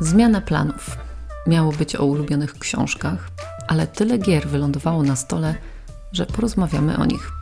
[0.00, 0.96] Zmiana planów.
[1.46, 3.30] Miało być o ulubionych książkach,
[3.68, 5.54] ale tyle gier wylądowało na stole,
[6.12, 7.32] że porozmawiamy o nich.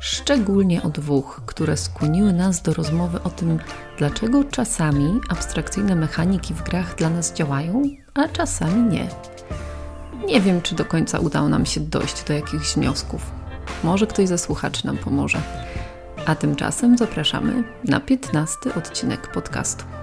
[0.00, 3.58] Szczególnie o dwóch, które skłoniły nas do rozmowy o tym,
[3.98, 7.82] dlaczego czasami abstrakcyjne mechaniki w grach dla nas działają,
[8.14, 9.08] a czasami nie.
[10.26, 13.30] Nie wiem, czy do końca udało nam się dojść do jakichś wniosków.
[13.84, 15.38] Może ktoś ze słuchaczy nam pomoże.
[16.26, 19.95] A tymczasem zapraszamy na 15 odcinek podcastu.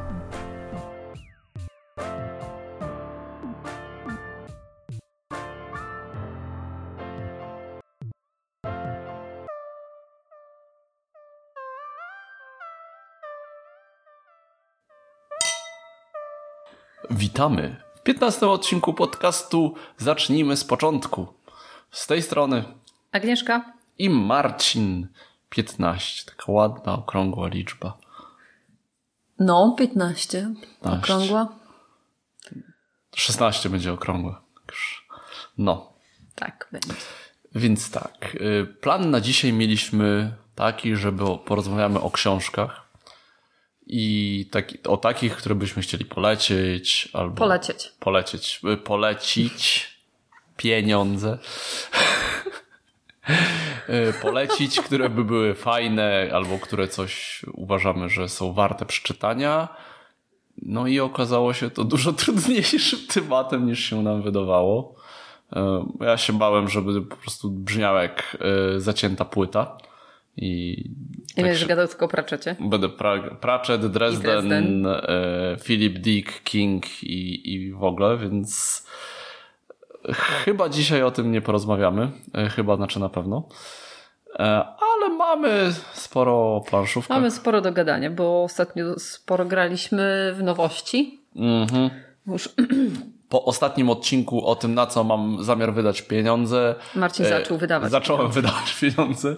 [17.33, 21.27] Witamy w 15 odcinku podcastu Zacznijmy z początku.
[21.91, 22.63] Z tej strony
[23.11, 25.07] Agnieszka i Marcin.
[25.49, 27.97] 15, taka ładna, okrągła liczba.
[29.39, 30.53] No, 15.
[30.81, 30.99] 15.
[30.99, 31.47] Okrągła.
[33.15, 34.41] 16 będzie okrągła.
[35.57, 35.93] No.
[36.35, 36.93] Tak, będzie.
[37.55, 38.35] Więc tak.
[38.35, 42.83] Y, plan na dzisiaj mieliśmy taki, żeby porozmawiamy o książkach
[43.87, 47.35] i taki, o takich, które byśmy chcieli polecieć albo.
[47.35, 47.91] Polecieć.
[47.99, 48.61] Polecieć.
[48.73, 49.87] Y, polecić
[50.57, 51.37] pieniądze.
[53.89, 59.67] Y, polecić, które by były fajne albo które coś uważamy, że są warte przeczytania.
[60.61, 64.95] No i okazało się to dużo trudniejszym tematem niż się nam wydawało.
[65.53, 68.37] Y, ja się bałem, żeby po prostu brzmiał jak
[68.77, 69.77] zacięta płyta.
[70.37, 70.83] I,
[71.35, 72.55] tak będziesz gadał tylko o Pratchettie?
[72.59, 74.85] Będę pra, Pratchett, Dresden, Dresden.
[74.87, 78.83] E, Philip Dick, King i, i w ogóle, więc
[80.13, 82.11] chyba dzisiaj o tym nie porozmawiamy.
[82.33, 83.47] E, chyba, znaczy na pewno.
[84.39, 84.43] E,
[84.93, 87.09] ale mamy sporo planszówek.
[87.09, 91.19] Mamy sporo do gadania, bo ostatnio sporo graliśmy w nowości.
[91.35, 91.89] Mhm.
[92.27, 92.49] Już
[93.29, 96.75] po ostatnim odcinku o tym, na co mam zamiar wydać pieniądze.
[96.95, 97.91] Marcin zaczął wydawać.
[97.91, 98.41] Zacząłem pieniądze.
[98.41, 99.35] wydawać pieniądze.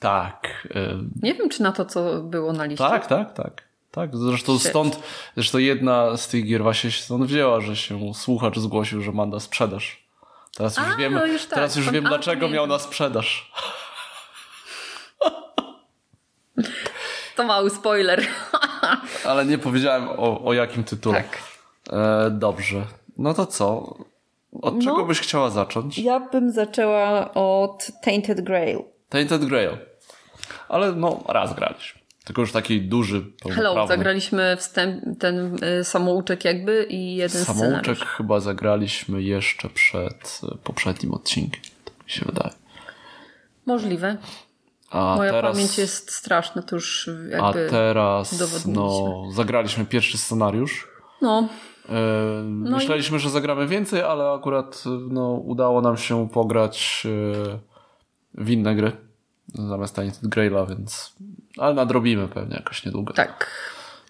[0.00, 0.68] Tak.
[1.22, 2.84] Nie wiem, czy na to, co było na liście.
[2.84, 3.70] Tak, tak, tak.
[3.90, 4.68] Tak, zresztą Shit.
[4.68, 5.00] stąd,
[5.34, 9.26] zresztą jedna z tych gier właśnie się stąd wzięła, że się słuchacz zgłosił, że ma
[9.26, 10.04] na sprzedaż.
[10.56, 11.54] Teraz już A, wiem, no już tak.
[11.54, 13.52] teraz już wiem, dlaczego miał na sprzedaż.
[17.36, 18.26] To mały spoiler.
[19.24, 21.24] Ale nie powiedziałem o, o jakim tytule.
[21.24, 21.38] Tak.
[21.92, 22.82] E, dobrze.
[23.18, 23.94] No to co?
[24.62, 25.98] Od no, czego byś chciała zacząć?
[25.98, 28.78] Ja bym zaczęła od Tainted Grail.
[29.08, 29.89] Tainted Grail.
[30.70, 32.00] Ale no, raz graliśmy.
[32.24, 38.08] Tylko już taki duży, Hello, zagraliśmy wstęp, ten y, samouczek jakby i jeden samouczek scenariusz.
[38.16, 42.54] chyba zagraliśmy jeszcze przed y, poprzednim odcinkiem, tak mi się wydaje.
[43.66, 44.16] Możliwe.
[44.90, 50.88] A Moja teraz, pamięć jest straszna, to już jakby A teraz no, zagraliśmy pierwszy scenariusz.
[51.22, 51.48] No.
[51.88, 51.92] E,
[52.44, 53.20] no myśleliśmy, i...
[53.20, 57.58] że zagramy więcej, ale akurat no, udało nam się pograć e,
[58.34, 59.09] w inne gry
[59.54, 61.16] zamiast Tainted Graila, więc
[61.58, 63.14] ale nadrobimy pewnie jakoś niedługo.
[63.14, 63.50] Tak.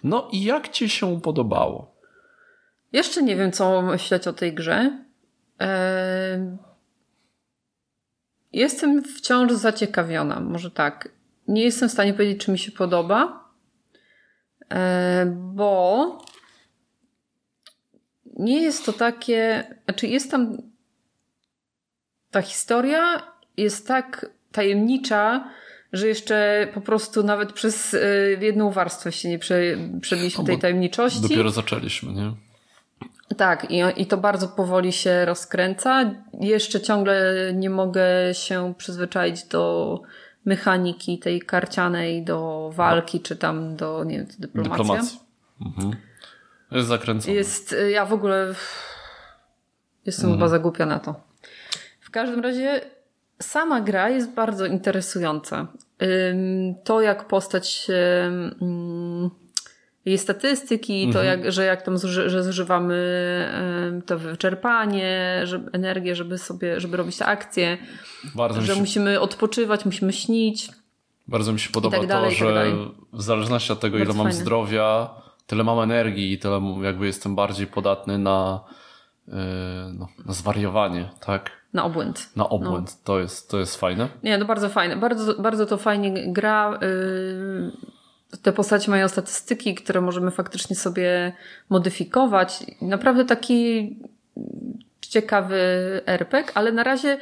[0.03, 1.95] No i jak ci się podobało?
[2.91, 5.05] Jeszcze nie wiem, co myśleć o tej grze.
[5.59, 6.57] Eee...
[8.53, 11.09] Jestem wciąż zaciekawiona, może tak.
[11.47, 13.49] Nie jestem w stanie powiedzieć, czy mi się podoba,
[14.69, 16.17] eee, bo
[18.25, 19.63] nie jest to takie.
[19.85, 20.57] Znaczy, jest tam.
[22.31, 23.23] Ta historia
[23.57, 25.49] jest tak tajemnicza,
[25.93, 29.61] że jeszcze po prostu nawet przez y, jedną warstwę się nie prze,
[30.01, 31.21] przebiliśmy no tej tajemniczości.
[31.21, 32.33] Dopiero zaczęliśmy, nie?
[33.37, 36.11] Tak, i, i to bardzo powoli się rozkręca.
[36.39, 37.23] Jeszcze ciągle
[37.53, 38.03] nie mogę
[38.33, 40.01] się przyzwyczaić do
[40.45, 44.77] mechaniki tej karcianej, do walki, czy tam do, nie wiem, dyplomacji.
[44.77, 45.19] Dyplomacji.
[45.61, 45.95] Mhm.
[46.71, 47.33] Jest zakręcony.
[47.33, 48.53] Jest, y, ja w ogóle
[50.05, 50.39] jestem mhm.
[50.39, 51.15] chyba zagłupia na to.
[51.99, 52.81] W każdym razie
[53.41, 55.67] sama gra jest bardzo interesująca.
[56.83, 57.87] To, jak postać
[60.05, 61.13] jej statystyki, mhm.
[61.13, 61.97] to jak, że jak tam
[62.27, 62.95] że zużywamy
[64.05, 67.77] to wyczerpanie, że, energię, żeby sobie, żeby robić te akcje,
[68.35, 68.79] bardzo że się...
[68.79, 70.69] musimy odpoczywać, musimy śnić.
[71.27, 72.75] Bardzo mi się podoba tak dalej, to, tak że
[73.13, 74.41] w zależności od tego, bardzo ile mam fajne.
[74.41, 75.09] zdrowia,
[75.47, 78.63] tyle mam energii i tyle jakby jestem bardziej podatny na,
[79.27, 79.33] yy,
[79.93, 81.60] no, na zwariowanie, tak?
[81.73, 82.29] Na obłęd.
[82.35, 82.97] Na obłęd, no.
[83.03, 84.07] to, jest, to jest fajne.
[84.23, 84.97] Nie, to bardzo fajne.
[84.97, 86.79] Bardzo, bardzo to fajnie gra.
[86.81, 91.33] Yy, te postacie mają statystyki, które możemy faktycznie sobie
[91.69, 92.65] modyfikować.
[92.81, 93.89] Naprawdę taki
[95.01, 95.55] ciekawy
[96.05, 97.17] RPG, ale na razie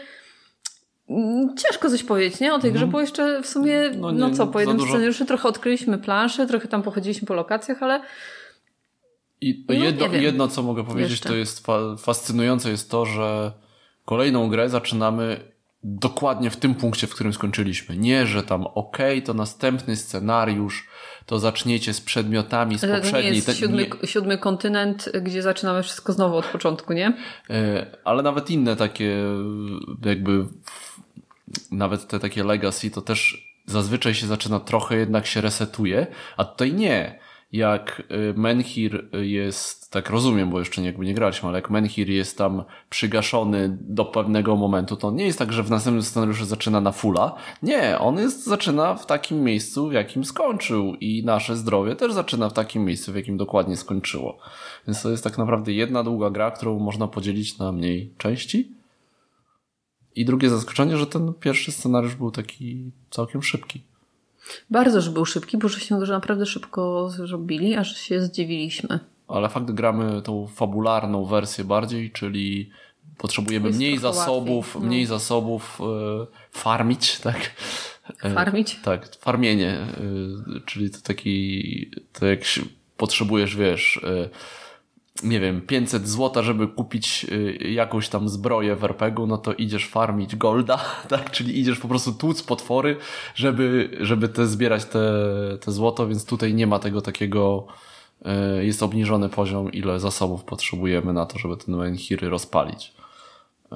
[1.09, 2.53] mm, ciężko coś powiedzieć, nie?
[2.53, 2.91] O tej grze, mm.
[2.91, 6.67] bo jeszcze w sumie, no, no nie, co, po jednym scenariuszu trochę odkryliśmy planszę, trochę
[6.67, 8.01] tam pochodziliśmy po lokacjach, ale
[9.41, 10.23] I No, jedno, wiem.
[10.23, 11.29] jedno, co mogę powiedzieć, Jeszcze.
[11.29, 13.51] to jest fa- fascynujące jest to, że
[14.09, 15.51] kolejną grę zaczynamy
[15.83, 17.97] dokładnie w tym punkcie, w którym skończyliśmy.
[17.97, 20.87] Nie, że tam okej, to następny scenariusz,
[21.25, 23.35] to zaczniecie z przedmiotami z Ale to nie poprzedniej.
[23.35, 27.13] jest siódmy, nie- siódmy kontynent, gdzie zaczynamy wszystko znowu od początku, nie?
[27.49, 29.17] E, ale nawet inne takie
[30.05, 30.45] jakby
[31.71, 36.07] nawet te takie legacy to też zazwyczaj się zaczyna trochę jednak się resetuje,
[36.37, 37.19] a tutaj nie.
[37.51, 42.09] Jak e, Menhir jest, tak rozumiem, bo jeszcze nie, jakby nie graliśmy, ale jak Menhir
[42.09, 46.81] jest tam przygaszony do pewnego momentu, to nie jest tak, że w następnym scenariuszu zaczyna
[46.81, 47.35] na fulla.
[47.63, 52.49] Nie, on jest, zaczyna w takim miejscu, w jakim skończył i nasze zdrowie też zaczyna
[52.49, 54.37] w takim miejscu, w jakim dokładnie skończyło.
[54.87, 58.71] Więc to jest tak naprawdę jedna długa gra, którą można podzielić na mniej części.
[60.15, 63.88] I drugie zaskoczenie, że ten pierwszy scenariusz był taki całkiem szybki.
[64.69, 68.99] Bardzo, że był szybki, bo żeśmy go naprawdę szybko zrobili, aż się zdziwiliśmy.
[69.27, 72.69] Ale fakt gramy tą fabularną wersję bardziej, czyli
[73.17, 74.87] potrzebujemy mniej zasobów, łatwiej, no.
[74.87, 77.51] mniej zasobów e, farmić, tak?
[78.23, 78.79] E, Farmić?
[78.83, 79.77] Tak, farmienie,
[80.57, 82.61] y, czyli to taki, to jak się
[82.97, 84.01] potrzebujesz, wiesz,
[85.23, 89.87] nie wiem, 500 złota, żeby kupić y, jakąś tam zbroję w RPG-u, no to idziesz
[89.87, 90.77] farmić golda,
[91.09, 92.97] tak, czyli idziesz po prostu tłuc potwory,
[93.35, 95.01] żeby, żeby te zbierać te,
[95.61, 97.67] te złoto, więc tutaj nie ma tego takiego,
[98.59, 102.93] y, jest obniżony poziom, ile zasobów potrzebujemy na to, żeby ten menhiry rozpalić.
[103.71, 103.75] Y,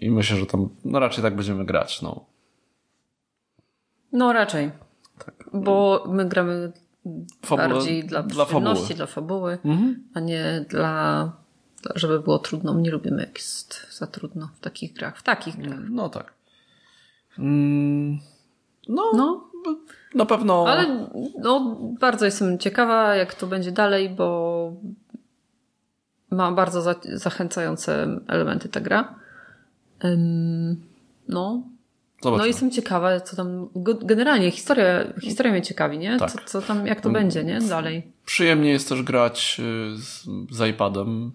[0.00, 2.24] I myślę, że tam, no raczej tak będziemy grać, no.
[4.12, 4.70] No raczej.
[5.18, 5.34] Tak.
[5.52, 6.72] Bo my gramy
[7.56, 8.96] Bardziej dla, dla przyjemności, fabuły.
[8.96, 10.04] dla fabuły, Mhm.
[10.14, 11.32] a nie dla,
[11.82, 12.74] dla, żeby było trudno.
[12.74, 15.18] Nie lubimy jak jest za trudno w takich grach.
[15.18, 15.80] W takich grach.
[15.90, 16.32] No tak.
[17.38, 18.18] Mm,
[18.88, 19.44] no, No,
[20.14, 20.64] na pewno.
[20.68, 21.08] ale
[21.42, 24.72] no, bardzo jestem ciekawa, jak to będzie dalej, bo
[26.30, 29.14] ma bardzo za, zachęcające elementy ta gra.
[31.28, 31.62] No,
[32.24, 32.42] Zobaczmy.
[32.42, 33.68] no jestem ciekawa, co tam.
[34.02, 36.16] Generalnie historia, historia mnie ciekawi, nie?
[36.18, 36.30] Tak.
[36.32, 37.60] Co, co tam, jak to będzie, nie?
[37.60, 38.12] Dalej.
[38.24, 41.32] Przyjemnie jest też grać y, z, z iPadem,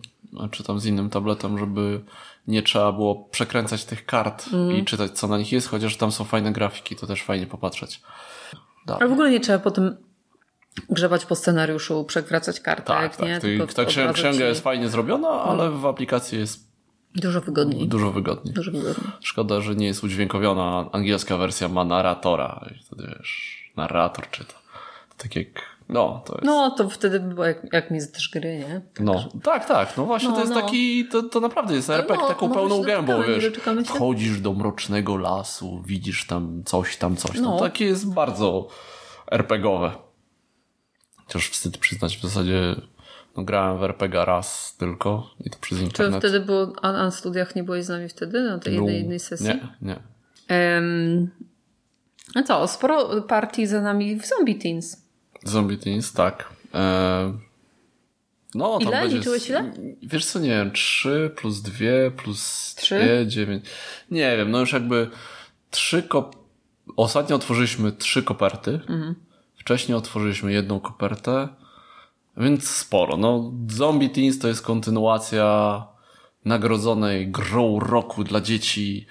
[0.51, 2.01] czy tam z innym tabletem, żeby
[2.47, 4.77] nie trzeba było przekręcać tych kart Mhm.
[4.77, 8.01] i czytać, co na nich jest, chociaż tam są fajne grafiki, to też fajnie popatrzeć.
[8.88, 9.97] Ale w ogóle nie trzeba potem
[10.89, 13.27] grzebać po scenariuszu, przewracać kartek, Tak, tak.
[13.27, 13.39] nie?
[13.39, 16.69] Tylko ta księga ci- jest fajnie zrobiona, ale w aplikacji jest
[17.15, 17.88] Dużo wygodniej.
[17.88, 18.53] dużo wygodniej.
[18.53, 19.11] Dużo wygodniej.
[19.21, 20.89] Szkoda, że nie jest udźwiękowiona.
[20.91, 22.65] Angielska wersja ma narratora.
[22.75, 24.53] I wtedy wiesz, narrator czyta.
[25.09, 25.47] To tak jak,
[25.89, 26.45] no, to jest.
[26.45, 28.81] No, to wtedy by było jak, jak mistrz gry, nie?
[29.00, 29.97] No, tak, tak.
[29.97, 30.61] No właśnie No, to jest no.
[30.61, 33.51] taki, to, to naprawdę jest RPG no, taką pełną gębą, wiesz.
[33.85, 37.35] Wchodzisz do mrocznego lasu, widzisz tam coś, tam coś.
[37.35, 37.41] No.
[37.41, 37.59] No.
[37.59, 38.67] Takie jest bardzo
[39.31, 39.91] RPGowe.
[41.25, 42.75] Chociaż wstyd przyznać, w zasadzie
[43.38, 46.20] no, grałem w RPG raz tylko i to przez Czy internet.
[46.20, 49.48] wtedy było, a na studiach nie byłeś z nami wtedy, na tej jednej, jednej sesji?
[49.48, 50.00] Nie, nie.
[50.48, 51.30] Em,
[52.36, 55.04] a co, sporo partii za nami w Zombie Teens.
[55.44, 56.50] Zombie Teens, tak.
[56.74, 57.34] E...
[58.56, 58.92] No, Ile?
[58.92, 59.18] będzie...
[59.18, 59.72] Liczyłeś ile?
[60.04, 61.76] Wiesz co, nie wiem, 3 plus 2
[62.18, 63.24] plus Trzy?
[63.24, 63.66] 2, 9.
[64.12, 65.09] Nie wiem, no już jakby
[65.71, 66.36] trzy kop...
[66.98, 68.71] Ostatnio otworzyliśmy trzy koperty.
[68.71, 69.16] Mhm.
[69.57, 71.48] Wcześniej otworzyliśmy jedną kopertę,
[72.40, 73.18] więc sporo.
[73.18, 75.84] No, Zombie Teens to jest kontynuacja
[76.46, 79.06] nagrodzonej grą roku dla dzieci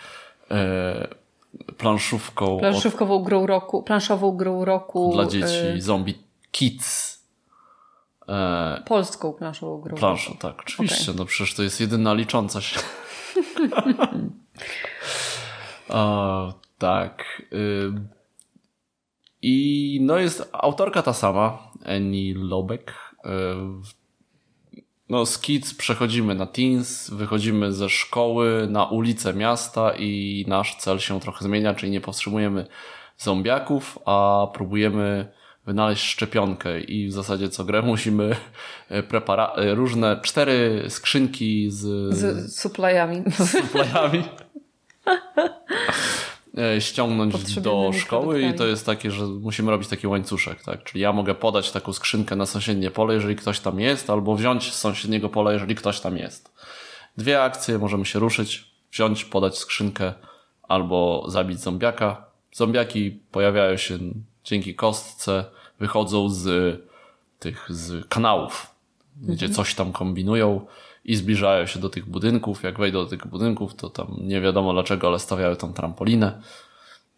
[0.50, 1.08] e,
[1.76, 5.10] planszówką od Planszówkową grą roku, planszową grą roku.
[5.14, 6.18] dla dzieci e, Zombie
[6.50, 7.18] Kids.
[8.28, 11.12] E, polską planszową grą planszą, tak, oczywiście.
[11.16, 12.78] No przecież to jest jedyna licząca się.
[15.88, 17.42] o, tak.
[17.52, 17.92] Y,
[19.42, 23.07] I no jest autorka ta sama, Annie Lobek.
[23.24, 23.28] Y,
[25.08, 30.98] no z Kids przechodzimy na Teens, wychodzimy ze szkoły na ulicę miasta i nasz cel
[30.98, 32.66] się trochę zmienia, czyli nie powstrzymujemy
[33.16, 35.32] zombiaków, a próbujemy
[35.66, 38.36] wynaleźć szczepionkę i w zasadzie co grę musimy
[38.88, 43.22] e, prepara- e, różne cztery skrzynki z, Z supplyami.
[43.32, 44.24] suplejami
[45.06, 45.18] e,
[46.78, 50.84] ściągnąć do szkoły i to jest takie, że musimy robić taki łańcuszek, tak?
[50.84, 54.72] Czyli ja mogę podać taką skrzynkę na sąsiednie pole, jeżeli ktoś tam jest, albo wziąć
[54.72, 56.52] z sąsiedniego pola, jeżeli ktoś tam jest.
[57.16, 60.14] Dwie akcje, możemy się ruszyć, wziąć, podać skrzynkę,
[60.62, 62.24] albo zabić zombiaka.
[62.52, 63.98] Zombiaki pojawiają się
[64.44, 65.44] dzięki kostce,
[65.80, 66.76] wychodzą z
[67.38, 68.74] tych, z kanałów,
[69.16, 70.66] gdzie coś tam kombinują
[71.08, 72.62] i zbliżają się do tych budynków.
[72.62, 76.42] Jak wejdą do tych budynków, to tam nie wiadomo dlaczego, ale stawiają tam trampolinę.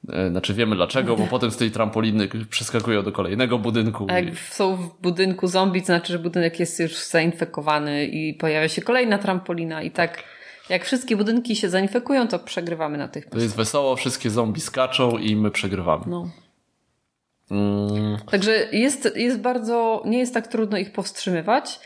[0.09, 4.07] E, znaczy wiemy dlaczego, bo potem z tej trampoliny przeskakują do kolejnego budynku.
[4.09, 8.69] A jak są w budynku zombie, to znaczy, że budynek jest już zainfekowany i pojawia
[8.69, 10.23] się kolejna trampolina i tak
[10.69, 13.27] jak wszystkie budynki się zainfekują, to przegrywamy na tych.
[13.27, 16.05] To jest wesoło, wszystkie zombie skaczą i my przegrywamy.
[16.07, 16.31] No.
[17.51, 18.19] Mm.
[18.31, 21.81] Także jest, jest bardzo, nie jest tak trudno ich powstrzymywać,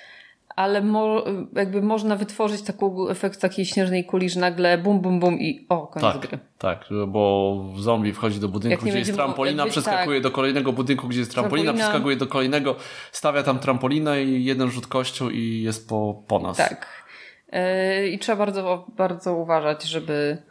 [0.57, 5.41] ale mo, jakby można wytworzyć taką efekt takiej śnieżnej kuli, że nagle bum, bum, bum
[5.41, 6.39] i o, koniec tak, gry.
[6.59, 10.23] Tak, bo zombie wchodzi do budynku, gdzie jest trampolina, jakby, przeskakuje tak.
[10.23, 12.77] do kolejnego budynku, gdzie jest trampolina, trampolina, przeskakuje do kolejnego,
[13.13, 16.57] stawia tam trampolinę i jeden rzut kością i jest po, po nas.
[16.57, 17.05] Tak.
[17.53, 20.43] Yy, I trzeba bardzo, bardzo uważać, żeby,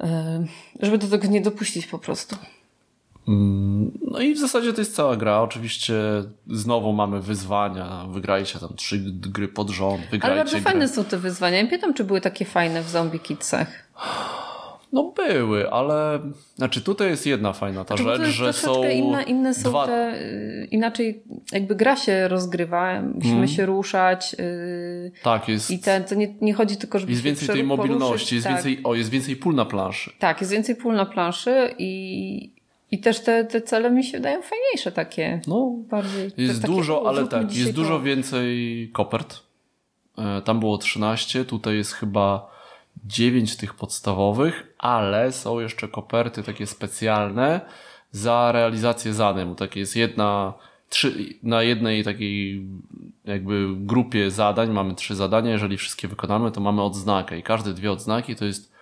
[0.00, 0.08] yy,
[0.80, 2.36] żeby do tego nie dopuścić po prostu.
[3.28, 5.40] Mm, no i w zasadzie to jest cała gra.
[5.40, 5.94] Oczywiście
[6.50, 8.06] znowu mamy wyzwania.
[8.10, 10.00] Wygrajcie tam trzy gry pod rząd.
[10.00, 10.60] Wygrajcie Ale bardzo grę.
[10.60, 11.58] fajne są te wyzwania.
[11.58, 13.68] Ja pytam, czy były takie fajne w Zombie Kidsach.
[14.92, 16.20] No były, ale
[16.56, 19.86] znaczy tutaj jest jedna fajna ta znaczy, rzecz, że są inna, inne są dwa...
[19.86, 23.48] te, y, inaczej jakby gra się rozgrywa, musimy hmm.
[23.48, 24.36] się ruszać.
[24.38, 25.70] Yy, tak, jest.
[25.70, 28.54] I ten, to nie, nie chodzi tylko, żeby Jest więcej tej mobilności, poruszyć, jest tak.
[28.54, 30.12] więcej, o, jest więcej pól na planszy.
[30.18, 32.55] Tak, jest więcej pól na planszy i,
[32.90, 35.40] i też te, te cele mi się wydają fajniejsze takie.
[35.46, 36.30] No, bardziej.
[36.36, 39.42] Jest dużo, takie, ale tak, jest dużo więcej kopert.
[40.18, 42.50] E, tam było 13, tutaj jest chyba
[43.04, 47.60] 9 tych podstawowych, ale są jeszcze koperty takie specjalne
[48.10, 49.54] za realizację zadań.
[49.54, 50.54] Takie jest jedna,
[50.88, 52.66] trzy, na jednej takiej
[53.24, 55.50] jakby grupie zadań mamy trzy zadania.
[55.50, 58.72] Jeżeli wszystkie wykonamy, to mamy odznakę i każde dwie odznaki to jest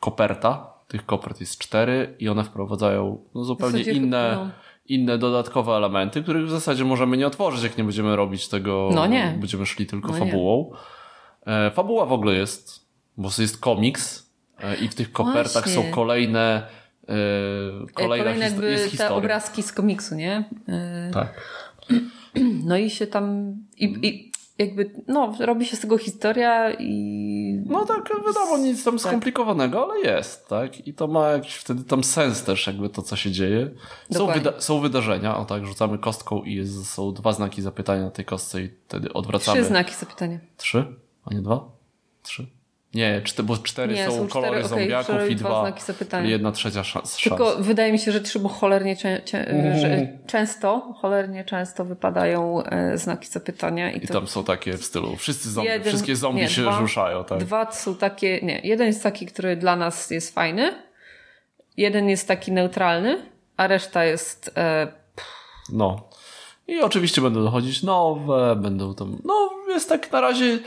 [0.00, 4.50] koperta tych kopert jest cztery i one wprowadzają no, zupełnie inne, no.
[4.86, 9.06] inne dodatkowe elementy, których w zasadzie możemy nie otworzyć, jak nie będziemy robić tego, no
[9.06, 9.36] nie.
[9.40, 10.72] będziemy szli tylko no fabułą.
[11.46, 15.82] E, fabuła w ogóle jest, bo jest komiks e, i w tych kopertach Właśnie.
[15.82, 16.66] są kolejne
[17.08, 17.12] e,
[17.94, 19.08] kolejna kolejne jakby jest historia.
[19.08, 20.44] te obrazki z komiksu, nie?
[20.68, 21.34] E, tak.
[22.64, 27.62] No i się tam i, i jakby, no, robi się z tego historia i...
[27.66, 29.00] No tak, wiadomo, nic tam tak.
[29.00, 30.86] skomplikowanego, ale jest, tak?
[30.86, 33.70] I to ma jakiś wtedy tam sens też, jakby to, co się dzieje.
[34.12, 38.10] Są, wyda są wydarzenia, o tak, rzucamy kostką i jest, są dwa znaki zapytania na
[38.10, 39.60] tej kostce i wtedy odwracamy.
[39.60, 40.38] Trzy znaki zapytania.
[40.56, 40.84] Trzy?
[41.24, 41.68] A nie dwa?
[42.22, 42.55] Trzy?
[42.96, 45.72] Nie, bo cztery nie, są, są kolory cztery, zombiaków okay, i dwa,
[46.22, 47.16] jedna trzecia szans.
[47.16, 48.96] Tylko wydaje mi się, że trzy, bo cholernie
[49.32, 50.18] mm.
[50.26, 53.92] często, cholernie często wypadają e, znaki zapytania.
[53.92, 56.80] I, I tam są takie w stylu, wszyscy zombie, jeden, wszystkie zombie nie, się dwa,
[56.80, 57.24] ruszają.
[57.24, 57.38] Tak?
[57.38, 60.74] Dwa są takie, nie, jeden jest taki, który dla nas jest fajny,
[61.76, 63.18] jeden jest taki neutralny,
[63.56, 64.50] a reszta jest...
[64.56, 64.88] E,
[65.72, 66.08] no.
[66.68, 70.58] I oczywiście będą dochodzić nowe, będą tam, no jest tak na razie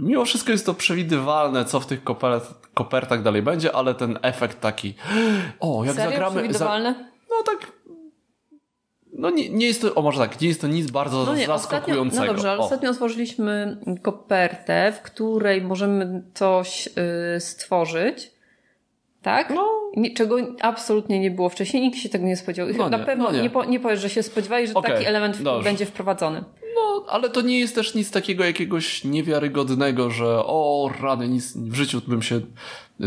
[0.00, 4.60] mimo wszystko jest to przewidywalne, co w tych kopert, kopertach dalej będzie, ale ten efekt
[4.60, 4.94] taki,
[5.60, 6.10] o, jak Serio?
[6.10, 6.40] zagramy...
[6.40, 6.94] Przewidywalne?
[6.94, 7.72] Za, no tak,
[9.12, 11.46] no nie, nie jest to, o może tak, nie jest to nic bardzo no nie,
[11.46, 12.22] zaskakującego.
[12.22, 12.64] Ostatnio, no dobrze, ale o.
[12.64, 16.86] ostatnio otworzyliśmy kopertę, w której możemy coś
[17.36, 18.32] y, stworzyć,
[19.22, 19.50] tak?
[19.54, 19.80] No.
[19.96, 22.90] Nie, czego absolutnie nie było wcześniej, nikt się tego nie spodziewał.
[22.90, 23.42] No Na pewno no nie.
[23.42, 26.44] Nie, po, nie powiesz, że się spodziewali, że okay, taki element będzie wprowadzony.
[26.80, 31.74] No, ale to nie jest też nic takiego jakiegoś niewiarygodnego, że o rany, nic w
[31.74, 32.40] życiu bym się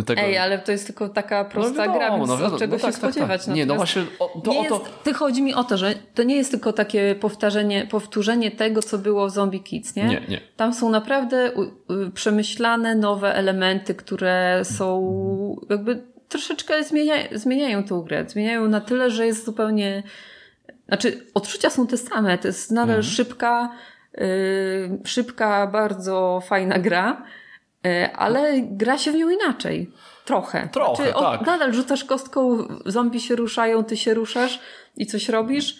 [0.02, 0.22] tego...
[0.22, 3.02] Ej, ale to jest tylko taka prosta no gra, więc no czego no tak, się
[3.02, 3.46] tak, spodziewać.
[3.46, 3.56] Tak.
[3.56, 4.80] Nie, no właśnie o, to, nie o to...
[4.80, 8.82] Jest, ty chodzi mi o to, że to nie jest tylko takie powtarzanie, powtórzenie tego,
[8.82, 10.04] co było w Zombie Kids, nie?
[10.04, 10.42] Nie, nie.
[10.58, 11.52] Tam są naprawdę
[12.14, 15.16] przemyślane nowe elementy, które są
[15.70, 18.26] jakby troszeczkę zmienia, zmieniają tę grę.
[18.28, 20.04] Zmieniają na tyle, że jest zupełnie
[20.88, 22.38] znaczy, odczucia są te same.
[22.38, 23.14] To jest nadal mhm.
[23.14, 23.72] szybka,
[24.18, 24.28] yy,
[25.06, 27.24] szybka, bardzo fajna gra,
[27.84, 29.92] yy, ale gra się w nią inaczej.
[30.26, 30.70] Trochę.
[30.72, 31.42] Trochę, znaczy, tak.
[31.42, 34.60] O, nadal rzucasz kostką, zombie się ruszają, ty się ruszasz
[34.98, 35.80] i coś robisz,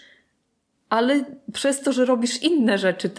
[0.88, 3.10] ale przez to, że robisz inne rzeczy,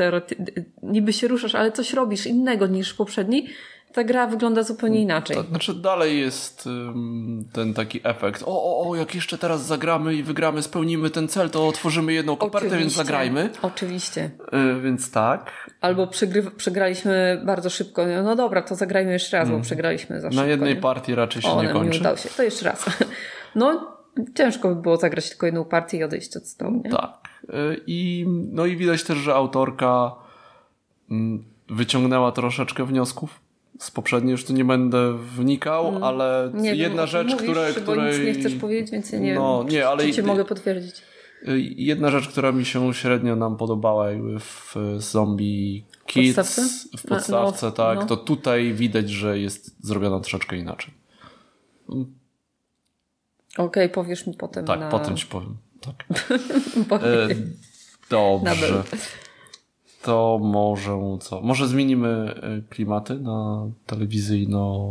[0.84, 3.50] niby się ruszasz, ale coś robisz innego niż poprzedni,
[3.96, 5.38] ta gra wygląda zupełnie inaczej.
[5.38, 10.16] To znaczy dalej jest um, ten taki efekt, o, o, o, jak jeszcze teraz zagramy
[10.16, 12.80] i wygramy, spełnimy ten cel, to otworzymy jedną kopertę, Oczywiście.
[12.80, 13.50] więc zagrajmy.
[13.62, 14.32] Oczywiście.
[14.78, 15.70] Y, więc tak.
[15.82, 16.08] Albo
[16.58, 19.60] przegraliśmy bardzo szybko, no dobra, to zagrajmy jeszcze raz, mm.
[19.60, 20.44] bo przegraliśmy za szybko.
[20.44, 20.82] Na jednej nie?
[20.82, 21.94] partii raczej się o, nie kończy.
[21.94, 22.86] nie udało się, to jeszcze raz.
[23.56, 23.98] No,
[24.38, 26.82] ciężko by było zagrać tylko jedną partię i odejść od stołu.
[26.84, 26.92] Nie?
[26.92, 27.30] Tak.
[27.44, 30.12] Y, I, no i widać też, że autorka
[31.12, 33.45] mm, wyciągnęła troszeczkę wniosków
[33.80, 36.04] z poprzedniej już tu nie będę wnikał, mm.
[36.04, 38.20] ale nie jedna wiem, rzecz, mówisz, które, której...
[38.20, 40.04] Nic nie chcesz powiedzieć, więc ja nie no, wiem, nie, ale...
[40.04, 41.02] czy cię mogę potwierdzić.
[41.76, 44.08] Jedna rzecz, która mi się średnio nam podobała
[44.40, 46.88] w Zombie Kids, podstawce?
[46.98, 48.06] w podstawce, no, tak, no.
[48.06, 50.94] to tutaj widać, że jest zrobiona troszeczkę inaczej.
[51.88, 52.06] Okej,
[53.58, 54.66] okay, powiesz mi potem.
[54.66, 54.90] Tak, na...
[54.90, 55.58] potem ci powiem.
[55.82, 56.06] Tak.
[57.04, 57.28] e,
[58.10, 58.84] dobrze.
[60.06, 61.42] To może co?
[61.42, 64.90] Może zmienimy e, klimaty na telewizyjno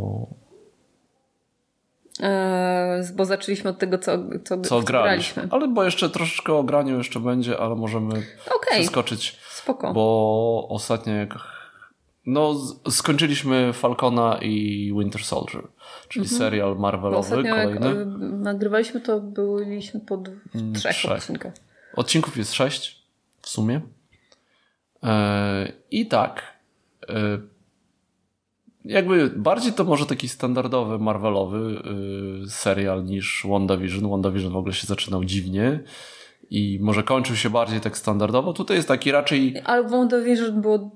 [2.21, 5.49] Eee, bo zaczęliśmy od tego, co, co, co graliśmy.
[5.51, 8.09] Ale bo jeszcze troszeczkę o graniu jeszcze będzie, ale możemy
[8.47, 8.71] okay.
[8.71, 9.39] przeskoczyć.
[9.51, 9.93] Spoko.
[9.93, 11.39] Bo ostatnio jak
[12.27, 12.55] no,
[12.91, 15.63] skończyliśmy Falcona i Winter Soldier,
[16.09, 16.39] czyli mhm.
[16.39, 17.87] serial Marvelowy kolejny.
[17.87, 20.23] Jak nagrywaliśmy to byliśmy po
[20.55, 21.53] mm, trzech, trzech odcinkach.
[21.97, 23.03] Odcinków jest sześć
[23.43, 23.81] w sumie.
[25.05, 26.43] E, I tak.
[27.09, 27.39] E,
[28.85, 31.83] jakby bardziej to może taki standardowy Marvelowy
[32.45, 34.11] y, serial niż WandaVision.
[34.11, 35.81] WandaVision w ogóle się zaczynał dziwnie
[36.51, 38.53] i może kończył się bardziej tak standardowo.
[38.53, 39.63] Tutaj jest taki raczej...
[39.65, 40.91] Ale WandaVision było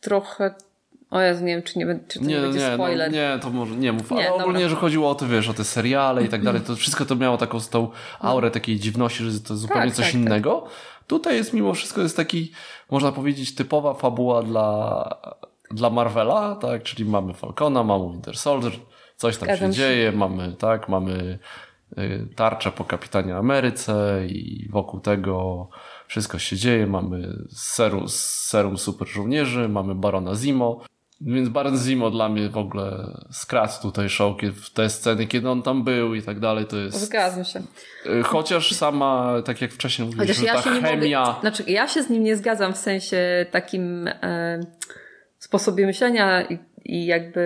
[0.00, 0.54] trochę
[1.10, 3.10] o ja nie wiem, czy, nie, czy to nie, nie będzie nie, no, spoiler.
[3.10, 4.68] No, nie, to może nie mów, ale nie, ogólnie, dobra.
[4.68, 7.36] że chodziło o to, wiesz, o te seriale i tak dalej, to wszystko to miało
[7.36, 7.88] taką tą
[8.20, 10.22] aurę takiej dziwności, że to zupełnie tak, coś tak, tak.
[10.22, 10.60] innego.
[10.60, 10.97] Tak.
[11.08, 12.52] Tutaj jest mimo wszystko jest taki,
[12.90, 15.38] można powiedzieć, typowa fabuła dla
[15.70, 18.72] dla Marvela, tak, czyli mamy Falcona, mamy Winter Soldier,
[19.16, 19.82] coś tam Zgadzam się, się.
[19.82, 21.38] dzieje, mamy, tak, mamy
[21.98, 25.68] y, tarczę po Kapitanie Ameryce i wokół tego
[26.06, 30.80] wszystko się dzieje, mamy serum, serum super żołnierzy, mamy Barona Zimo,
[31.20, 35.62] więc Baron Zimo dla mnie w ogóle skradł tutaj show w te sceny, kiedy on
[35.62, 37.00] tam był i tak dalej, to jest...
[37.00, 37.62] Zgadzam się.
[38.06, 41.24] Y, chociaż sama, tak jak wcześniej mówiliśmy, ja ta chemia...
[41.24, 44.08] Mogę, znaczy, ja się z nim nie zgadzam w sensie takim...
[44.08, 44.60] E
[45.38, 47.42] sposobie myślenia i, i jakby.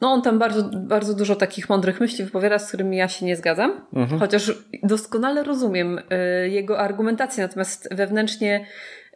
[0.00, 3.36] no, on tam bardzo, bardzo dużo takich mądrych myśli wypowiada, z którymi ja się nie
[3.36, 3.86] zgadzam.
[3.94, 4.20] Mhm.
[4.20, 8.66] Chociaż doskonale rozumiem y, jego argumentację, natomiast wewnętrznie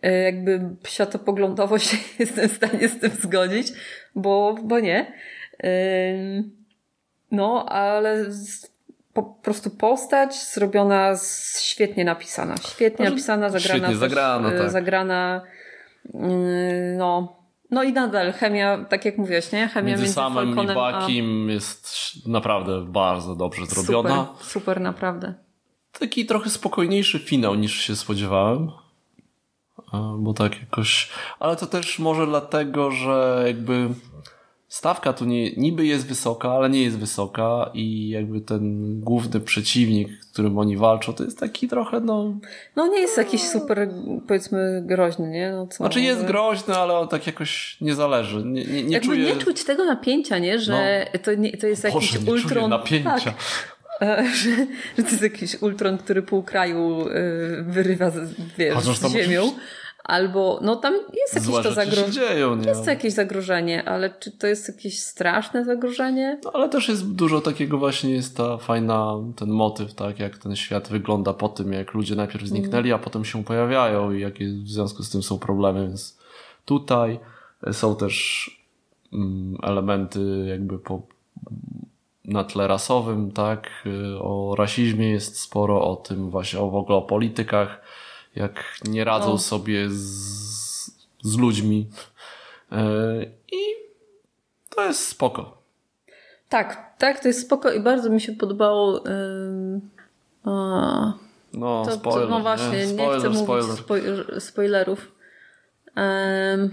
[0.09, 3.73] jakby światopoglądowo się jestem w stanie z tym zgodzić,
[4.15, 5.13] bo, bo nie.
[7.31, 8.25] no, ale
[9.15, 11.15] po prostu postać zrobiona,
[11.61, 12.55] świetnie napisana.
[12.57, 13.79] Świetnie napisana, zagrana.
[13.79, 14.71] Świetnie zagrana, też, tak.
[14.71, 15.43] zagrana
[16.05, 17.37] Yy, no,
[17.71, 19.69] no i nadal chemia, tak jak mówiłeś, nie?
[19.69, 21.53] Chemia między, między samym i Bakim a...
[21.53, 21.89] jest
[22.27, 24.27] naprawdę bardzo dobrze zrobiona.
[24.27, 25.35] Super, super, naprawdę.
[25.99, 28.71] Taki trochę spokojniejszy finał niż się spodziewałem.
[30.19, 31.11] Bo tak jakoś...
[31.41, 33.89] Ale to też może dlatego, że jakby
[34.73, 40.09] stawka tu nie, niby jest wysoka, ale nie jest wysoka i jakby ten główny przeciwnik,
[40.33, 42.35] którym oni walczą, to jest taki trochę, no...
[42.77, 43.89] No nie jest jakiś super,
[44.29, 45.53] powiedzmy, groźny, nie?
[45.53, 45.77] No, co?
[45.77, 48.45] Znaczy jest groźny, ale on tak jakoś nie zależy.
[48.45, 49.25] Nie, nie, nie jakby czuję...
[49.25, 50.59] nie czuć tego napięcia, nie?
[50.59, 51.21] Że no.
[51.25, 52.71] to, nie, to jest Boże, jakiś nie ultron...
[52.71, 53.21] napięcia.
[53.21, 53.35] Tak.
[54.35, 54.51] Że,
[54.99, 57.13] że to jest jakiś ultron, który pół kraju e,
[57.63, 59.53] wyrywa z, wiesz, z ziemią.
[60.05, 62.69] Albo, no tam jest jakieś Złe to zagrożenie.
[62.69, 66.41] Jest to jakieś zagrożenie, ale czy to jest jakieś straszne zagrożenie?
[66.45, 70.57] No ale też jest dużo takiego właśnie, jest ta fajna, ten motyw, tak, jak ten
[70.57, 73.01] świat wygląda po tym, jak ludzie najpierw zniknęli, mm.
[73.01, 76.19] a potem się pojawiają i jakie w związku z tym są problemy, więc
[76.65, 77.21] tutaj
[77.73, 78.51] są też
[79.13, 81.03] mm, elementy jakby po,
[82.25, 83.89] na tle rasowym, tak,
[84.21, 87.81] o rasizmie jest sporo, o tym właśnie, o w ogóle o politykach,
[88.35, 89.39] jak nie radzą no.
[89.39, 90.03] sobie z,
[91.23, 91.89] z ludźmi.
[92.73, 92.85] E,
[93.53, 93.59] I
[94.77, 95.63] to jest spoko.
[96.49, 99.05] Tak, tak, to jest spoko i bardzo mi się podobało.
[100.45, 101.13] A,
[101.53, 103.65] no, to, spoiler, no właśnie, nie, spoiler, nie chcę spoiler.
[103.65, 104.03] mówić spoj
[104.41, 105.13] spoilerów.
[105.97, 106.71] Yy,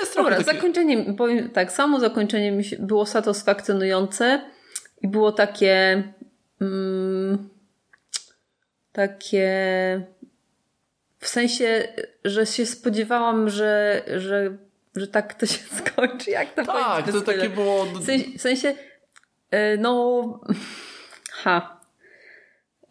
[0.00, 4.50] jest Dobra, zakończenie, powiem tak, samo zakończenie mi się, było satysfakcjonujące
[5.02, 6.02] i było takie.
[6.60, 7.48] Mm,
[8.98, 9.46] takie
[11.18, 11.88] w sensie,
[12.24, 14.56] że się spodziewałam, że, że,
[14.96, 16.30] że tak to się skończy.
[16.30, 17.84] Jak to Tak, to takie było.
[17.84, 18.74] W sensie, w sensie
[19.50, 20.40] e, no.
[21.42, 21.80] Ha.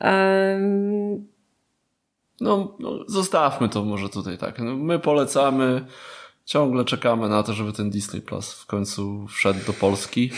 [0.01, 1.27] Um...
[2.41, 4.59] No, no, zostawmy to może tutaj tak.
[4.59, 5.85] No, my polecamy.
[6.45, 10.31] Ciągle czekamy na to, żeby ten Disney Plus w końcu wszedł do Polski.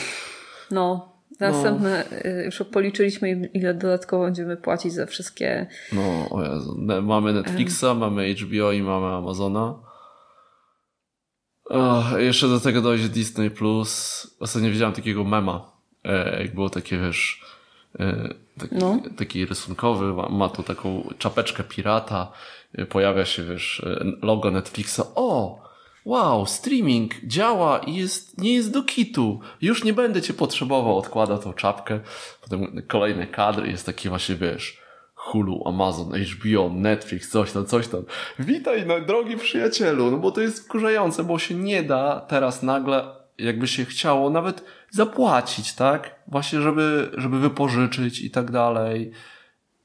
[0.71, 1.08] No,
[1.39, 2.30] Następne, no.
[2.43, 5.67] już policzyliśmy, ile dodatkowo będziemy płacić za wszystkie.
[5.93, 6.78] No, o Jezu.
[7.02, 7.97] Mamy Netflixa, um.
[7.97, 9.89] mamy HBO i mamy Amazona.
[11.65, 14.28] Oh, jeszcze do tego dojdzie Disney Plus.
[14.39, 15.71] Ostatnio widziałem takiego mema,
[16.04, 17.41] e, jak było takie, wiesz,
[17.99, 18.99] e, taki, no.
[19.17, 22.32] taki rysunkowy, ma, ma tu taką czapeczkę pirata,
[22.73, 23.86] e, pojawia się, wiesz,
[24.21, 25.02] logo Netflixa.
[25.15, 25.68] O!
[26.09, 29.39] Wow, streaming działa i jest, nie jest do kitu.
[29.61, 30.97] Już nie będę cię potrzebował.
[30.97, 31.99] Odkłada tą czapkę.
[32.41, 34.81] Potem kolejny kadr jest taki właśnie, wiesz,
[35.15, 38.03] Hulu, Amazon, HBO, Netflix, coś tam, coś tam.
[38.39, 43.19] Witaj, no, drogi przyjacielu, no bo to jest wkurzające, bo się nie da teraz nagle
[43.37, 46.15] jakby się chciało nawet zapłacić, tak?
[46.27, 49.11] Właśnie, żeby, żeby wypożyczyć i tak dalej.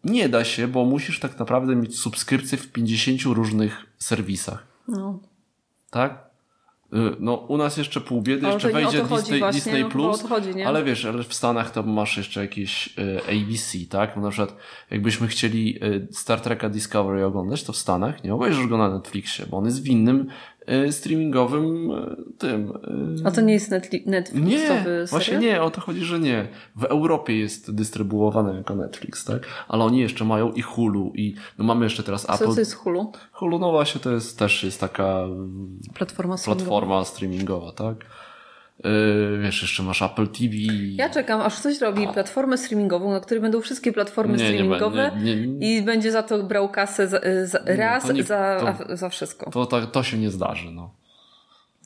[0.05, 4.67] Nie da się, bo musisz tak naprawdę mieć subskrypcję w 50 różnych serwisach.
[4.89, 5.34] No.
[5.95, 6.31] Tak?
[6.95, 10.23] Y, No, u nas jeszcze pół biedy, jeszcze wejdzie Disney, właśnie, Disney no, Plus, o
[10.23, 14.13] to chodzi, ale wiesz, ale w Stanach tam masz jeszcze jakieś y, ABC, tak?
[14.15, 14.57] Bo na przykład
[14.91, 19.47] jakbyśmy chcieli y, Star Treka Discovery oglądać, to w Stanach nie obejrzysz go na Netflixie,
[19.47, 20.27] bo on jest w innym
[20.91, 22.73] streamingowym y, tym.
[23.25, 25.07] y, A to nie jest Netflixowy nie, serial?
[25.07, 26.49] właśnie nie, o to chodzi, że nie.
[26.77, 29.43] W Europie jest dystrybuowane jako Netflix, tak?
[29.69, 32.55] Ale oni jeszcze mają i Hulu i no mamy jeszcze teraz Co Apple.
[32.55, 33.13] to jest Hulu?
[33.33, 35.25] Hulu, no właśnie to jest też jest taka
[35.95, 36.71] Platforma streamingowa.
[36.71, 37.97] platforma streamingowa, tak?
[38.85, 40.55] Yy, wiesz, jeszcze masz Apple TV.
[40.97, 45.37] Ja czekam, aż ktoś robi platformę streamingową, na której będą wszystkie platformy Nie, streamingowe nie,
[45.47, 45.79] nie.
[45.79, 49.51] i będzie za to brał kasę za, za, raz za, to- za wszystko.
[49.51, 50.95] To, to, to się nie zdarzy, no.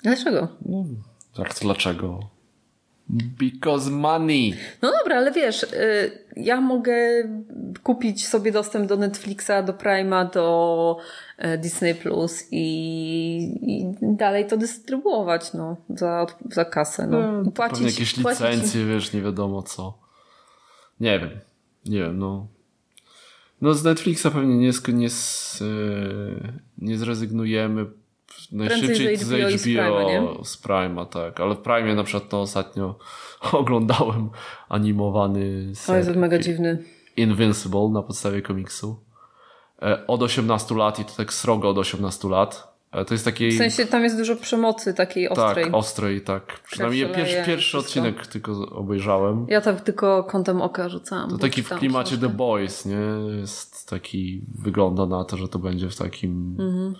[0.03, 0.49] Dlaczego?
[1.37, 2.21] Tak, to dlaczego?
[3.39, 4.55] Because money.
[4.83, 6.95] No dobra, ale wiesz, y, ja mogę
[7.83, 10.97] kupić sobie dostęp do Netflixa, do Prime'a, do
[11.39, 12.65] e, Disney Plus i,
[13.63, 17.07] i dalej to dystrybuować no, za, za kasę.
[17.07, 17.43] No.
[17.43, 19.99] No, płacić, jakieś płacić- licencje, wiesz, nie wiadomo co.
[21.01, 21.31] Nie wiem.
[21.87, 22.47] Nie wiem, no.
[23.61, 27.87] No z Netflixa pewnie nie, nie, s- yy, nie zrezygnujemy.
[28.53, 30.45] Najszybciej z HBO z nie?
[30.45, 31.41] z Prime'a, tak.
[31.41, 32.95] Ale w Prime na przykład to ostatnio
[33.53, 34.31] oglądałem
[34.69, 36.85] animowany To jest mega dziwny.
[37.17, 39.01] Invincible na podstawie komiksu.
[39.83, 42.79] E, Od 18 lat i to tak srogo od 18 lat.
[42.93, 43.53] E, To jest takiej...
[43.53, 45.65] W sensie tam jest dużo przemocy takiej ostrej.
[45.65, 46.61] Tak, ostrej, tak.
[46.61, 49.47] Przynajmniej pierwszy, pierwszy odcinek tylko obejrzałem.
[49.49, 51.31] Ja tak tylko kątem oka rzucałam.
[51.31, 52.29] To taki w klimacie książkę.
[52.29, 53.01] The Boys, nie?
[53.41, 56.57] Jest taki, wygląda na to, że to będzie w takim...
[56.61, 56.95] Mhm.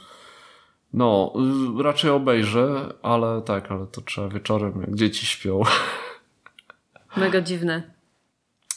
[0.93, 1.33] No,
[1.79, 5.63] y, raczej obejrzę, ale tak, ale to trzeba wieczorem, jak dzieci śpią.
[7.17, 7.99] Mega dziwne.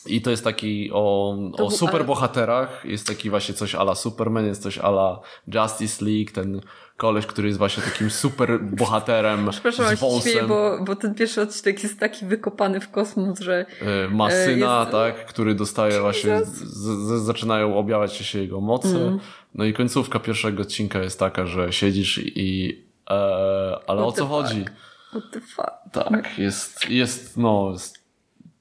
[0.06, 2.86] I to jest taki o, To o superbohaterach.
[2.86, 6.62] Jest taki właśnie coś ala Superman, jest coś ala Justice League, ten
[6.97, 10.47] koleś, który jest właśnie takim super bohaterem Przepraszam, z się śmieję, wąsem.
[10.47, 14.80] bo, bo ten pierwszy odcinek jest taki wykopany w kosmos, że E, ma E, syna,
[14.80, 18.88] jest- tak, który dostaje właśnie, z, z, zaczynają objawiać się jego moce.
[18.89, 19.19] Mhm.
[19.56, 23.14] No i końcówka pierwszego odcinka jest taka, że siedzisz i e,
[23.88, 24.66] ale o What the co chodzi?
[25.10, 25.72] what the fuck.
[25.92, 28.04] Tak, jest, jest, no, jest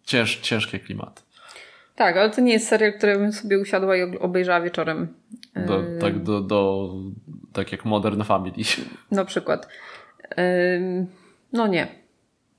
[0.05, 1.22] cięż, ciężkie klimaty.
[1.94, 5.14] Tak, ale to nie jest serial, który bym sobie usiadła i obejrzała wieczorem.
[5.66, 6.90] Do, tak, do, do,
[7.53, 8.64] tak jak Modern Family.
[9.11, 9.68] Na przykład.
[11.53, 11.88] No nie.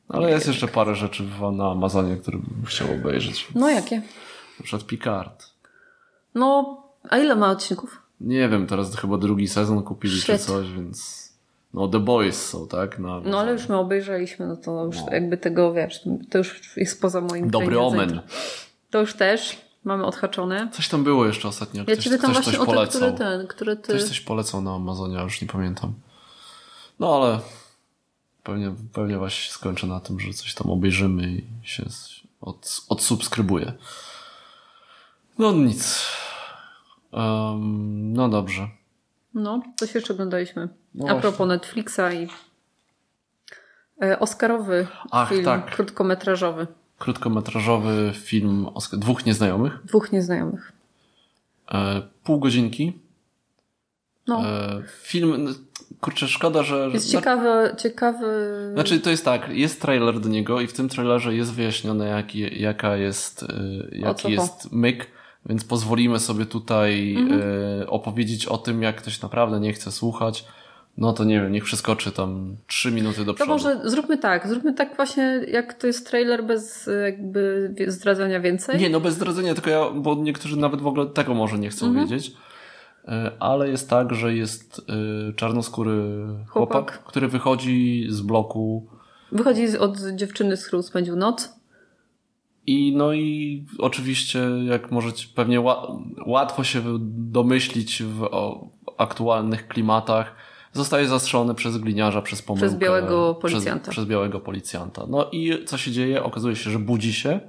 [0.09, 3.47] Ale jest jeszcze parę rzeczy na Amazonie, które bym chciał obejrzeć.
[3.55, 3.97] No jakie?
[4.59, 5.45] Na przykład Picard.
[6.35, 8.01] No, a ile ma odcinków?
[8.21, 11.21] Nie wiem, teraz chyba drugi sezon kupili czy coś, więc...
[11.73, 12.99] No The Boys są, tak?
[12.99, 17.01] Na No ale już my obejrzeliśmy, no to już jakby tego, wiesz, to już jest
[17.01, 18.21] poza moim Dobry omen.
[18.89, 20.69] To już też mamy odhaczone.
[20.73, 21.83] Coś tam było jeszcze ostatnio.
[21.87, 23.93] Ja Ktoś, ci pytam właśnie o które ten, które ty...
[23.93, 25.93] Ktoś coś polecał na Amazonie, a już nie pamiętam.
[26.99, 27.39] No ale
[28.43, 31.83] pewnie, pewnie właśnie skończę na tym, że coś tam obejrzymy i się
[32.41, 33.73] od, odsubskrybuję.
[35.37, 36.05] No nic.
[37.13, 38.67] Em, no dobrze.
[39.33, 40.69] No, coś jeszcze oglądaliśmy.
[40.95, 41.21] No A właśnie.
[41.21, 42.27] propos Netflixa i
[44.03, 45.75] e, Oscarowy Ach, film tak.
[45.75, 46.67] krótkometrażowy.
[46.99, 49.79] Krótkometrażowy film o dwóch nieznajomych.
[49.85, 50.71] Dwóch nieznajomych.
[51.71, 52.99] E, pół godzinki.
[54.27, 55.55] No, E, film,
[56.01, 56.89] kurczę, szkoda, że...
[56.93, 58.27] jest ciekawy, ciekawy...
[58.73, 62.61] Znaczy to jest tak, jest trailer do niego i w tym trailerze jest wyjaśnione jaki,
[62.61, 63.45] jaka jest, co
[63.91, 65.07] jaki jest myk,
[65.45, 67.41] więc pozwolimy sobie tutaj Mhm.
[67.81, 70.45] y, opowiedzieć o tym, jak ktoś naprawdę nie chce słuchać.
[70.97, 73.51] No to nie wiem, niech przeskoczy tam trzy minuty do To przodu.
[73.51, 78.79] może zróbmy tak, zróbmy tak właśnie, jak to jest trailer bez e, jakby zdradzania więcej.
[78.79, 81.85] Nie, no bez zdradzenia, tylko ja, bo niektórzy nawet w ogóle tego może nie chcą
[81.87, 82.07] Mhm.
[82.07, 82.27] wiedzieć.
[82.27, 84.81] Y, Ale jest tak, że jest
[85.35, 86.01] czarnoskóry
[86.47, 87.03] chłopak, Chłopak.
[87.03, 88.87] który wychodzi z bloku
[89.31, 91.60] Wychodzi od dziewczyny, z którą spędził noc.
[92.67, 95.87] I no i oczywiście, jak możecie pewnie ła,
[96.25, 98.27] łatwo się domyślić w
[98.97, 100.35] aktualnych klimatach,
[100.73, 102.67] zostaje zastrzony przez gliniarza, przez pomyłkę.
[102.67, 103.83] Przez białego policjanta.
[103.83, 105.05] Przez, przez białego policjanta.
[105.09, 106.23] No i co się dzieje?
[106.23, 107.39] Okazuje się, że budzi się.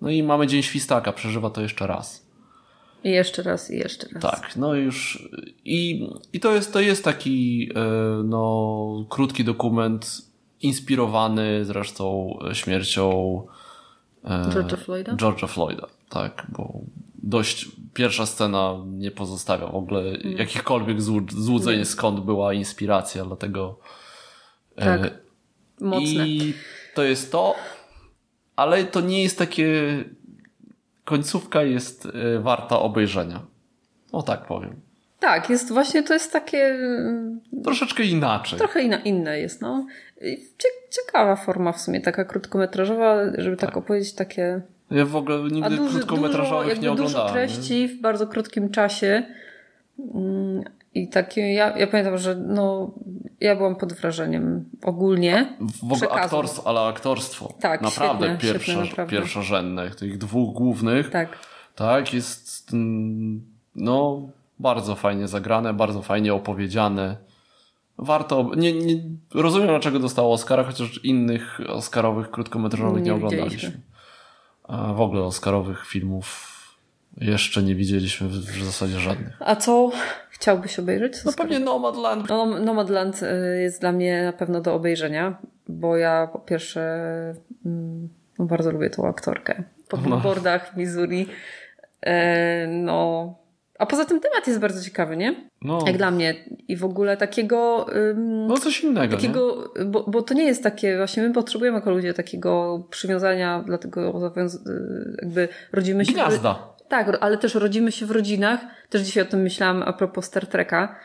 [0.00, 2.26] No i mamy dzień świstaka, przeżywa to jeszcze raz.
[3.04, 4.22] I jeszcze raz, i jeszcze raz.
[4.22, 5.28] Tak, no już
[5.64, 7.82] i, i to jest, to jest taki e,
[8.24, 10.22] no, krótki dokument
[10.60, 13.42] inspirowany zresztą śmiercią
[14.26, 15.12] George'a Floyda?
[15.16, 16.72] George'a Floyda, tak, bo
[17.22, 20.38] dość pierwsza scena nie pozostawia w ogóle Mm.
[20.38, 23.78] jakichkolwiek złu- złudzeń skąd była inspiracja, dlatego
[24.76, 25.00] Tak.
[25.06, 25.10] e,
[25.80, 26.28] mocne.
[26.28, 26.54] I
[26.94, 27.54] to jest to,
[28.56, 30.04] ale to nie jest takie.
[31.04, 33.46] Końcówka jest y, warta obejrzenia.
[34.12, 34.80] O tak powiem.
[35.20, 36.64] Tak, jest właśnie to jest takie.
[36.66, 38.58] mm, Troszeczkę inaczej.
[38.58, 39.86] Trochę inna, inne jest, no.
[40.90, 44.60] Ciekawa forma w sumie, taka krótkometrażowa, żeby tak, opowiedzieć takie.
[44.90, 47.48] Ja w ogóle A nigdy duży, krótkometrażowych dużo, nie jakby dużo oglądałem.
[47.48, 49.22] treści w bardzo krótkim czasie.
[50.14, 52.94] Mm, I takie, ja, ja pamiętam, że no,
[53.40, 55.56] ja byłam pod wrażeniem ogólnie.
[55.60, 56.20] W ogóle przekazu.
[56.20, 57.54] aktorstwo, ale aktorstwo.
[57.60, 59.16] Tak, naprawdę świetne, pierwszo, świetne, naprawdę.
[59.16, 59.90] pierwszorzędne.
[59.90, 61.10] Tych dwóch głównych.
[61.10, 61.28] Tak.
[61.74, 62.70] Tak, jest
[63.74, 67.16] no bardzo fajnie zagrane, bardzo fajnie opowiedziane.
[67.98, 68.50] Warto.
[68.56, 69.02] Nie, nie,
[69.34, 73.80] rozumiem, dlaczego dostało Oscara, chociaż innych Oscarowych krótkometrażowych nie, Nie oglądaliśmy.
[74.62, 76.56] A w ogóle Oscarowych filmów
[77.16, 79.36] jeszcze nie widzieliśmy w, zasadzie żadnych.
[79.40, 79.90] A co
[80.30, 81.24] chciałbyś obejrzeć?
[81.24, 82.28] No pewnie Nomadland.
[82.28, 85.38] No, Nomadland y, jest dla mnie na pewno do obejrzenia,
[85.68, 86.80] bo ja po pierwsze
[87.66, 89.62] mm, no bardzo lubię tą aktorkę.
[89.88, 91.26] Po billboardach w Missouri.
[92.00, 93.34] E, no.
[93.78, 95.48] A poza tym temat jest bardzo ciekawy, nie?
[95.62, 96.34] No, Jak dla mnie.
[96.68, 97.86] I w ogóle takiego.
[98.48, 99.06] no coś innego.
[99.06, 99.20] nie?
[99.22, 104.30] takiego bo, bo to nie jest takie, właśnie my potrzebujemy jako ludzie takiego przywiązania, dlatego
[104.66, 106.12] y, jakby rodzimy się.
[106.12, 106.74] w- Gniazda.
[106.88, 108.60] tak, ale też rodzimy się w rodzinach.
[108.90, 110.96] Też dzisiaj o tym myślałam a propos Star Treka,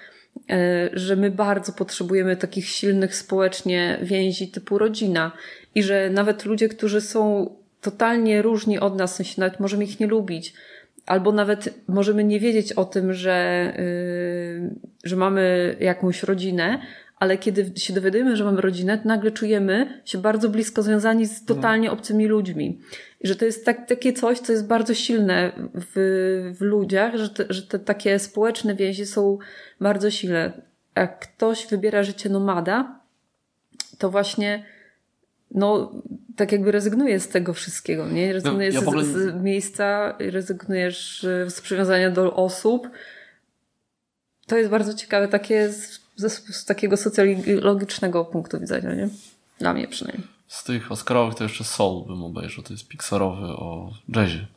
[0.49, 5.31] e, że my bardzo potrzebujemy takich silnych społecznie więzi typu rodzina.
[5.75, 7.49] I że nawet ludzie, którzy są
[7.81, 10.53] totalnie różni od nas, w sensie nawet możemy ich nie lubić,
[11.11, 13.73] albo nawet możemy nie wiedzieć o tym, że,
[14.61, 16.81] yy, że mamy jakąś rodzinę,
[17.19, 21.45] ale kiedy się dowiadujemy, że mamy rodzinę, to nagle czujemy się bardzo blisko związani z
[21.45, 22.79] totalnie obcymi ludźmi.
[23.21, 25.93] I że to jest tak, takie coś, co jest bardzo silne w,
[26.57, 29.37] w ludziach, że te, że te takie społeczne więzi są
[29.81, 30.51] bardzo silne.
[30.95, 32.99] Jak ktoś wybiera życie nomada,
[33.97, 34.63] to właśnie
[35.51, 35.91] no,
[36.35, 38.33] tak jakby rezygnuje z tego wszystkiego, nie?
[38.33, 42.89] Rezygnujesz No, ja ogóle- z, z miejsca, rezygnujesz e, z przywiązania do osób.
[44.47, 49.09] To jest bardzo ciekawe, takie z, z, takiego socjologicznego punktu widzenia, nie?
[49.59, 50.27] Dla mnie przynajmniej.
[50.47, 52.63] Z tych Oscarowych to jeszcze Soul bym obejrzał.
[52.63, 54.47] To jest Pixarowy o jazzie.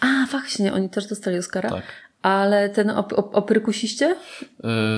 [0.00, 1.70] A, właśnie, oni też dostali Oscara.
[1.70, 1.82] Tak.
[2.22, 4.16] Ale ten o, o, o perkusiście?
[4.42, 4.46] Y,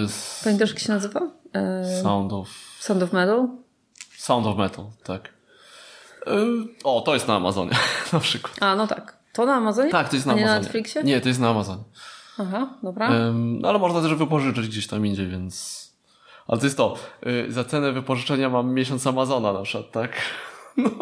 [0.05, 1.21] s- Pamiętasz, jak się nazywa?
[1.53, 2.49] E, Sound of
[2.81, 3.49] Sound of Metal?
[4.17, 5.34] Sound of Metal, tak.
[6.85, 7.71] O, to jest na Amazonie
[8.13, 8.57] na przykład.
[8.61, 9.17] A, no tak.
[9.33, 9.91] To na Amazonie?
[9.91, 10.59] Tak, to jest na A nie Amazonie.
[10.61, 11.03] na Netflixie?
[11.05, 11.83] Nie, to jest na Amazonie.
[12.39, 13.11] Aha, dobra.
[13.35, 15.85] No ale można też wypożyczyć gdzieś tam indziej, więc...
[16.49, 16.95] Ale to jest to.
[17.27, 20.13] y, Za cenę wypożyczenia mam miesiąc Amazona na przykład, tak?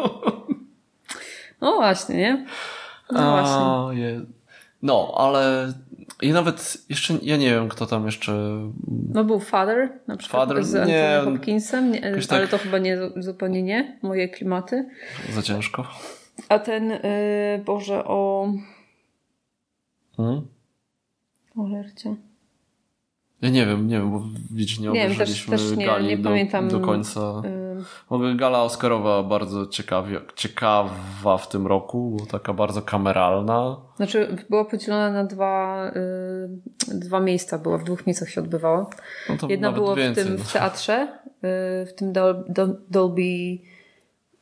[1.61, 2.45] No właśnie, nie?
[3.11, 3.55] No właśnie.
[3.55, 4.21] A, je...
[4.81, 5.73] No, ale...
[6.21, 7.17] I nawet jeszcze...
[7.21, 8.59] Ja nie wiem, kto tam jeszcze...
[9.13, 12.97] No był Father, na przykład Father, z nie, Hopkinsem, nie, ale tak- to chyba nie,
[13.17, 14.89] zupełnie nie, moje klimaty.
[15.29, 15.87] Za ciężko.
[16.49, 16.99] A ten, y,
[17.65, 18.47] Boże, o...
[20.17, 20.47] Hmm?
[21.57, 22.15] O lercie.
[23.41, 26.07] Ja nie wiem, nie wiem, bo widzisz, nie Nie wiem, też- obejrzeliśmy też nie- gali
[26.07, 27.41] nie do, pamiętam, do końca.
[27.45, 27.62] Y,
[28.09, 33.77] W ogóle gala Oscarowa bardzo ciekawie, ciekawa w tym roku, taka bardzo kameralna.
[33.95, 35.87] Znaczy, była podzielona na dwa,
[36.87, 38.89] y, dwa miejsca, była w dwóch miejscach się odbywała.
[39.29, 40.43] No to Jedna była w tym no.
[40.43, 43.57] w teatrze, y, w tym Dol, Dol, Dolby.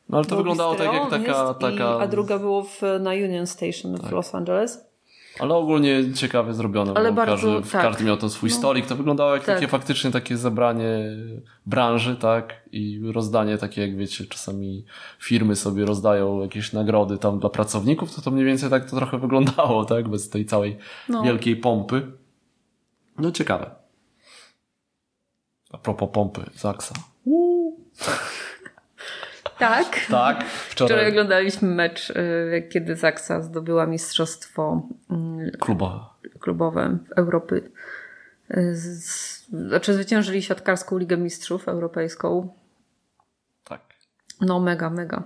[0.08, 1.48] No, ale to Dolby wyglądało tak jak Stereo taka...
[1.48, 1.92] jest, taka...
[1.92, 2.00] Tak.
[2.00, 4.91] I, a druga było w, na Union Station w Los Angeles.
[5.40, 7.82] Ale ogólnie ciekawie zrobione, Ale bardzo, każdy, tak.
[7.82, 8.56] każdy miał ten swój No.
[8.56, 8.86] stolik.
[8.86, 9.54] To wyglądało jak Tak.
[9.56, 11.00] takie faktycznie takie zebranie
[11.66, 12.62] branży, tak?
[12.72, 14.84] I rozdanie takie, jak wiecie, czasami
[15.18, 19.18] firmy sobie rozdają jakieś nagrody tam dla pracowników, to to mniej więcej tak to trochę
[19.18, 20.08] wyglądało, tak?
[20.08, 21.22] Bez tej całej No.
[21.22, 22.12] wielkiej pompy.
[23.18, 23.70] No ciekawe.
[25.72, 26.94] A propos pompy, Zaksa.
[29.68, 30.06] Tak.
[30.10, 34.88] Tak, Wczoraj wczoraj oglądaliśmy mecz, y, kiedy Zaksa zdobyła mistrzostwo
[35.60, 36.14] klubowa.
[36.40, 37.70] klubowe w Europy.
[38.50, 38.74] Y,
[39.52, 42.54] Znaczy zwyciężyli siatkarską Ligę Mistrzów Europejską.
[43.64, 43.80] Tak.
[44.40, 45.22] No mega, mega.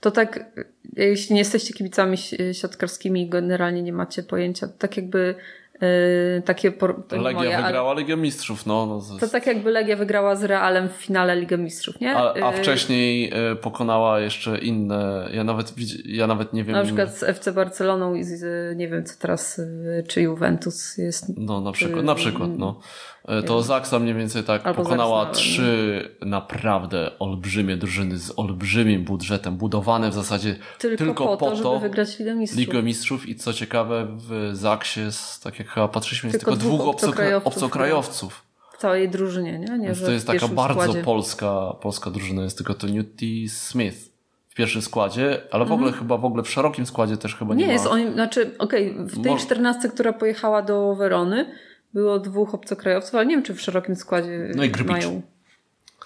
[0.00, 4.74] To tak, y, jeśli nie jesteście kibicami si- siatkarskimi i generalnie nie macie pojęcia, to
[4.78, 5.34] tak jakby
[5.82, 6.72] y, takie...
[6.72, 8.86] por- To, Legia moje, ale wygrała Ligę Mistrzów, no.
[8.86, 12.16] no z- to tak jakby Legia wygrała z Realem w finale Ligę Mistrzów, nie?
[12.16, 15.28] A, a Y, wcześniej e, pokonała jeszcze inne.
[15.32, 15.72] Ja nawet,
[16.04, 16.76] ja nawet nie wiem.
[16.76, 18.42] Na przykład z FC Barceloną i z,
[18.76, 21.24] nie wiem co teraz, y, czy Juventus jest.
[21.38, 22.80] No, na przykład, na przykład, no.
[23.24, 29.04] E, To Zaksa mniej więcej tak Albo pokonała Zaksa, trzy naprawdę olbrzymie drużyny z olbrzymim
[29.04, 32.60] budżetem, budowane w zasadzie Tylko, tylko, po, to, żeby wygrać Ligę Mistrzów.
[32.60, 35.00] Ligę Mistrzów i co ciekawe w Zaksie,
[35.42, 37.46] tak jak chyba patrzyliśmy, jest Tylko tylko dwóch obcokrajowców.
[37.46, 38.42] obcokrajowców, obcokrajowców.
[38.78, 39.78] całej drużynie, nie?
[39.78, 44.12] nie to jest taka bardzo polska, polska drużyna, jest tylko to Newty Smith
[44.48, 46.02] w pierwszym składzie, ale w ogóle mhm.
[46.02, 47.68] chyba w ogóle w szerokim składzie też chyba nie, nie ma.
[47.68, 51.46] Nie, jest on, znaczy, okej, okay, w tej czternastce, która pojechała do Werony,
[51.94, 55.22] było dwóch obcokrajowców, ale nie wiem, czy w szerokim składzie no i mają.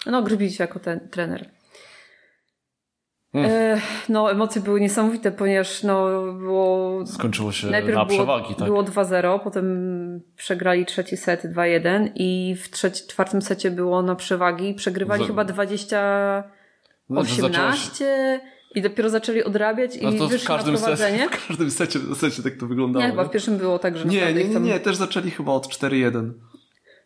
[0.05, 1.49] No, Grbić jako ten trener.
[3.33, 3.79] Mm.
[4.09, 7.05] No, emocje były niesamowite, ponieważ no, było.
[7.05, 8.67] Skończyło się najpierw na było, przewagi, tak?
[8.67, 14.73] Było 2-0, potem przegrali trzeci set 2-1 i w trzeci, czwartym secie było na przewagi.
[14.73, 15.27] Przegrywali Z...
[15.27, 16.43] chyba 20
[17.09, 18.39] no, 18
[18.77, 21.17] i dopiero zaczęli odrabiać i no to wyszli w każdym na prowadzenie.
[21.19, 23.05] Secie, w każdym secie, w secie tak to wyglądało.
[23.05, 25.67] Nie, chyba w pierwszym było tak, że Nie, nie, nie, nie, też zaczęli chyba od
[25.67, 26.31] 4-1.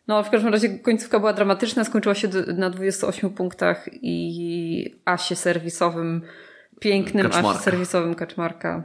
[0.08, 6.22] No, w każdym razie końcówka była dramatyczna, skończyła się na 28 punktach i asie serwisowym,
[6.80, 7.50] pięknym Kaczmarka.
[7.50, 8.82] asie serwisowym Kaczmarka.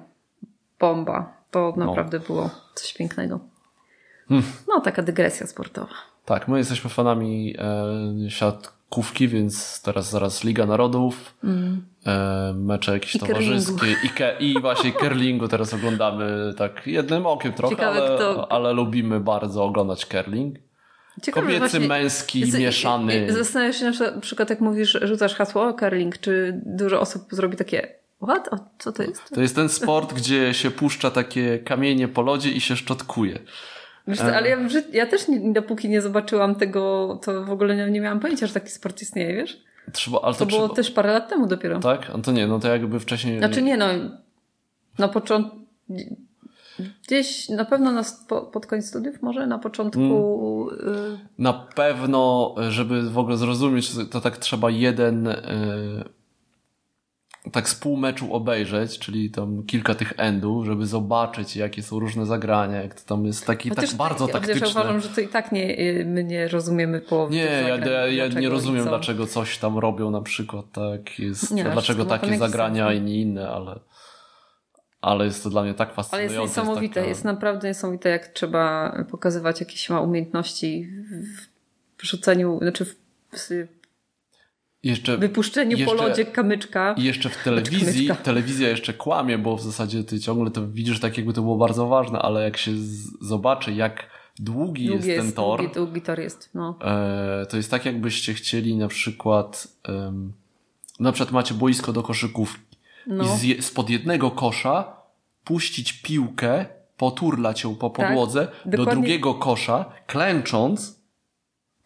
[0.80, 1.38] Bomba.
[1.52, 1.86] To no.
[1.86, 2.26] naprawdę no.
[2.26, 3.40] było coś pięknego.
[4.30, 4.48] Hmm.
[4.68, 5.94] No, taka dygresja sportowa.
[6.26, 8.30] Tak, my jesteśmy fanami e,
[8.88, 11.86] siatkówki, więc teraz zaraz Liga Narodów, mm.
[12.06, 17.54] e, mecze jakieś I towarzyskie i, ke, i właśnie curlingu teraz oglądamy tak jednym okiem
[17.54, 18.52] trochę, Ciekawe, ale, kto...
[18.52, 20.56] ale lubimy bardzo oglądać curling.
[21.22, 23.34] Ciekawe, Kobiecy, właśnie, męski, jest, mieszany.
[23.34, 28.48] Zastanawiam się na przykład, jak mówisz, rzucasz hasło curling, czy dużo osób zrobi takie what?
[28.54, 29.30] O, co to jest?
[29.30, 33.40] To jest ten sport, gdzie się puszcza takie kamienie po lodzie i się szczotkuje.
[34.08, 34.58] Wiesz ale ja,
[34.94, 38.54] ja też nie, dopóki nie zobaczyłam tego, to w ogóle nie, nie miałam pojęcia, że
[38.54, 39.64] taki sport istnieje, wiesz?
[39.92, 40.64] Trzeba, ale to, to trzeba...
[40.64, 41.80] było też parę lat temu dopiero.
[41.80, 42.10] Tak?
[42.16, 43.40] A to nie, no to jakby wcześniej...
[43.40, 43.88] Znaczy nie, no
[44.98, 45.58] na początku
[47.08, 48.04] Gdzieś na pewno na,
[48.52, 50.70] pod koniec studiów, może na początku.
[50.82, 51.18] Hmm.
[51.38, 55.36] Na pewno, żeby w ogóle zrozumieć, to tak trzeba jeden.
[57.52, 62.26] Tak z pół meczu obejrzeć, czyli tam kilka tych endów, żeby zobaczyć, jakie są różne
[62.26, 64.68] zagrania, jak to tam jest taki tak bardzo taktyczne.
[64.68, 68.08] Ja uważam, że to i tak nie, y, my nie rozumiemy połowy Nie, ja, ja,
[68.08, 72.88] ja nie rozumiem, dlaczego coś tam robią na przykład, tak, jest, nie, dlaczego takie zagrania,
[72.88, 73.80] a nie inne, ale
[75.02, 76.36] ale jest to dla mnie tak fascynujące.
[76.36, 77.08] Ale jest niesamowite, jest, taka...
[77.08, 80.90] jest naprawdę niesamowite, jak trzeba pokazywać jakieś ma umiejętności
[81.98, 82.96] w rzuceniu, znaczy w,
[84.84, 86.96] jeszcze, wypuszczeniu jeszcze, po lodzie kamyczka.
[86.98, 91.18] I jeszcze w telewizji, telewizja jeszcze kłamie, bo w zasadzie ty ciągle to widzisz tak,
[91.18, 92.72] jakby to było bardzo ważne, ale jak się
[93.22, 94.10] zobaczy, jak
[94.40, 95.60] długi, długi jest ten tor.
[95.60, 96.80] Długi, długi tor jest, no.
[96.82, 99.68] E, to jest tak, jakbyście chcieli na przykład,
[101.00, 103.24] na przykład macie boisko do koszykówki no.
[103.24, 104.98] i z, spod jednego kosza
[105.44, 106.66] puścić piłkę,
[106.98, 110.97] poturlać ją po tak, podłodze tak, do drugiego kosza, klęcząc,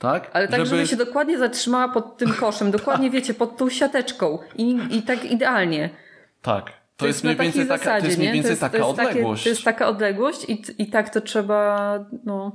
[0.02, 0.30] tak?
[0.34, 0.70] Ale tak, żeby...
[0.70, 5.26] żeby się dokładnie zatrzymała pod tym koszem, dokładnie wiecie, pod tą siateczką i, i tak
[5.26, 5.90] idealnie.
[6.42, 6.66] Tak.
[6.66, 9.42] To, to jest, mniej więcej taka, zasadzie, to jest mniej więcej taka odległość.
[9.42, 12.52] Takie, to jest taka odległość i, i tak to trzeba, no...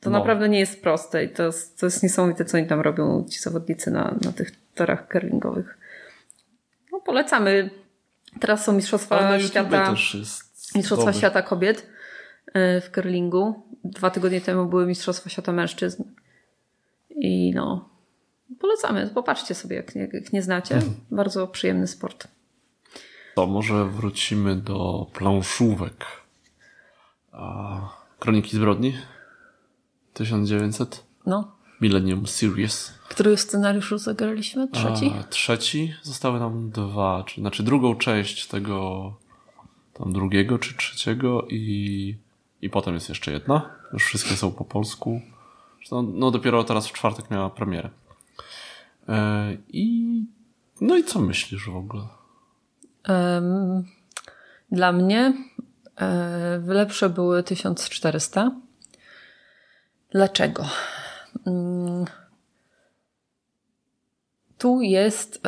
[0.00, 0.18] To no.
[0.18, 3.40] naprawdę nie jest proste i to jest, to jest niesamowite, co oni tam robią, ci
[3.40, 5.78] zawodnicy na, na tych torach curlingowych.
[6.92, 7.70] No, polecamy.
[8.40, 9.94] Teraz są Mistrzostwa Świata.
[10.74, 11.12] Mistrzostwa.
[11.12, 11.86] Świata Kobiet
[12.54, 13.62] e, w curlingu.
[13.84, 16.04] Dwa tygodnie temu były Mistrzostwa Świata Mężczyzn.
[17.10, 17.88] I no,
[18.60, 19.10] polecamy.
[19.14, 20.74] Popatrzcie sobie, jak nie, jak nie znacie.
[20.74, 20.94] Mhm.
[21.10, 22.28] Bardzo przyjemny sport.
[23.34, 26.06] To może wrócimy do planszówek.
[28.18, 28.96] Kroniki zbrodni?
[30.14, 31.04] 1900?
[31.26, 31.52] No.
[31.80, 32.94] Millennium Series.
[33.08, 34.68] Który scenariusz zagraliśmy?
[34.68, 35.12] Trzeci?
[35.20, 35.94] A, trzeci.
[36.02, 39.14] Zostały nam dwa, czy, znaczy drugą część tego
[39.92, 42.16] tam drugiego czy trzeciego i,
[42.62, 43.70] i potem jest jeszcze jedna.
[43.92, 45.20] Już wszystkie są po polsku.
[45.92, 47.90] No, no dopiero teraz w czwartek miała premierę.
[49.08, 50.24] E, I
[50.80, 52.02] no i co myślisz w ogóle?
[53.08, 53.84] Um,
[54.72, 55.32] dla mnie
[56.00, 58.50] e, lepsze były 1400.
[60.10, 60.64] Dlaczego?
[61.44, 62.04] Um,
[64.58, 65.40] tu jest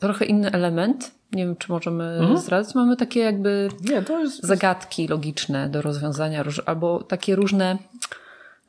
[0.00, 1.10] trochę inny element.
[1.32, 2.38] Nie wiem, czy możemy mhm.
[2.38, 2.74] zdradzić.
[2.74, 4.42] Mamy takie jakby Nie, to jest...
[4.42, 7.78] zagadki logiczne do rozwiązania, albo takie różne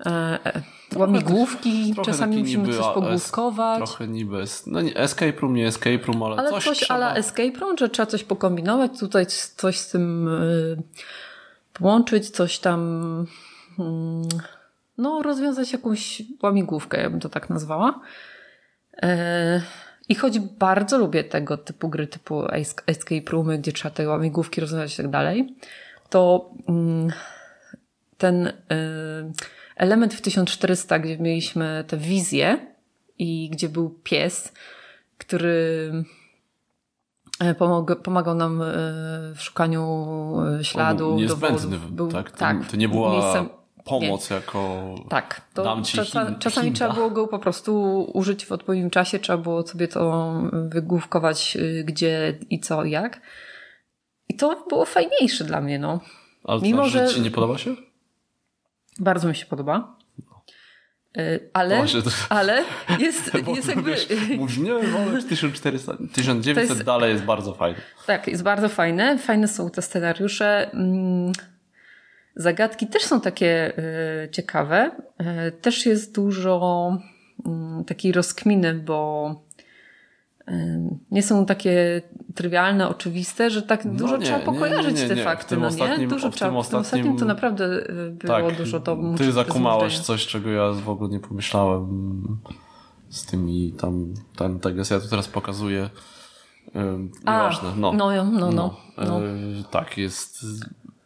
[0.05, 0.09] e,
[0.45, 0.61] e,
[0.95, 1.93] łamigłówki.
[1.93, 3.77] Trochę Czasami musimy coś pogłówkować.
[3.77, 4.43] Trochę niby.
[4.67, 6.93] No nie, escape room, nie escape room, ale, ale coś, coś trzeba...
[6.95, 9.25] ala escape room, że trzeba coś pokombinować, tutaj
[9.57, 10.77] coś z tym y,
[11.73, 13.01] połączyć, coś tam...
[13.79, 13.83] Y,
[14.97, 17.99] no, rozwiązać jakąś łamigłówkę, ja bym to tak nazwała.
[19.03, 19.61] E,
[20.09, 22.43] I choć bardzo lubię tego typu gry, typu
[22.87, 25.55] escape roomy, gdzie trzeba te łamigłówki rozwiązać i tak dalej,
[26.09, 27.11] to mm,
[28.17, 28.53] ten e,
[29.75, 32.57] element w 1400, gdzie mieliśmy tę wizję
[33.19, 34.53] i gdzie był pies,
[35.17, 35.91] który
[37.39, 37.55] e,
[38.03, 38.63] pomagał nam
[39.35, 40.07] w szukaniu
[40.61, 41.91] śladu, dowodów.
[41.91, 43.49] Był, tak, to, tak, to nie była miejscem,
[43.85, 44.35] pomoc nie.
[44.35, 46.77] jako tak, to dam ci czasa, hin, czasami hinda.
[46.77, 51.83] trzeba było go po prostu użyć w odpowiednim czasie, trzeba było sobie to wygłówkować y,
[51.87, 53.21] gdzie i co jak.
[54.29, 55.99] I to było fajniejsze dla mnie, no.
[56.43, 57.75] Ale Mimo, że ci nie podoba się?
[58.99, 59.95] Bardzo mi się podoba.
[61.17, 62.09] Y, ale, to...
[62.29, 62.63] ale
[62.99, 63.91] jest, jest jakby...
[63.91, 64.07] Wiesz,
[64.57, 67.81] nie, wolę 1400, 1900 jest, dalej jest bardzo fajne.
[68.07, 69.17] Tak, jest bardzo fajne.
[69.17, 70.71] Fajne są te scenariusze.
[72.35, 73.77] Mm, zagadki też są takie
[74.25, 74.91] y, ciekawe.
[75.47, 76.97] Y, też jest dużo
[77.81, 79.35] y, takiej rozkminy, bo
[81.11, 82.01] nie są takie
[82.35, 86.07] trywialne, oczywiste, że tak no dużo nie, trzeba pokojarzyć nie, nie, te fakty, no nie?
[86.07, 86.63] Dużo w trzeba.
[86.63, 87.67] W tym ostatnim to naprawdę
[88.11, 92.37] było tak, dużo to Ty zakumałaś coś, czego ja w ogóle nie pomyślałem
[93.09, 95.89] z tymi tam, tam tak ja tu teraz pokazuję.
[97.19, 97.69] Nieważne.
[97.77, 97.93] No.
[97.93, 98.51] No, no, no.
[98.51, 98.75] no.
[98.97, 99.19] no.
[99.71, 100.45] tak, jest.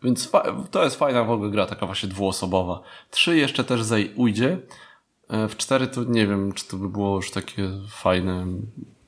[0.06, 0.32] Więc
[0.72, 2.82] to jest fajna w ogóle gra, taka właśnie dwuosobowa.
[3.10, 4.58] Trzy jeszcze też zej ujdzie.
[5.30, 8.46] E, w cztery to nie wiem, czy to by było już takie fajne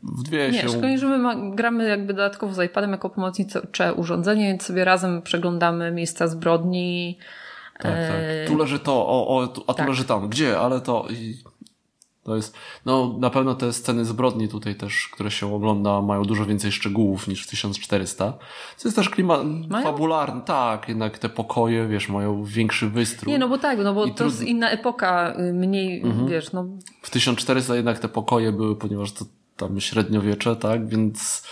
[0.03, 0.69] w dwie nie, się...
[0.69, 5.91] szczególnie, że my gramy jakby dodatkowo z iPadem jako pomocnicze urządzenie, więc sobie razem przeglądamy
[5.91, 7.17] miejsca zbrodni.
[7.73, 8.15] Tak, tak.
[8.17, 9.87] E, tu leży to, o, o, tu, a tu tak.
[9.87, 10.29] leży tam.
[10.29, 10.59] Gdzie?
[10.59, 11.07] Ale to...
[11.09, 11.37] I...
[12.27, 12.55] To jest,
[12.85, 17.27] no na pewno te sceny zbrodni tutaj też, które się ogląda, mają dużo więcej szczegółów
[17.27, 18.31] niż w 1400.
[18.81, 19.83] To jest też klimat mają?
[19.83, 23.33] fabularny, tak, jednak te pokoje, wiesz, mają większy wystrój.
[23.33, 26.27] Nie, no bo tak, no bo I to jest inna epoka, y, mniej, mhm.
[26.27, 26.65] wiesz, no.
[27.01, 29.25] W 1400 jednak te pokoje były, ponieważ to
[29.57, 31.47] tam średniowiecze, tak, więc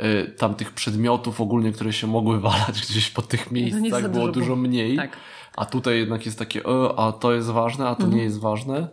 [0.00, 4.28] y, tam tych przedmiotów ogólnie, które się mogły walać gdzieś po tych miejscach no było
[4.28, 4.96] dużo mniej.
[4.96, 5.16] Tak.
[5.56, 8.18] A tutaj jednak jest takie, e, a to jest ważne, a to mhm.
[8.18, 8.88] nie jest ważne.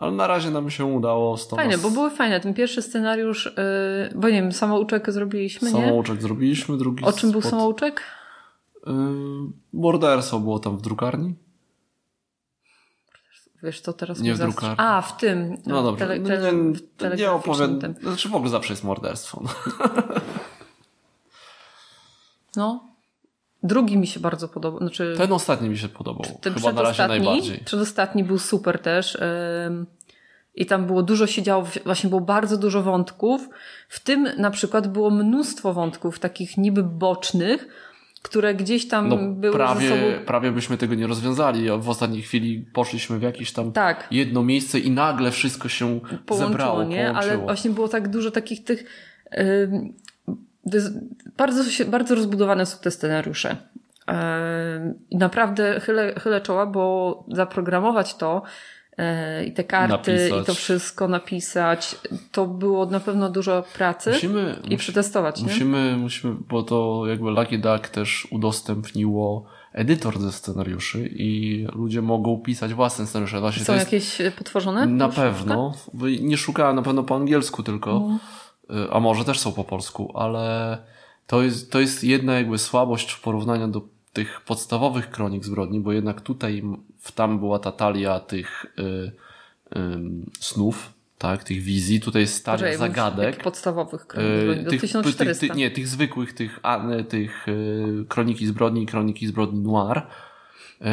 [0.00, 2.40] Ale na razie nam się udało z Fajne, bo były fajne.
[2.40, 5.80] Ten pierwszy scenariusz, yy, bo nie wiem, samouczek zrobiliśmy, nie?
[5.80, 8.02] Samouczek zrobiliśmy, drugi O czym był samouczek?
[8.86, 8.92] Yy,
[9.72, 11.34] morderstwo było tam w drukarni.
[13.62, 14.76] Wiesz co, teraz nie w drukarni.
[14.78, 15.50] A, w tym.
[15.66, 16.06] No, no dobrze.
[16.06, 17.80] Tele, tele, nie, nie opowiem.
[18.02, 19.42] Znaczy w ogóle zawsze jest morderstwo.
[19.42, 19.50] No.
[22.56, 22.89] no.
[23.62, 24.80] Drugi mi się bardzo podobał.
[24.80, 26.38] Znaczy, ten ostatni mi się podobał.
[26.40, 27.58] Ten Chyba na razie najbardziej.
[27.64, 29.18] Przedostatni był super też.
[30.54, 33.48] I tam było dużo się działo, właśnie było bardzo dużo wątków.
[33.88, 37.68] W tym na przykład było mnóstwo wątków takich niby bocznych,
[38.22, 40.26] które gdzieś tam no, były prawie, ze sobą...
[40.26, 41.66] Prawie byśmy tego nie rozwiązali.
[41.78, 44.08] W ostatniej chwili poszliśmy w jakieś tam tak.
[44.10, 46.96] jedno miejsce i nagle wszystko się połączyło, zebrało, nie?
[46.96, 47.34] Połączyło.
[47.34, 48.84] Ale właśnie było tak dużo takich tych...
[51.36, 53.56] Bardzo, bardzo rozbudowane są te scenariusze.
[55.10, 58.42] I naprawdę chylę, chylę czoła, bo zaprogramować to
[59.00, 60.42] E, i te karty napisać.
[60.42, 61.96] i to wszystko napisać.
[62.32, 65.42] To było na pewno dużo pracy musimy, i przetestować.
[65.42, 65.96] Musimy, nie?
[65.96, 72.74] musimy, bo to jakby Lucky Duck też udostępniło edytor ze scenariuszy i ludzie mogą pisać
[72.74, 73.40] własne scenariusze.
[73.40, 74.86] Właśnie Są jakieś potworzone?
[74.86, 75.74] Na pewno.
[76.20, 78.18] Nie szukałem na pewno po angielsku tylko, no.
[78.70, 80.78] E, a może też są po polsku, ale
[81.26, 85.92] to jest, to jest jedna jakby słabość w porównaniu do tych podstawowych kronik zbrodni, bo
[85.92, 86.62] jednak tutaj
[86.98, 89.12] w tam była ta talia tych y, y,
[90.40, 93.34] snów, tak, tych wizji, tutaj jest talia zagadek.
[93.34, 95.46] Tych podstawowych kronik y, zbrodni, do tych, 1400.
[95.46, 100.02] Tych, nie, tych zwykłych, tych, a, tych y, kroniki zbrodni i kroniki zbrodni noir.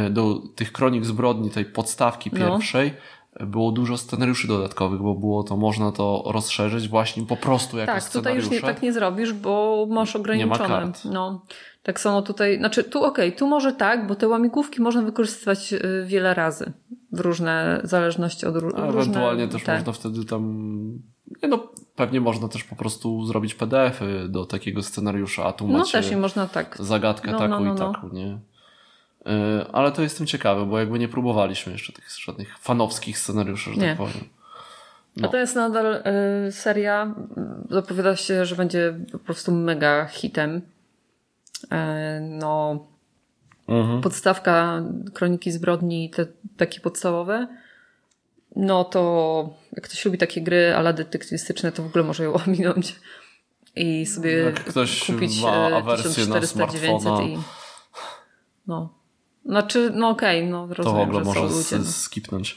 [0.07, 2.39] Y, do tych kronik zbrodni, tej podstawki no.
[2.39, 2.93] pierwszej,
[3.39, 8.03] było dużo scenariuszy dodatkowych, bo było to, można to rozszerzyć właśnie po prostu jako tak.
[8.03, 10.53] Tak, tutaj już nie, tak nie zrobisz, bo masz ograniczone.
[10.53, 11.05] Nie ma kart.
[11.05, 11.45] No.
[11.83, 15.73] Tak samo tutaj, znaczy tu okej, okay, tu może tak, bo te łamigłówki można wykorzystywać
[15.73, 16.73] y, wiele razy
[17.11, 18.85] w różne zależności od różnych.
[18.85, 19.77] Ewentualnie też te.
[19.77, 20.43] można wtedy tam.
[21.43, 25.77] Nie no, pewnie można też po prostu zrobić PDF-y do takiego scenariusza, a tu no
[25.77, 26.77] macie też można tak.
[26.79, 27.93] zagadkę no, taką no, no, i no.
[27.93, 28.39] taką, nie?
[29.27, 33.81] Y, ale to jestem ciekawy, bo jakby nie próbowaliśmy jeszcze tych żadnych fanowskich scenariuszy, że
[33.81, 33.87] nie.
[33.87, 34.29] tak powiem.
[35.17, 35.27] No.
[35.27, 36.03] A to jest nadal
[36.47, 37.15] y, seria.
[37.69, 40.61] Zapowiada się, że będzie po prostu mega hitem.
[41.71, 42.85] E, no,
[43.67, 44.01] mhm.
[44.01, 46.25] podstawka Kroniki Zbrodni, te
[46.57, 47.47] takie podstawowe,
[48.55, 52.95] no to jak ktoś lubi takie gry ale detektywistyczne, to w ogóle może ją ominąć
[53.75, 57.37] i sobie jak ktoś kupić ma 1400 900 i
[58.67, 58.96] no.
[59.47, 61.85] Znaczy, no okej, okay, no rozumiem, To w ogóle może ludzie, no.
[61.85, 62.55] skipnąć.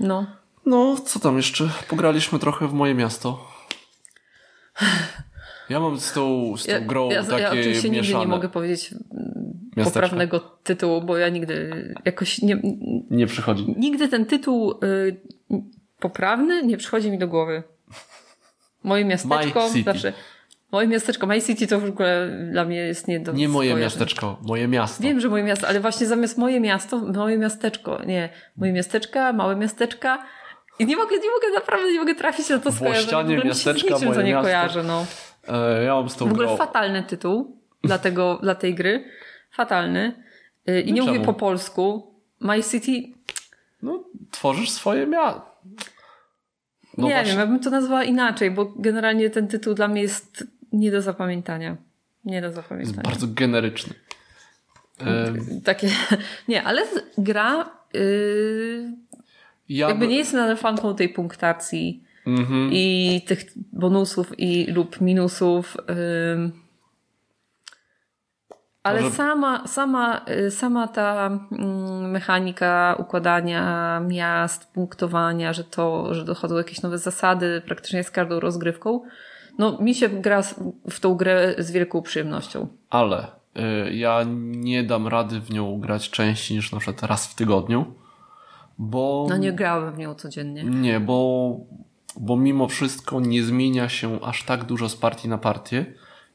[0.00, 0.26] No.
[0.66, 1.70] No, co tam jeszcze?
[1.88, 3.48] Pograliśmy trochę w moje miasto.
[5.68, 8.18] Ja mam z tą, z tą ja, grą ja, takie ja oczywiście mieszane.
[8.18, 8.94] nigdy nie mogę powiedzieć
[9.76, 10.00] Miasteczko.
[10.00, 12.62] poprawnego tytułu, bo ja nigdy jakoś nie...
[13.10, 13.74] Nie przychodzi.
[13.78, 15.20] Nigdy ten tytuł y,
[15.98, 17.62] poprawny nie przychodzi mi do głowy.
[18.84, 20.12] Moje miasteczko zawsze...
[20.72, 24.38] Moje miasteczko, My City to w ogóle dla mnie jest nie do Nie moje miasteczko,
[24.42, 25.02] moje miasto.
[25.02, 28.04] Wiem, że moje miasto, ale właśnie zamiast moje miasto, moje miasteczko.
[28.04, 30.24] Nie, moje miasteczka, małe miasteczka.
[30.78, 33.06] I nie mogę, nie mogę, naprawdę nie mogę trafić na to skojarzenie.
[33.06, 34.42] W Włościanie, ogóle mi się miasteczka, niczym to moje nie miasto.
[34.44, 35.06] kojarzy, no.
[35.48, 36.56] E, ja mam z tą W ogóle grą...
[36.56, 39.04] fatalny tytuł dla, tego, dla tej gry.
[39.52, 40.24] Fatalny.
[40.68, 41.12] Y, I No nie czemu?
[41.14, 42.14] mówię po polsku.
[42.40, 43.12] My City,
[43.82, 45.56] No, tworzysz swoje miasto.
[46.98, 47.30] No nie właśnie.
[47.32, 51.02] wiem, ja bym to nazwała inaczej, bo generalnie ten tytuł dla mnie jest nie do
[51.02, 51.76] zapamiętania.
[52.24, 53.02] Nie do Jest zapamiętania.
[53.02, 53.94] bardzo generyczny.
[55.64, 55.88] Takie,
[56.48, 56.82] nie, ale
[57.18, 58.92] gra yy,
[59.68, 62.70] ja jakby by- nie jestem fanką tej punktacji Mhm.
[62.72, 65.76] i tych bonusów i lub minusów.
[65.90, 66.52] ym.
[68.82, 76.24] ale Może- sama, sama, y, sama ta mm, mechanika układania miast, punktowania, że to, że
[76.24, 79.00] dochodzą jakieś nowe zasady praktycznie z każdą rozgrywką,
[79.58, 80.42] no mi się gra
[80.90, 82.68] w tą grę z wielką przyjemnością.
[82.90, 83.26] Ale
[83.88, 87.94] y, ja nie dam rady w nią grać częściej niż na przykład raz w tygodniu,
[88.78, 89.26] bo...
[89.28, 90.64] No nie grałem w nią codziennie.
[90.64, 91.50] Nie, bo,
[92.20, 95.86] bo mimo wszystko nie zmienia się aż tak dużo z partii na partię.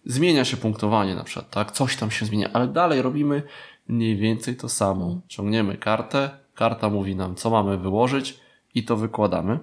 [0.05, 1.72] Zmienia się punktowanie na przykład, tak?
[1.72, 3.43] Coś tam się zmienia, ale dalej robimy
[3.88, 5.22] mniej więcej to samo.
[5.28, 8.39] Ciągniemy kartę, karta mówi nam, co mamy wyłożyć
[8.76, 9.59] i to wykładamy.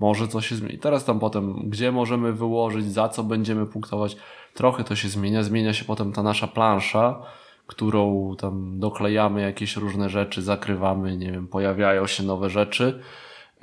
[0.00, 0.78] Może coś się zmieni.
[0.78, 4.16] Teraz tam potem, gdzie możemy wyłożyć, za co będziemy punktować,
[4.54, 5.42] trochę to się zmienia.
[5.42, 7.22] Zmienia się potem ta nasza plansza,
[7.66, 13.00] którą tam doklejamy jakieś różne rzeczy, zakrywamy, nie wiem, pojawiają się nowe rzeczy.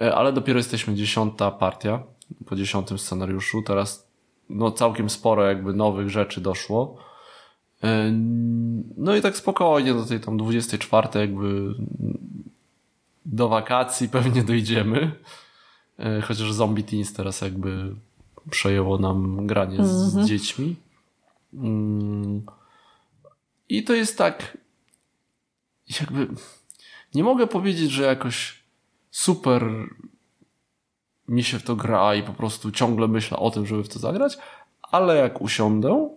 [0.02, 2.04] E, ale dopiero jesteśmy dziesiąta partia
[2.46, 3.62] po dziesiątym scenariuszu.
[3.62, 4.08] Teraz
[4.50, 6.98] no całkiem sporo jakby nowych rzeczy doszło.
[7.84, 8.12] E,
[8.98, 11.76] No i tak spokojnie do tej tam 24 jakby
[13.26, 15.12] do wakacji pewnie dojdziemy.
[16.02, 17.95] E, Chociaż Zombie Teens teraz jakby
[18.49, 20.76] przejęło nam granie z, z dziećmi.
[21.54, 22.41] Mm.
[23.70, 24.58] I to jest tak
[25.99, 26.28] jakby
[27.16, 28.64] nie mogę powiedzieć, że jakoś
[29.12, 29.66] super
[31.28, 33.99] mi się w to gra i po prostu ciągle myślę o tym, żeby w to
[33.99, 34.38] zagrać,
[34.82, 36.10] ale jak usiądę,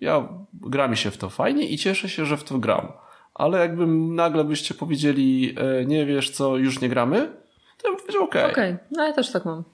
[0.00, 2.92] ja gra mi się w to fajnie i cieszę się, że w to gram.
[3.34, 7.39] Ale jakbym nagle byście powiedzieli, e, nie wiesz co, już nie gramy,
[7.82, 8.50] to ja bym powiedział okej.
[8.50, 9.64] Okej, no ja też tak mam.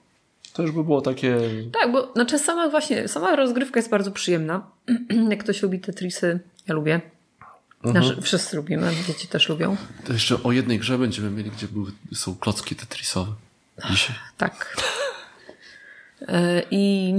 [0.53, 1.39] To już by było takie...
[1.79, 4.71] Tak, bo znaczy sama właśnie, sama rozgrywka jest bardzo przyjemna.
[5.29, 7.01] Jak ktoś lubi Tetrisy, ja lubię.
[7.83, 9.77] Znaczy, wszyscy lubimy, dzieci też lubią.
[10.05, 13.31] To jeszcze o jednej grze będziemy mieli, gdzie były, są klocki tetrisowe.
[13.89, 14.15] Dzisiaj.
[14.37, 14.77] Tak.
[16.27, 17.13] E, I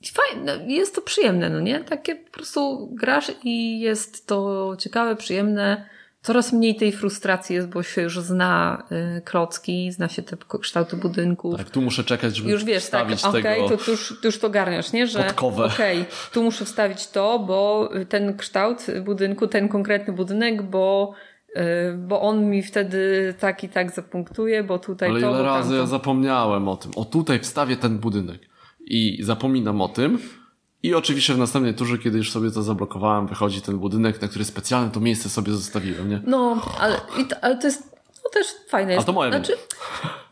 [0.00, 1.80] i fajne, jest to przyjemne, no nie?
[1.80, 5.88] Takie po prostu grasz i jest to ciekawe, przyjemne.
[6.22, 8.82] Coraz mniej tej frustracji jest, bo się już zna
[9.18, 11.56] y, klocki, zna się te kształty budynków.
[11.56, 13.68] Tak, tu muszę czekać, żeby Już wiesz, tak, wstawić okej, tego...
[13.68, 15.06] to, to, już, to już to garniasz, nie?
[15.06, 15.64] Że Podkowę.
[15.64, 21.12] okej, tu muszę wstawić to, bo ten kształt budynku, ten konkretny budynek, bo,
[21.56, 21.60] y,
[21.98, 25.80] bo on mi wtedy tak i tak zapunktuje, bo tutaj Ale to, ile razy tamto.
[25.80, 26.90] ja zapomniałem o tym.
[26.96, 28.40] O tutaj wstawię ten budynek.
[28.86, 30.18] I zapominam o tym.
[30.82, 34.44] I oczywiście w następnej turze, kiedy już sobie to zablokowałem, wychodzi ten budynek, na który
[34.44, 36.20] specjalnie to miejsce sobie zostawiłem, nie?
[36.26, 37.82] No, ale, i to, ale to jest
[38.24, 38.92] no też fajne.
[38.92, 39.06] Jest.
[39.06, 39.52] to moja Znaczy,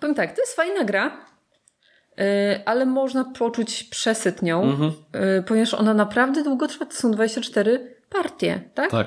[0.01, 1.25] powiem tak, to jest fajna gra,
[2.17, 2.25] yy,
[2.65, 4.93] ale można poczuć przesyt nią, Mhm.
[5.15, 6.87] yy, ponieważ ona naprawdę długo trwa.
[6.87, 8.91] To są 24 partie, tak?
[8.91, 9.07] Tak,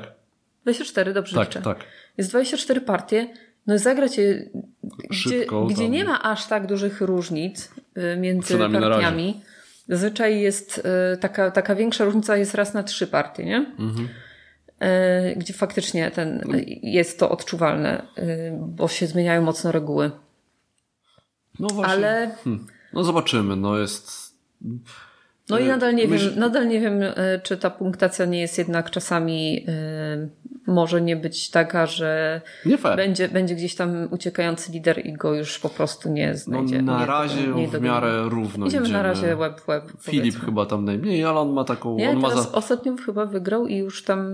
[0.64, 1.62] 24, dobrze tak, liczę.
[1.62, 1.78] tak.
[2.18, 3.34] Jest 24 partie.
[3.68, 4.50] No zagrać je,
[5.10, 5.92] gdzie, Szybko, gdzie tam.
[5.92, 9.02] nie ma aż tak dużych różnic y, między Przynajmniej na razie.
[9.88, 10.78] Zazwyczaj jest
[11.14, 13.58] y, taka, taka większa różnica jest raz na trzy partie, nie?
[13.80, 14.10] Mhm.
[14.84, 16.44] Y, Gdzie faktycznie ten,
[16.84, 20.12] jest to odczuwalne, y, bo się zmieniają mocno reguły.
[21.60, 21.94] No właśnie.
[21.94, 22.68] Ale Hmm.
[22.94, 24.12] No zobaczymy, no jest...
[25.50, 27.14] no i Y, nadal nie myśl- wiem, nadal nie wiem, y,
[27.44, 30.30] czy ta punktacja nie jest jednak czasami y,
[30.68, 32.42] może nie być taka, że
[32.96, 36.82] będzie, będzie gdzieś tam uciekający lider i go już po prostu nie No znajdzie.
[36.82, 38.98] na nie, razie nie w miarę równo Idziemy idziemy.
[38.98, 39.84] na razie web web.
[40.02, 40.46] Filip powiedzmy.
[40.46, 41.96] chyba tam najmniej, ale on ma taką...
[41.96, 42.52] Nie, on ma za...
[42.52, 44.30] ostatnio chyba wygrał i już tam.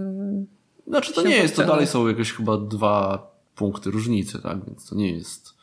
[0.88, 4.66] Znaczy to nie jest, to dalej są jakieś chyba dwa punkty różnicy, tak?
[4.66, 5.58] Więc to nie jest...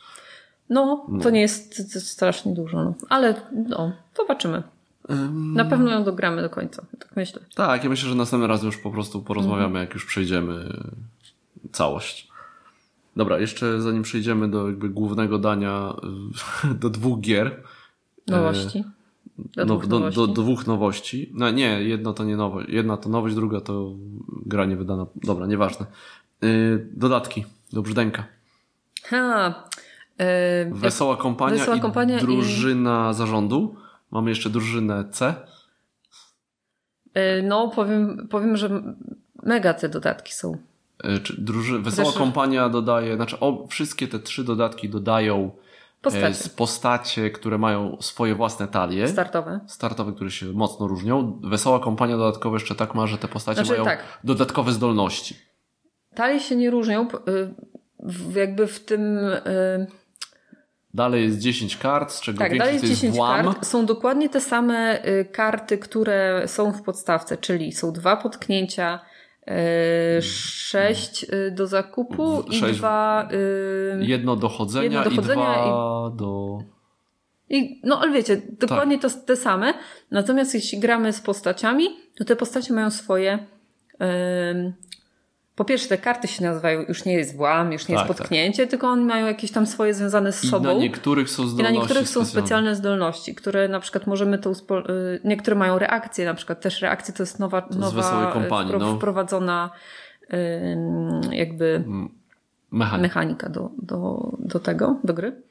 [0.71, 2.95] No, to nie jest strasznie dużo, no.
[3.09, 3.35] ale
[3.69, 4.63] no, zobaczymy.
[5.33, 7.41] Na pewno ją dogramy do końca, tak myślę.
[7.55, 9.85] Tak, ja myślę, że następnym razem już po prostu porozmawiamy, Mhm.
[9.85, 10.83] jak już przejdziemy
[11.73, 12.29] całość.
[13.17, 15.95] Dobra, jeszcze zanim przejdziemy do jakby głównego dania,
[16.65, 17.63] y, do dwóch gier.
[18.27, 18.85] Nowości.
[19.39, 20.17] Do no, dwóch do, nowości.
[20.21, 21.31] do, do dwóch nowości.
[21.35, 22.69] No nie, jedna to nie nowość.
[22.69, 23.93] Jedna to nowość, druga to
[24.47, 25.07] gra nie wydana.
[25.25, 25.87] Dobra, nieważne.
[26.93, 28.25] Dodatki do brzdęka.
[29.05, 29.55] Ha,
[30.19, 33.77] e, Wesoła kompania Wesoła i kompania i- drużyna zarządu.
[34.15, 35.35] Mamy jeszcze drużynę C
[37.15, 38.83] E, no, powiem, powiem, że
[39.43, 40.57] mega te dodatki są.
[41.23, 41.79] Czy druży...
[41.79, 42.21] Wesoła Zresztą...
[42.21, 45.51] kompania dodaje, znaczy o, wszystkie te trzy dodatki dodają
[46.03, 46.51] postacie.
[46.57, 49.09] postacie, które mają swoje własne talie.
[49.09, 49.61] Startowe.
[49.67, 51.41] Startowe, które się mocno różnią.
[51.45, 54.21] Wesoła kompania dodatkowo jeszcze tak ma, że te postacie znaczy, mają tak.
[54.25, 55.37] dodatkowe zdolności.
[56.15, 57.09] Talie się nie różnią.
[58.35, 59.19] Jakby w tym
[60.95, 63.45] Dalej jest 10 kart, z czego tak, dalej jest 10 włam.
[63.45, 63.67] kart.
[63.67, 69.01] Są dokładnie te same y, karty, które są w podstawce, czyli są dwa potknięcia,
[70.19, 73.29] y, sześć y, do zakupu i dwa.
[74.01, 76.17] Jedno do chodzenia, jedno do chodzenia i dwa i...
[76.17, 76.59] do.
[77.51, 79.13] I, no ale wiecie, dokładnie tak.
[79.13, 79.75] to te same.
[80.11, 81.89] Natomiast jeśli gramy z postaciami,
[82.19, 83.47] to te postacie mają swoje
[85.57, 88.63] po pierwsze, te karty się nazywają, już nie jest włam, już nie tak, jest potknięcie,
[88.63, 88.71] tak.
[88.71, 90.71] tylko one mają jakieś tam swoje związane z sobą.
[90.71, 91.61] I na niektórych są zdolności.
[91.61, 94.79] I na niektórych są specjalne zdolności, które na przykład możemy to uspo...
[94.79, 98.79] Y, niektóre mają reakcje, na przykład też reakcje to jest nowa, to nowa kompanii, wpro...
[98.79, 98.97] no.
[98.97, 99.71] wprowadzona
[101.31, 101.85] jakby
[102.71, 105.43] mechanika, mechanika do, do, do tego, do gry.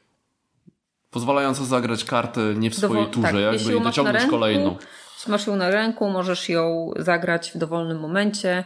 [1.11, 4.75] Pozwalająca zagrać kartę nie w swojej turze, tak, jakby i dociągnąć ręku, kolejną.
[5.17, 8.63] Jeśli masz ją na ręku, możesz ją zagrać w dowolnym momencie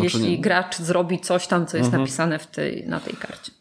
[0.00, 0.38] znaczy jeśli nie...
[0.38, 2.02] gracz zrobi coś tam, co jest mhm.
[2.02, 3.52] napisane w tej, na tej karcie.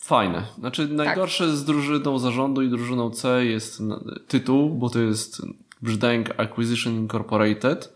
[0.00, 0.42] Fajne.
[0.58, 1.56] Znaczy najgorsze tak.
[1.56, 3.82] z drużyną zarządu i drużyną C jest
[4.28, 5.42] tytuł, bo to jest
[5.82, 7.94] Brzdęk Acquisition Incorporated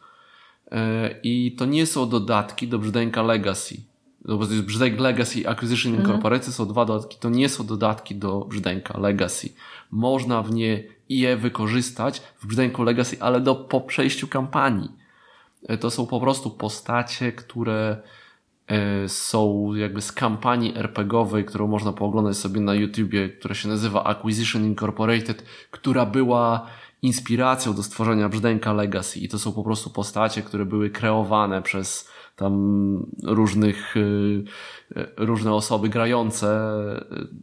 [0.70, 3.76] e, i to nie są dodatki do Brzdęka Legacy.
[4.24, 6.08] No bo to jest Brzdęk Legacy Acquisition mhm.
[6.08, 6.54] Incorporated mhm.
[6.56, 9.48] są dwa dodatki, to nie są dodatki do Brzdęka Legacy.
[9.90, 15.01] Można w nie je wykorzystać w Brzdęku Legacy, ale do po przejściu kampanii.
[15.68, 18.02] E, to są po prostu postacie, które
[18.66, 24.04] e, są jakby z kampanii RPGowej, którą można pooglądać sobie na YouTubie, która się nazywa
[24.04, 26.66] Acquisition Incorporated, która była
[27.02, 32.10] inspiracją do stworzenia Brzdęka Legacy i to są po prostu postacie, które były kreowane przez
[32.36, 36.46] tam różnych, e, różne osoby grające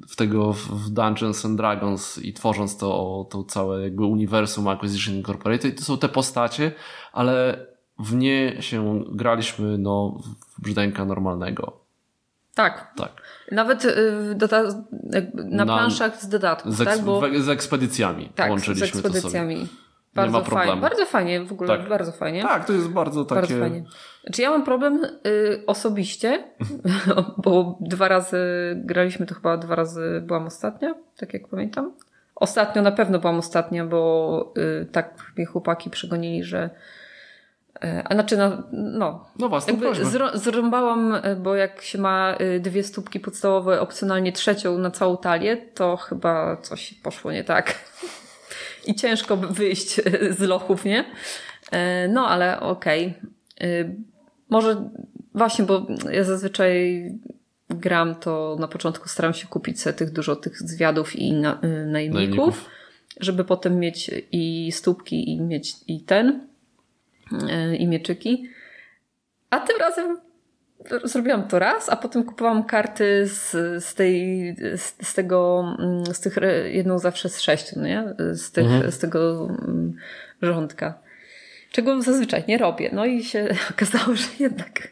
[0.09, 5.74] w tego w Dungeons and Dragons i tworząc to, to całe jakby uniwersum Acquisition Incorporated.
[5.74, 6.72] I to są te postacie,
[7.13, 7.65] ale
[8.00, 10.18] w nie się graliśmy no,
[10.58, 11.80] w brzdęka normalnego.
[12.56, 12.93] Tak.
[12.95, 13.12] tak.
[13.52, 14.36] Nawet y,
[15.34, 17.02] na, na planszach z dodatków, z, tak?
[17.02, 17.22] Bo...
[17.39, 19.56] z ekspedycjami tak, łączyliśmy z ekspedycjami.
[19.56, 19.80] to sobie.
[20.14, 20.68] Bardzo nie ma problemu.
[20.68, 21.89] Fajnie, bardzo fajnie w ogóle, tak.
[21.89, 22.41] bardzo fajnie.
[22.41, 23.41] Tak, to jest bardzo takie...
[23.41, 23.84] Bardzo fajnie.
[24.24, 26.43] Znaczy ja mam problem y, osobiście,
[27.43, 28.38] bo dwa razy
[28.76, 31.91] graliśmy, to chyba dwa razy byłam ostatnia, tak jak pamiętam.
[32.36, 36.70] Ostatnio na pewno byłam ostatnia, bo y, tak mnie chłopaki przegonili, że
[38.03, 39.86] a znaczy, no, no, no jakby
[40.34, 45.57] zrąbałam, e, bo jak się ma e, dwie stópki podstawowe, opcjonalnie trzecią na całą talię,
[45.57, 47.76] to chyba coś poszło nie tak.
[48.86, 50.01] I ciężko wyjść
[50.38, 51.05] z lochów, nie?
[52.09, 53.13] No, ale okej.
[53.57, 53.95] Okay.
[54.49, 54.89] Może
[55.34, 57.03] właśnie, bo ja zazwyczaj
[57.70, 61.93] gram, to na początku staram się kupić sobie tych dużo tych zwiadów i na, najemników,
[62.13, 62.65] najemników,
[63.20, 66.49] żeby potem mieć i stópki i mieć i ten E,
[67.80, 68.50] i mieczyki.
[69.50, 70.18] A tym razem
[71.04, 73.52] zrobiłam to raz, a potem kupowałam karty z,
[73.84, 78.16] z tej, z, z tego, mm, z tych, jedną zawsze z sześciu, nie?
[78.34, 78.92] Z, tych, mhm.
[78.92, 79.96] z tego mm,
[80.42, 81.00] rządka.
[81.72, 82.90] Czego zazwyczaj nie robię.
[82.94, 84.88] No i się okazało, że jednak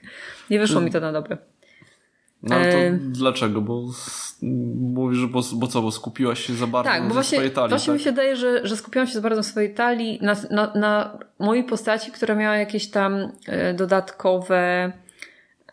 [0.49, 1.37] nie wyszło mi to na dobre.
[2.43, 2.91] No ale to e...
[2.91, 3.61] dlaczego?
[3.61, 3.83] Bo
[4.41, 7.51] mówisz, że bo, bo co, bo skupiłaś się za bardzo tak, na bo właśnie, swojej
[7.51, 7.69] talii.
[7.69, 7.99] Właśnie tak?
[7.99, 11.19] mi się daje, że, że skupiłam się za bardzo na swojej talii, na, na, na
[11.39, 14.91] mojej postaci, która miała jakieś tam e, dodatkowe,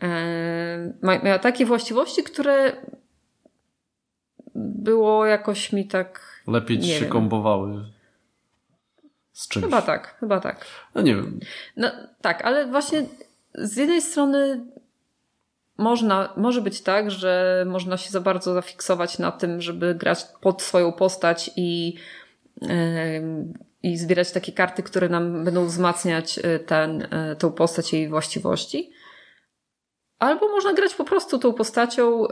[0.02, 2.72] e, miała takie właściwości, które
[4.54, 6.42] było jakoś mi tak.
[6.46, 7.10] Lepiej ci się wiem.
[7.10, 7.84] kombowały
[9.32, 9.64] z czymś.
[9.64, 10.66] Chyba tak, chyba tak.
[10.94, 11.40] No nie wiem.
[11.76, 11.90] No
[12.20, 13.06] tak, ale właśnie
[13.54, 14.66] z jednej strony
[15.78, 20.62] można, może być tak, że można się za bardzo zafiksować na tym, żeby grać pod
[20.62, 21.94] swoją postać i,
[23.82, 28.08] i zbierać takie karty, które nam będą wzmacniać e, ten, yy, tą postać i jej
[28.08, 28.90] właściwości.
[30.18, 32.26] Albo można grać po prostu tą postacią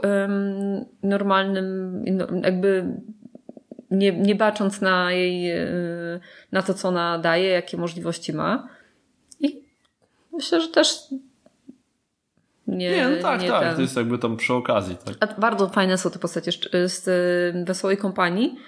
[1.03, 2.85] normalnym, no, jakby
[3.91, 5.51] nie, nie bacząc na jej,
[6.51, 8.67] na to, co ona daje, jakie możliwości ma.
[9.39, 9.63] I
[10.31, 10.99] myślę, że też
[12.67, 13.63] nie, nie no tak, nie tak.
[13.63, 13.75] Ten.
[13.75, 14.97] To jest jakby tam przy okazji.
[15.05, 15.17] Tak.
[15.19, 16.51] A bardzo fajne są te postacie
[16.85, 17.05] z
[17.65, 18.59] Wesołej Kompanii.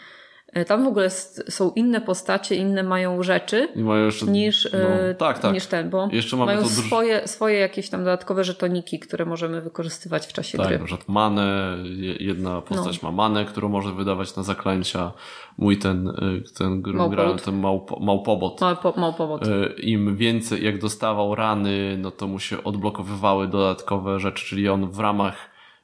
[0.55, 1.09] E, Tam w ogóle
[1.49, 5.53] są inne postacie, inne mają rzeczy I mają jeszcze, niż, no, e, tak, tak.
[5.53, 9.61] niż ten, bo Jeszcze mamy mają to swoje, swoje jakieś tam dodatkowe żetoniki, które możemy
[9.61, 10.79] wykorzystywać w czasie Tak, gry.
[10.79, 13.11] na przykład manę, je- jedna postać No.
[13.11, 15.11] ma manę, którą może wydawać na zaklęcia.
[15.57, 18.61] Mój ten, y, ten grałem, ten małpo, małpobot.
[18.61, 19.47] Mały, po, mały powód.
[19.47, 24.91] Y, Im więcej, jak dostawał rany, no to mu się odblokowywały dodatkowe rzeczy, czyli on
[24.91, 25.35] w ramach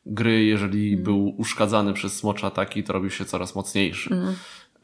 [0.05, 1.03] gry, jeżeli Mm.
[1.03, 4.13] był uszkadzany przez smocze ataki, to robił się coraz mocniejszy.
[4.13, 4.35] Mm.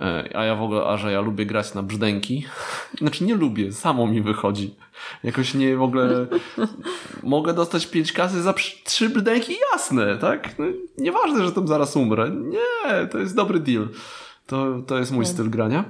[0.02, 2.46] Y, A ja w ogóle, a że ja lubię grać na brzdęki,
[3.02, 4.76] znaczy nie lubię, samo mi wychodzi.
[5.24, 6.28] Jakoś nie w ogóle
[7.24, 10.60] mogę dostać pięć kasy za trzy brzdęki, jasne, tak?
[10.60, 10.66] No,
[10.98, 12.30] nieważne, że tam zaraz umrę.
[12.30, 13.88] Nie, to jest dobry deal.
[14.48, 15.84] To, to jest mój styl grania.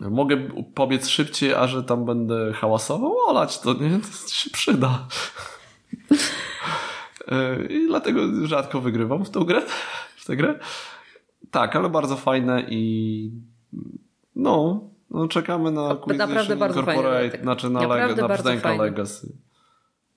[0.00, 0.36] Mogę
[0.74, 4.00] pobiec szybciej, a że tam będę hałasował, olać to, nie?
[4.00, 4.98] To się przyda.
[7.28, 9.62] E, I dlatego rzadko wygrywam w tą grę,
[10.16, 10.58] w tę grę.
[11.60, 13.30] Tak, ale bardzo fajne i
[14.36, 14.80] no,
[15.10, 17.42] no czekamy na Acquisition naprawdę bardzo dodatek.
[17.42, 18.74] znaczy na, leg- na brzdęka.
[18.76, 19.32] Legacy.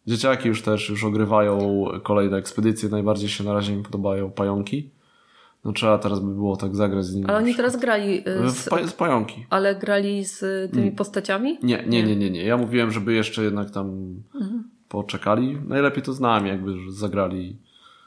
[0.07, 4.89] Dzieciaki już też już ogrywają kolejne ekspedycje, najbardziej się na razie im podobają pająki.
[5.65, 7.25] No trzeba teraz by było tak zagrać z nimi.
[7.27, 9.45] Ale oni teraz grali y, z, pa- z pająki.
[9.49, 10.69] ale grali z Mm.
[10.71, 11.57] tymi postaciami?
[11.63, 12.43] Nie, nie, nie, nie, nie.
[12.43, 14.63] Ja mówiłem, żeby jeszcze jednak tam Mhm.
[14.89, 15.57] poczekali.
[15.67, 17.57] Najlepiej to z nami, jakby zagrali.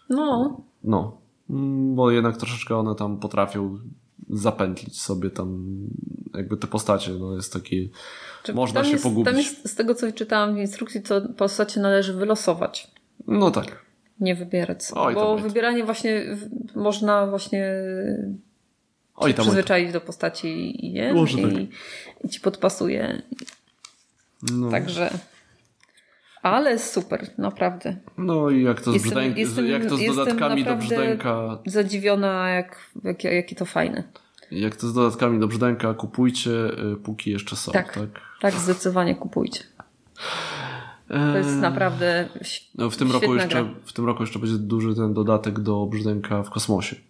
[0.09, 1.22] No, No, Mm,
[1.95, 3.79] bo jednak troszeczkę one tam potrafią
[4.31, 5.77] zapętlić sobie tam
[6.35, 7.11] jakby te postacie.
[7.13, 7.91] No jest taki.
[8.43, 9.25] Czy Można tam się jest, pogubić.
[9.27, 12.91] Tam jest, z tego co czytałam w instrukcji, to postacie należy wylosować.
[13.27, 13.83] No tak.
[14.21, 14.79] Nie wybierać.
[14.95, 15.47] Oj, tam bo jest.
[15.49, 17.75] wybieranie właśnie w- można właśnie
[18.25, 18.35] Oj
[19.15, 19.25] tam.
[19.25, 19.45] oj tam.
[19.45, 21.13] przyzwyczaić do postaci i, nie?
[21.15, 21.53] Może I, tak.
[22.25, 23.23] i ci podpasuje.
[24.53, 24.71] No.
[24.71, 25.11] Także.
[26.43, 27.97] Ale super, naprawdę.
[28.19, 29.37] no i jak to z, Jestem- brzdęk...
[29.37, 31.59] jestem- jak to z dodatkami do brzdęka.
[31.67, 34.05] Zadziwiona, jak, jak, jakie to fajne.
[34.51, 37.73] Jak to z dodatkami do brzdęka, kupujcie, y, póki jeszcze są.
[37.73, 37.95] Tak.
[37.95, 38.21] tak?
[38.41, 39.65] Tak, zdecydowanie kupujcie.
[41.09, 42.29] To jest naprawdę
[42.75, 43.75] No w tym roku jeszcze, gra.
[43.85, 46.97] w tym roku jeszcze będzie duży ten dodatek do brzdęka w kosmosie.
[46.97, 47.01] Y,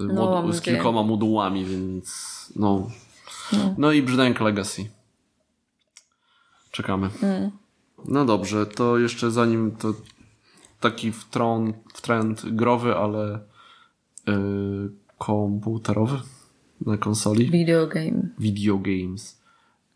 [0.00, 2.12] No, Mod- z kilkoma modułami, więc
[2.56, 2.90] no.
[3.52, 3.74] No.
[3.78, 4.90] No i brzdęk Legacy.
[6.70, 7.10] Czekamy.
[7.22, 7.50] Mm.
[8.08, 9.94] No dobrze, to jeszcze zanim to
[10.80, 13.40] taki w, tron, w trend growy, ale
[14.26, 16.20] yy, komputerowy
[16.86, 17.50] na konsoli.
[17.50, 18.28] Video game.
[18.38, 19.42] Video games.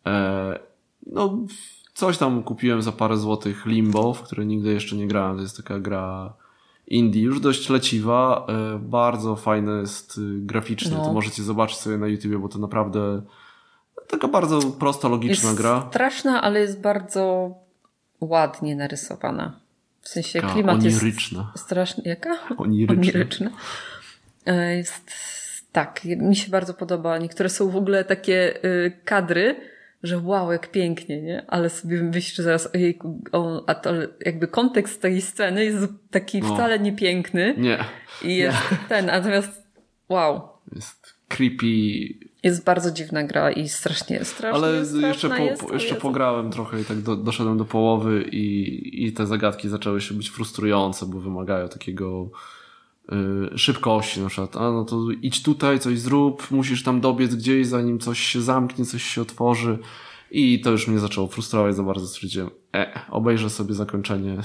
[0.06, 0.58] E,
[1.06, 1.38] no,
[1.94, 5.36] coś tam kupiłem za parę złotych Limbo, w które nigdy jeszcze nie grałem.
[5.36, 6.34] To jest taka gra
[6.86, 8.46] indie, już dość leciwa.
[8.48, 10.96] E, bardzo fajne jest y, graficznie.
[10.96, 11.04] No.
[11.04, 13.22] To możecie zobaczyć sobie na YouTubie, bo to naprawdę
[14.08, 15.86] taka bardzo prosta, logiczna Jest gra.
[15.90, 17.54] straszna, ale jest bardzo
[18.20, 19.60] ładnie narysowana.
[20.00, 21.50] W sensie Taka klimat oniryczna.
[21.52, 22.02] jest straszny.
[22.06, 22.30] Jaka?
[22.58, 22.94] Oniryczna.
[23.02, 23.50] Oniryczna.
[24.46, 25.10] E, Jest
[25.72, 27.18] tak, mi się bardzo podoba.
[27.18, 29.56] Niektóre są w ogóle takie y, kadry,
[30.02, 31.44] że wow, jak pięknie, nie?
[31.48, 33.90] Ale sobie myślę zaraz, ojejku, o, a to
[34.20, 35.78] jakby kontekst tej sceny jest
[36.10, 36.54] taki No.
[36.54, 37.84] wcale niepiękny Nie,
[38.22, 38.58] i jest
[38.88, 39.62] ten, natomiast
[40.08, 41.66] wow, jest creepy,
[42.44, 46.84] jest bardzo dziwna gra i strasznie, strasznie ale jeszcze, po, jest, jeszcze pograłem trochę i
[46.84, 51.68] tak do, doszedłem do połowy i, i te zagadki zaczęły się być frustrujące, bo wymagają
[51.68, 52.28] takiego
[53.52, 54.56] y, szybkości na przykład.
[54.56, 58.84] A no to idź tutaj, coś zrób, musisz tam dobiec gdzieś, zanim coś się zamknie,
[58.84, 59.78] coś się otworzy.
[60.30, 62.06] I to już mnie zaczęło frustrować za bardzo.
[62.06, 64.36] Stwierdziłem, e, obejrzę sobie zakończenie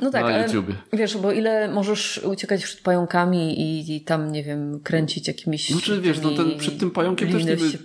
[0.00, 0.74] No tak, na ale YouTubie.
[0.92, 5.70] wiesz, bo ile możesz uciekać przed pająkami i, i tam, nie wiem, kręcić jakimiś...
[5.70, 7.78] Znaczy, wiesz, no ten, przed tym pająkiem też liny niby się-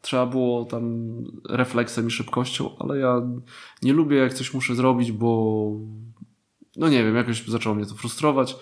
[0.00, 1.06] trzeba było tam
[1.50, 3.22] refleksem i szybkością, ale ja
[3.82, 5.70] nie lubię jak coś muszę zrobić, bo
[6.76, 8.56] no nie wiem, jakoś zaczęło mnie to frustrować,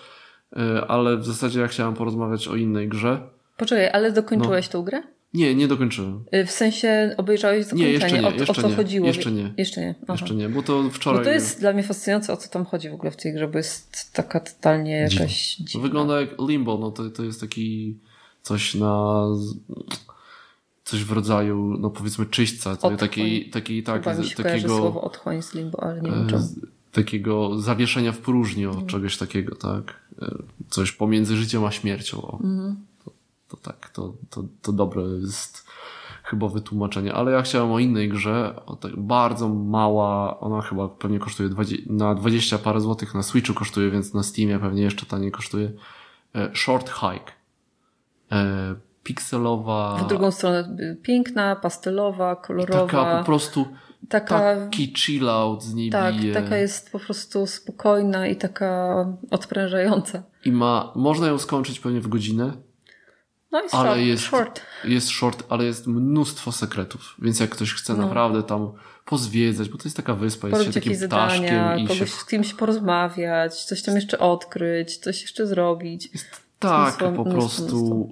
[0.53, 3.29] y, ale w zasadzie ja chciałem porozmawiać o innej grze.
[3.57, 4.15] Poczekaj, ale No.
[4.15, 5.03] dokończyłeś tą grę?
[5.35, 6.23] Nie, nie dokończyłem.
[6.35, 7.87] Y, W sensie obejrzałeś zakończenie?
[7.87, 9.07] Nie, jeszcze nie, o, o jeszcze co nie, chodziło?
[9.07, 9.53] jeszcze nie.
[9.57, 9.95] Jeszcze nie.
[10.03, 10.13] Aha.
[10.13, 11.19] Jeszcze nie, bo to wczoraj...
[11.19, 13.47] Bo to jest dla mnie fascynujące, o co tam chodzi w ogóle w tej grze,
[13.47, 15.81] bo jest taka totalnie jakaś dziwna.
[15.81, 17.97] wygląda jak Limbo, no to, to jest taki
[18.41, 19.23] coś na...
[20.83, 22.97] Coś w rodzaju, no powiedzmy czyśćca, to Otchłań.
[22.97, 24.77] taki, taki tak, Chyba mi się takiego...
[24.77, 26.41] słowo otchłań z limbo, ale nie wiem e, czemu.
[26.41, 26.55] z-
[26.91, 28.87] takiego zawieszenia w próżni, o, Mhm.
[28.87, 29.99] czegoś takiego, tak?
[30.21, 30.35] E,
[30.69, 32.21] Coś pomiędzy życiem a śmiercią.
[32.21, 32.39] O.
[32.43, 32.75] Mhm.
[33.55, 35.65] To, tak, to, to, to dobre jest
[36.23, 37.13] chyba wytłumaczenie.
[37.13, 41.83] Ale ja chciałem o innej grze, o tak bardzo mała, ona chyba pewnie kosztuje 20,
[41.89, 45.71] na 20 parę złotych, na Switchu kosztuje, więc na Steamie pewnie jeszcze taniej kosztuje.
[46.35, 47.31] E, Short Hike.
[48.31, 49.97] E, Pikselowa.
[49.97, 52.85] W drugą stronę y, piękna, pastelowa, kolorowa.
[52.85, 53.65] Taka po prostu
[54.09, 56.33] taka, taki chill out z niej tak, bije.
[56.33, 60.23] taka jest po prostu spokojna i taka odprężająca.
[60.45, 62.53] I ma, można ją skończyć pewnie w godzinę.
[63.55, 64.01] No jest ale short.
[64.07, 64.61] jest, short.
[64.83, 67.15] jest short, ale jest mnóstwo sekretów.
[67.19, 68.03] Więc jak ktoś chce No.
[68.03, 68.71] naprawdę tam
[69.05, 72.11] pozwiedzać, bo to jest taka wyspa, jest się takim jakieś ptaszkiem zadania, i się kogoś
[72.11, 76.09] z kimś porozmawiać, coś tam jeszcze odkryć, coś jeszcze zrobić.
[76.59, 78.09] Tak, Mnóstwo, po mnóstwo, prostu.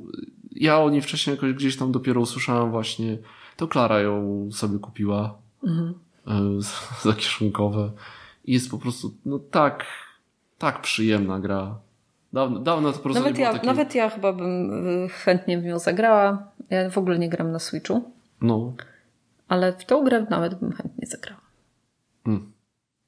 [0.52, 3.18] Ja o niej wcześniej jakoś gdzieś tam dopiero usłyszałem właśnie.
[3.58, 5.94] To Klara ją sobie kupiła Mhm.
[6.28, 6.32] e,
[7.04, 7.92] za kieszonkowe.
[8.46, 9.86] I jest po prostu, no tak,
[10.58, 11.76] tak przyjemna gra.
[12.34, 13.68] Dawno, dawno to po prostu Nawet nie było ja, takie...
[13.68, 14.72] nawet ja chyba bym
[15.06, 16.52] y, chętnie w nią zagrała.
[16.70, 18.12] Ja w ogóle nie gram na Switchu,
[18.42, 18.74] No,
[19.48, 21.42] ale w tą grę nawet bym chętnie zagrała.
[22.26, 22.52] mm,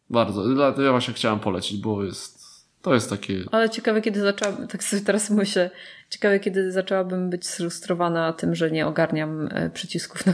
[0.09, 0.43] bardzo.
[0.82, 2.39] Ja właśnie chciałem polecić, bo jest,
[2.82, 3.43] to jest takie...
[3.51, 5.71] Ale ciekawe, kiedy zaczęłabym, tak sobie teraz myślę,
[6.09, 10.34] ciekawe, kiedy zaczęłabym być sfrustrowana tym, że nie ogarniam e, przycisków na,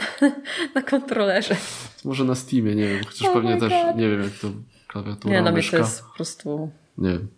[0.74, 1.56] na kontrolerze.
[2.04, 4.48] Może na Steamie, nie wiem, chociaż Oh pewnie też, nie wiem jak to
[4.88, 5.76] klawiatura, Nie, na mnie myszka.
[5.76, 6.70] to jest po prostu...
[6.98, 7.28] Nie wiem.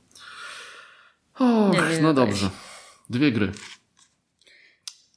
[1.38, 2.50] Och, Nie, nie, nie, no dobrze.
[3.10, 3.52] Dwie gry.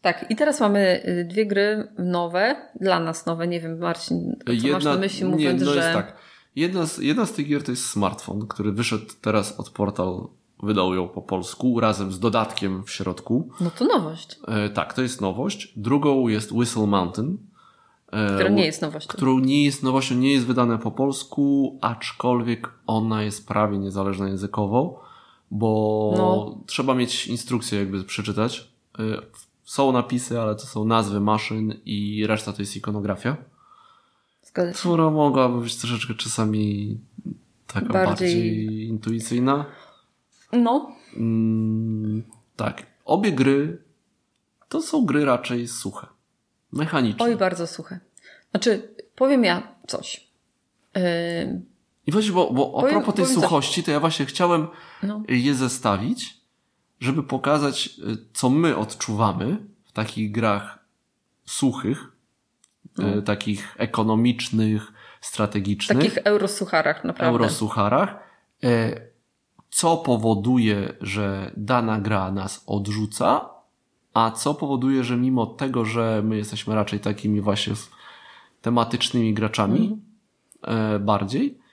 [0.01, 4.67] Tak, i teraz mamy y, dwie gry nowe, dla nas nowe, nie wiem Marcin, co
[4.67, 5.79] masz na myśli nie, mówiąc, no że...
[5.79, 6.17] jest tak.
[6.55, 10.27] Jedna z, jedna z tych gier to jest smartfon, który wyszedł teraz od portal,
[10.63, 13.49] wydał ją po polsku, razem z dodatkiem w środku.
[13.61, 15.73] No to nowość, E, tak, to jest nowość.
[15.75, 17.37] Drugą jest Whistle Mountain.
[18.11, 19.07] e, która nie jest nowością.
[19.09, 25.06] Którą nie jest nowością, nie jest wydane po polsku, aczkolwiek ona jest prawie niezależna językowo,
[25.51, 26.57] bo No.
[26.65, 28.67] trzeba mieć instrukcję jakby przeczytać.
[28.99, 29.03] E,
[29.63, 33.37] Są napisy, ale to są nazwy maszyn i reszta to jest ikonografia.
[34.43, 34.79] Zgadza się.
[34.79, 36.97] która mogłaby być troszeczkę czasami
[37.67, 39.65] taka bardziej, Bardziej- intuicyjna.
[40.53, 42.23] No, Mm,
[42.55, 42.85] tak.
[43.05, 43.81] Obie gry
[44.69, 46.07] to są gry raczej suche.
[46.71, 47.25] Mechaniczne.
[47.25, 47.99] oj bardzo suche.
[48.51, 50.27] Znaczy, powiem ja coś.
[50.95, 51.01] Yy,
[52.07, 53.33] I właśnie, bo, bo a propos tej coś.
[53.33, 54.67] suchości, to ja właśnie chciałem
[55.03, 56.37] no, je zestawić,
[56.99, 60.79] żeby pokazać, y, co my odczuwamy w takich grach
[61.45, 62.11] suchych,
[62.97, 63.17] No.
[63.17, 65.97] y, takich ekonomicznych, strategicznych.
[65.97, 67.31] takich eurosucharach naprawdę.
[67.39, 68.15] eurosucharach,
[68.63, 69.01] e,
[69.69, 73.49] co powoduje, że dana gra nas odrzuca,
[74.13, 77.73] a co powoduje, że mimo tego, że my jesteśmy raczej takimi właśnie
[78.61, 79.97] tematycznymi graczami
[80.61, 81.66] e, bardziej, e,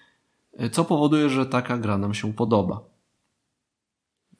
[0.70, 2.80] co powoduje, że taka gra nam się podoba.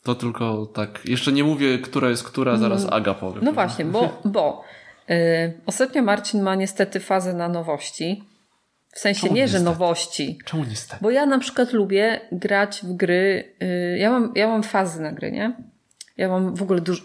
[0.03, 1.01] To tylko tak.
[1.05, 3.41] Jeszcze nie mówię, która jest która, zaraz Aga powie.
[3.43, 4.65] No właśnie, bo, bo
[5.09, 5.17] yy,
[5.67, 8.25] ostatnio Marcin ma niestety fazę na nowości.
[8.93, 9.65] W sensie Czemu nie, że niestety?
[9.65, 10.39] nowości.
[10.45, 11.03] Czemu niestety?
[11.03, 13.55] Bo ja na przykład lubię grać w gry.
[13.61, 15.57] Yy, ja, mam, ja mam fazy na gry, nie?
[16.17, 17.03] Ja mam w ogóle dużo.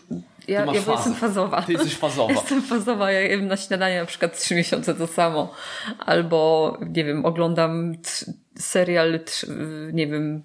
[0.50, 1.62] Ja, ja jestem fazowa.
[1.62, 2.34] Ty jesteś fazowa.
[2.39, 3.12] Jestem fazowa.
[3.12, 5.52] Ja jem na śniadanie na przykład trzy miesiące to samo.
[6.00, 7.93] Albo, nie wiem, oglądam
[8.58, 9.20] serial,
[9.93, 10.43] nie wiem,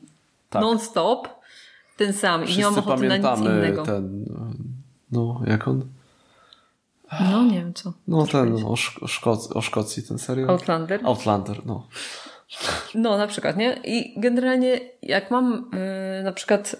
[0.50, 0.62] Tak.
[0.62, 1.28] non-stop.
[1.96, 2.40] Ten sam.
[2.40, 3.82] I nie Wszyscy mam ochoty na nic pamiętamy innego.
[3.82, 4.24] ten.
[5.12, 5.84] No, jak on?
[7.20, 7.92] No, nie wiem co.
[8.08, 8.74] No ten o,
[9.06, 10.50] Szkoc- o Szkocji ten serial.
[10.50, 11.00] Outlander.
[11.04, 11.86] Outlander, no.
[12.94, 13.80] No, na przykład, nie?
[13.84, 15.70] I generalnie, jak mam
[16.16, 16.76] yy, na przykład.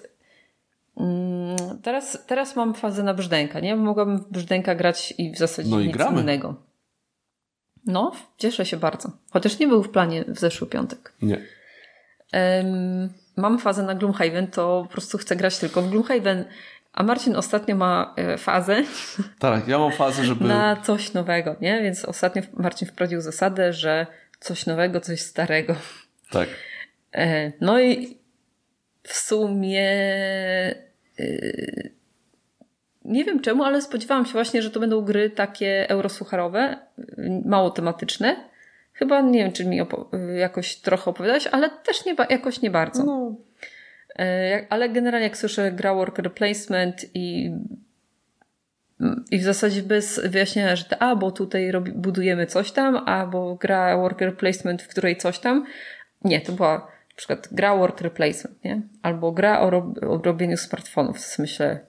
[0.97, 3.75] Mm, teraz, teraz mam fazę na brzdęka, nie?
[3.75, 6.21] Mogłabym w brzdęka grać i w zasadzie No i nic gramy.
[6.21, 6.55] innego.
[7.85, 9.11] No, cieszę się bardzo.
[9.31, 11.13] Chociaż nie był w planie w zeszły piątek.
[11.21, 11.41] Nie.
[12.31, 16.45] Em, mam fazę na Gloomhaven, to po prostu chcę grać tylko w Gloomhaven.
[16.93, 18.83] A Marcin ostatnio ma e, fazę
[19.39, 20.45] Tak, ja mam fazę, żeby.
[20.45, 21.81] na coś nowego, nie?
[21.83, 24.07] Więc ostatnio Marcin wprowadził zasadę, że
[24.39, 25.75] coś nowego, coś starego.
[26.31, 26.49] Tak.
[27.13, 28.17] E, No i
[29.03, 29.85] w sumie
[33.05, 37.69] nie wiem czemu, ale spodziewałam się właśnie, że to będą gry takie eurosucharowe, y, mało
[37.69, 38.35] tematyczne.
[38.93, 42.71] Chyba nie wiem, czy mi opo- y, jakoś trochę opowiadałeś, ale też nie jakoś nie
[42.71, 43.03] bardzo.
[43.03, 43.35] No,
[44.69, 47.51] Ale generalnie jak słyszę gra worker placement i,
[49.31, 53.25] i w zasadzie bez wyjaśnienia, że to, a bo tutaj robi, budujemy coś tam, a
[53.25, 55.65] bo gra worker placement, w której coś tam.
[56.23, 58.81] Nie, to była na przykład gra worker placement, nie?
[59.01, 61.19] Albo gra o, rob, o robieniu smartfonów.
[61.19, 61.79] Sobie myślę,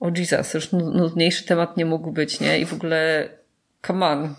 [0.00, 2.58] o Jesus, już nu- nudniejszy temat nie mógł być, nie?
[2.58, 3.28] I w ogóle,
[3.86, 4.34] come on.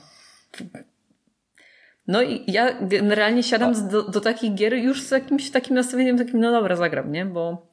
[2.08, 6.40] No i ja generalnie siadam do, do takich gier już z jakimś takim nastawieniem, takim,
[6.40, 7.26] no dobra, zagram, nie?
[7.26, 7.68] Bo,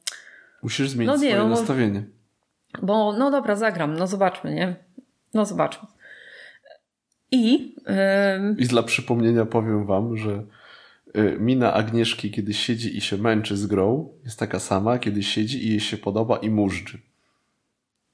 [0.63, 2.03] musisz zmienić No nie, swoje no bo- nastawienie.
[2.81, 4.75] bo no dobra, zagram, no zobaczmy, nie?
[5.33, 5.87] No zobaczmy.
[7.31, 10.43] I em, I dla przypomnienia powiem wam, że
[11.39, 15.69] mina Agnieszki, kiedy siedzi i się męczy z grą, jest taka sama, kiedy siedzi i
[15.69, 17.01] jej się podoba i mużdży.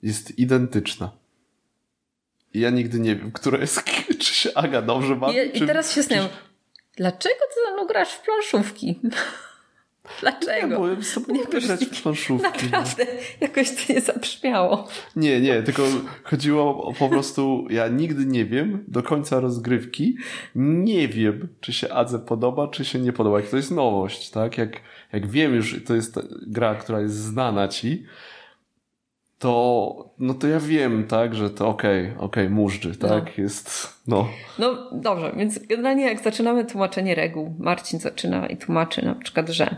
[0.02, 1.12] Jest identyczna.
[2.54, 3.84] I ja nigdy nie wiem, która jest,
[4.22, 6.32] czy się Aga dobrze bawi, i, i czy, teraz się zastanawiam,
[6.95, 9.00] dlaczego ty ze mną grasz w planszówki?
[10.22, 10.89] Dlaczego?
[10.89, 11.43] Nie, bo sobie nie
[11.78, 12.66] w planszówki.
[12.66, 13.05] Naprawdę,
[13.41, 14.88] jakoś to nie zabrzmiało.
[15.16, 15.84] Nie, nie, tylko
[16.24, 20.18] chodziło o po prostu, ja nigdy nie wiem do końca rozgrywki,
[20.55, 23.39] nie wiem, czy się Adze podoba, czy się nie podoba.
[23.39, 24.58] Jak to jest nowość, tak?
[24.58, 24.82] Jak,
[25.14, 28.05] jak wiem już, to jest gra, która jest znana ci,
[29.39, 33.43] to, no to ja wiem, tak, że to okej, okay, okej, okay, mużdży, tak, no.
[33.43, 34.30] jest, no.
[34.60, 39.76] No dobrze, więc generalnie jak zaczynamy tłumaczenie reguł, Marcin zaczyna i tłumaczy na przykład, że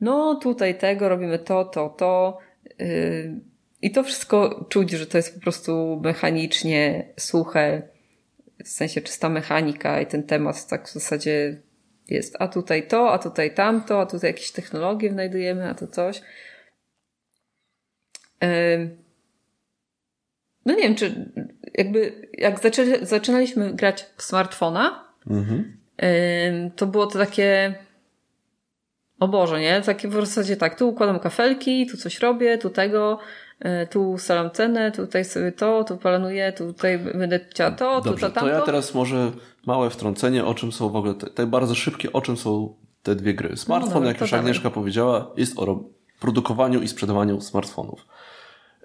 [0.00, 2.38] no tutaj tego robimy to, to, to
[2.78, 3.40] yy,
[3.82, 7.82] i to wszystko czuć, że to jest po prostu mechanicznie suche,
[8.64, 11.60] w sensie czysta mechanika i ten temat tak w zasadzie
[12.08, 16.22] jest, a tutaj to, a tutaj tamto, a tutaj jakieś technologie znajdujemy, a to coś.
[20.66, 21.30] No nie wiem, czy
[21.74, 22.60] jakby jak
[23.02, 25.80] zaczynaliśmy grać w smartfona, mhm.
[26.76, 27.74] to było to takie
[29.24, 29.82] o Boże, nie?
[29.82, 33.18] Takie w zasadzie tak, tu układam kafelki, tu coś robię, tu tego,
[33.60, 38.32] e, tu ustalam cenę, tutaj sobie to, tu planuję, tutaj będę chciała to, Dobrze, tu
[38.32, 38.50] to, tamto.
[38.50, 39.32] to ja teraz może
[39.66, 43.14] małe wtrącenie, o czym są w ogóle, te, te bardzo szybkie, o czym są te
[43.14, 43.56] dwie gry.
[43.56, 45.84] Smartfon, no, jak już Agnieszka powiedziała, jest o
[46.20, 48.06] produkowaniu i sprzedawaniu smartfonów.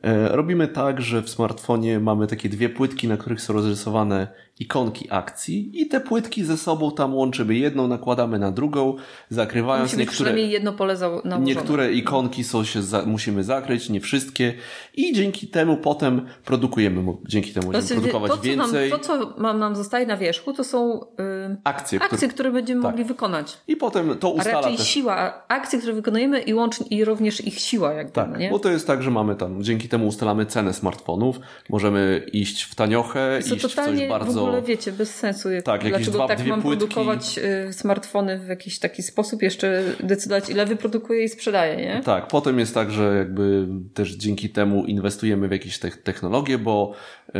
[0.04, 4.28] E, robimy tak, że w smartfonie mamy takie dwie płytki, na których są rozrysowane
[4.60, 7.56] ikonki akcji i te płytki ze sobą tam łączymy.
[7.56, 8.96] Jedną nakładamy na drugą,
[9.30, 10.42] zakrywając Musi niektóre.
[10.42, 10.98] jedno pole.
[11.40, 14.54] Niektóre ikonki są się za, musimy zakryć, nie wszystkie.
[14.94, 18.90] I dzięki temu potem produkujemy, dzięki temu będziemy produkować to, co więcej.
[18.90, 22.52] Nam, to, co nam, nam zostaje na wierzchu, to są yy, akcje, akcje które, które
[22.52, 22.92] będziemy tak.
[22.92, 23.58] mogli wykonać.
[23.68, 24.88] I potem to ustala A raczej też.
[24.88, 27.94] siła, akcje, które wykonujemy i łącznie, i również ich siła.
[27.94, 28.50] Jakby, tak, no nie?
[28.50, 31.40] bo to jest tak, że mamy tam, dzięki temu ustalamy cenę smartfonów,
[31.70, 35.50] możemy iść w taniochę, iść w coś bardzo ogóle wiecie, bez sensu.
[35.64, 36.80] Tak, Dlaczego dwa, tak mam płytki.
[36.80, 37.40] produkować
[37.70, 42.02] y, smartfony w jakiś taki sposób, jeszcze decydować ile wyprodukuję i sprzedaję, nie?
[42.04, 46.94] Tak, potem jest tak, że jakby też dzięki temu inwestujemy w jakieś te technologie, bo
[47.30, 47.40] y,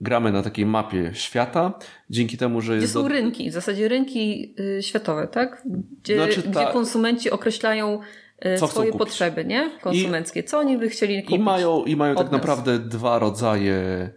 [0.00, 1.78] gramy na takiej mapie świata,
[2.10, 2.86] dzięki temu, że jest...
[2.86, 3.08] Gdzie są do...
[3.08, 5.62] rynki, w zasadzie rynki y, światowe, tak?
[6.02, 6.50] Gdzie, znaczy, ta...
[6.50, 8.00] gdzie konsumenci określają
[8.46, 9.70] y, co swoje potrzeby, nie?
[9.80, 10.42] Konsumenckie.
[10.42, 11.36] Co oni by chcieli kupić?
[11.36, 14.10] I mają, i mają tak naprawdę dwa rodzaje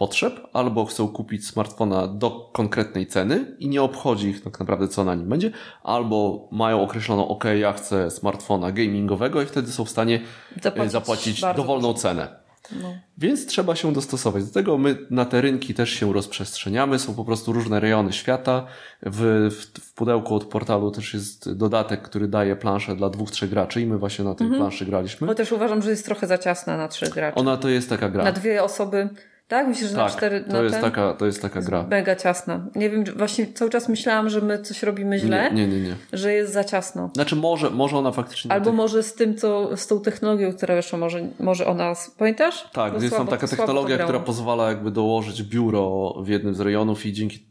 [0.00, 5.04] potrzeb, albo chcą kupić smartfona do konkretnej ceny i nie obchodzi ich tak naprawdę co
[5.04, 5.50] na nim będzie,
[5.82, 10.20] albo mają określoną, ok, ja chcę smartfona gamingowego i wtedy są w stanie
[10.56, 12.40] e, zapłacić, zapłacić dowolną cenę.
[12.82, 12.94] No.
[13.18, 14.44] Więc trzeba się dostosować.
[14.44, 16.98] Do tego my na te rynki też się rozprzestrzeniamy.
[16.98, 18.66] Są po prostu różne rejony świata.
[19.02, 23.50] W, w, w pudełku od portalu też jest dodatek, który daje planszę dla dwóch, trzech
[23.50, 24.62] graczy i my właśnie na tej mhm.
[24.62, 25.26] planszy graliśmy.
[25.26, 27.38] Bo też uważam, że jest trochę za ciasna na trzech graczy.
[27.38, 28.24] Ona to jest taka gra.
[28.24, 29.08] Na dwie osoby
[29.50, 29.68] tak?
[29.68, 30.84] Myślisz, że tak, na cztery to jest, ten?
[30.84, 31.86] taka, to jest taka gra.
[31.90, 32.66] Mega ciasna.
[32.74, 35.50] Nie wiem, właśnie cały czas myślałam, że my coś robimy źle.
[35.52, 35.88] Nie, nie, nie.
[35.88, 35.96] nie.
[36.12, 37.10] Że jest za ciasno.
[37.14, 38.52] Znaczy może, może ona faktycznie...
[38.52, 38.74] Albo tych...
[38.74, 41.92] może z tym, co, z tą technologią, która wyszła, może, może ona...
[42.18, 42.70] Pamiętasz?
[42.72, 47.12] Tak, jest tam taka technologia, która pozwala jakby dołożyć biuro w jednym z rejonów i
[47.12, 47.46] dzięki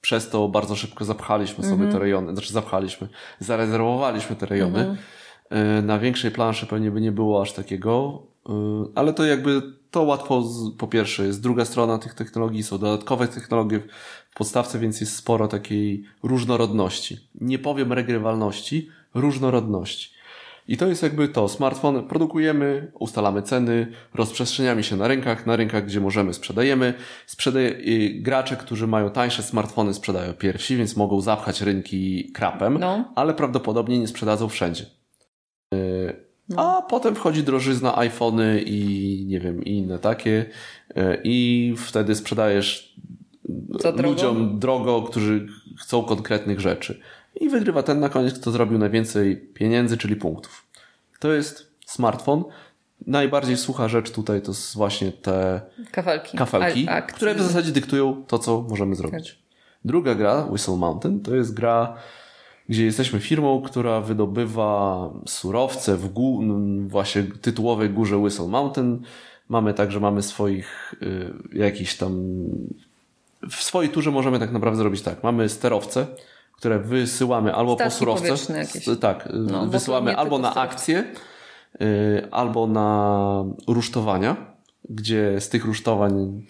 [0.00, 1.92] przez to bardzo szybko zapchaliśmy sobie mm -hmm.
[1.92, 2.32] te rejony.
[2.32, 3.08] Znaczy zapchaliśmy,
[3.38, 4.80] zarezerwowaliśmy te rejony.
[4.80, 5.82] Mm -hmm.
[5.82, 8.52] Na większej planszy pewnie by nie było aż takiego, y,
[8.94, 9.62] ale to jakby
[9.94, 13.80] to łatwo, z, po pierwsze, jest druga strona tych technologii, są dodatkowe technologie
[14.30, 17.18] w podstawce, więc jest sporo takiej różnorodności.
[17.40, 20.14] Nie powiem regrywalności, różnorodności.
[20.68, 21.48] I to jest jakby to.
[21.48, 26.94] Smartfon produkujemy, ustalamy ceny, rozprzestrzeniamy się na rynkach, na rynkach, gdzie możemy, sprzedajemy.
[27.26, 27.74] Sprzedaje,
[28.22, 33.12] gracze, którzy mają tańsze smartfony, sprzedają pierwsi, więc mogą zapchać rynki krapem, no.
[33.16, 34.86] ale prawdopodobnie nie sprzedadzą wszędzie.
[36.48, 36.76] No.
[36.76, 40.46] A potem wchodzi drożyzna iPhony i nie wiem, i inne takie.
[40.96, 42.94] E, I wtedy sprzedajesz
[43.96, 45.46] ludziom drogo, którzy
[45.80, 47.00] chcą konkretnych rzeczy.
[47.40, 50.66] I wygrywa ten na koniec, kto zrobił najwięcej pieniędzy, czyli punktów.
[51.18, 52.44] To jest smartfon.
[53.06, 58.38] Najbardziej sucha rzecz tutaj to jest właśnie te kafelki, kafelki które w zasadzie dyktują to,
[58.38, 59.30] co możemy zrobić.
[59.30, 59.38] Tak.
[59.84, 61.96] Druga gra, Whistle Mountain, to jest gra
[62.68, 66.22] gdzie jesteśmy firmą, która wydobywa surowce w gó
[66.86, 69.02] właśnie tytułowej górze Whistle Mountain.
[69.48, 72.22] Mamy także mamy swoich y, jakiś tam
[73.50, 75.22] w swojej turze możemy tak naprawdę zrobić tak.
[75.22, 76.06] Mamy sterowce,
[76.52, 78.96] które wysyłamy albo Stacje po surowce.
[79.00, 81.04] Tak, no, wysyłamy albo na akcje,
[81.80, 84.36] y, albo na rusztowania,
[84.90, 86.42] gdzie z tych rusztowań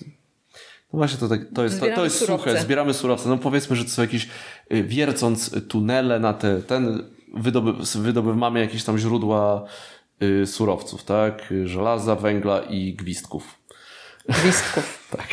[0.95, 3.29] no właśnie, to, tak, to jest, to, to jest suche, zbieramy surowce.
[3.29, 4.29] No powiedzmy, że to są jakieś,
[4.73, 7.03] y, wiercąc tunele na te, ten,
[7.35, 9.65] wydoby, wydoby, mamy jakieś tam źródła
[10.23, 11.55] y, surowców, tak?
[11.65, 13.64] Żelaza, węgla i gwizdków.
[14.29, 14.99] Gwizdków.
[15.17, 15.29] tak.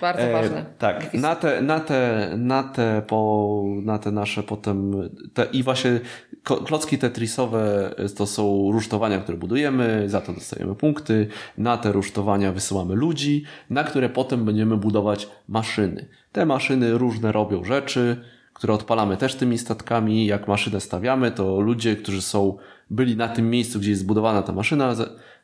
[0.00, 0.64] bardzo e, ważne.
[0.78, 4.92] Tak, na te, na te, na te, po, na te nasze potem
[5.34, 6.00] te, i właśnie
[6.42, 11.26] klocki tetrisowe to są rusztowania, które budujemy, za to dostajemy punkty.
[11.58, 16.08] Na te rusztowania wysyłamy ludzi, na które potem będziemy budować maszyny.
[16.32, 20.26] Te maszyny różne robią rzeczy, które odpalamy też tymi statkami.
[20.26, 22.56] Jak maszynę stawiamy, to ludzie, którzy są,
[22.90, 24.94] byli na tym miejscu, gdzie jest zbudowana ta maszyna,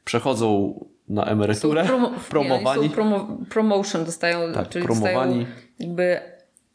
[0.05, 0.75] przechodzą
[1.09, 2.83] na emeryturę, promo promowani.
[2.83, 5.39] Nie, promo promotion dostają, tak, czyli promowani.
[5.39, 6.21] dostają jakby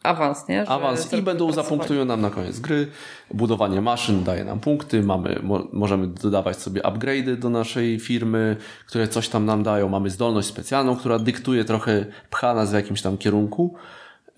[0.03, 0.65] awans, nie?
[0.65, 2.87] Że awans i będą zapunktują nam na koniec gry.
[3.33, 8.57] Budowanie maszyn daje nam punkty, mamy, mo możemy dodawać sobie upgrade'y do naszej firmy,
[8.87, 9.89] które coś tam nam dają.
[9.89, 13.75] Mamy zdolność specjalną, która dyktuje trochę, pcha nas w jakimś tam kierunku.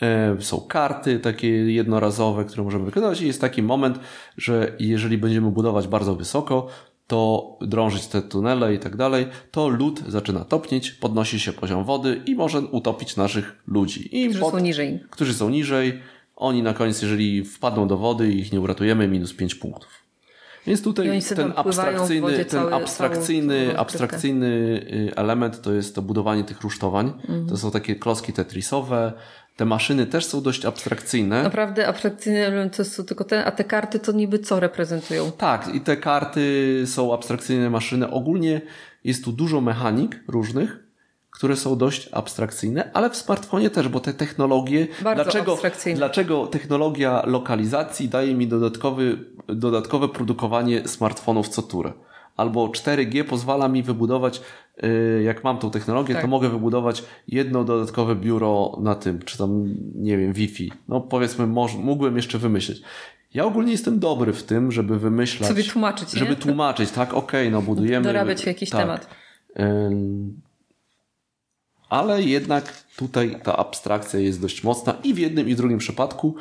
[0.02, 4.00] E, są karty takie jednorazowe, które możemy wykonywać i jest taki moment,
[4.38, 6.68] że jeżeli będziemy budować bardzo wysoko,
[7.08, 12.22] to drążyć te tunele i tak dalej, to lód zaczyna topnieć, podnosi się poziom wody
[12.26, 14.18] i może utopić naszych ludzi.
[14.18, 15.00] I którzy pod, są niżej.
[15.10, 16.00] Którzy są niżej.
[16.36, 20.08] Oni na koniec, jeżeli wpadną do wody i ich nie uratujemy, minus 5 punktów.
[20.68, 27.08] Więc tutaj ten abstrakcyjny, ten abstrakcyjny, abstrakcyjny y, element to jest to budowanie tych rusztowań.
[27.08, 27.48] Mhm.
[27.48, 29.14] To są takie klocki tetrisowe,
[29.58, 31.44] te maszyny też są dość abstrakcyjne.
[31.44, 35.32] Naprawdę abstrakcyjne to są tylko te, a te karty to niby co reprezentują?
[35.32, 38.10] Tak, i te karty są abstrakcyjne maszyny.
[38.12, 38.62] Ogólnie
[39.04, 40.88] jest tu dużo mechanik różnych,
[41.30, 44.88] które są dość abstrakcyjne, ale w smartfonie też, bo te technologie.
[45.02, 45.98] Bardzo dlaczego, abstrakcyjne.
[45.98, 51.94] dlaczego technologia lokalizacji daje mi dodatkowy, dodatkowe produkowanie smartfonów co turę?
[52.36, 54.42] Albo 4G pozwala mi wybudować
[55.24, 56.24] jak mam tą technologię, tak.
[56.24, 60.72] to mogę wybudować jedno dodatkowe biuro na tym, czy tam, nie wiem, Wi-Fi.
[60.88, 61.48] No powiedzmy,
[61.78, 62.82] mógłbym jeszcze wymyśleć.
[63.34, 65.50] Ja ogólnie jestem dobry w tym, żeby wymyślać.
[65.50, 66.36] Sobie tłumaczyć, Żeby nie?
[66.36, 68.04] tłumaczyć, tak, okej, okay, no budujemy.
[68.04, 68.82] Dorabiać jakiś tak.
[68.82, 69.08] temat.
[71.90, 76.36] Ale jednak tutaj ta abstrakcja jest dość mocna i w jednym i w drugim przypadku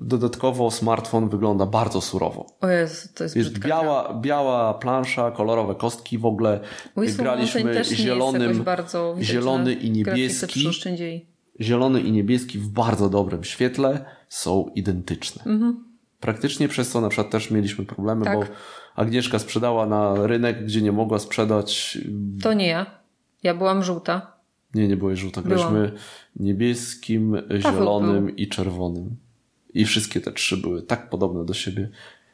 [0.00, 2.46] Dodatkowo smartfon wygląda bardzo surowo.
[2.60, 6.60] O Jezu, to jest Jest biała, biała plansza, kolorowe kostki w ogóle.
[6.96, 8.64] Whistle Graliśmy zielonym,
[9.20, 10.68] zielony i niebieski.
[11.60, 15.42] Zielony i niebieski w bardzo dobrym świetle są identyczne.
[15.46, 15.84] Mhm.
[16.20, 18.38] Praktycznie przez co na przykład też mieliśmy problemy, tak.
[18.38, 18.44] bo
[18.94, 21.98] Agnieszka sprzedała na rynek, gdzie nie mogła sprzedać.
[22.42, 22.86] To nie ja.
[23.42, 24.32] Ja byłam żółta.
[24.74, 25.42] Nie, nie byłeś żółta.
[25.42, 25.92] Graliśmy
[26.36, 29.16] niebieskim, zielonym i czerwonym.
[29.74, 31.88] I wszystkie te trzy były tak podobne do siebie.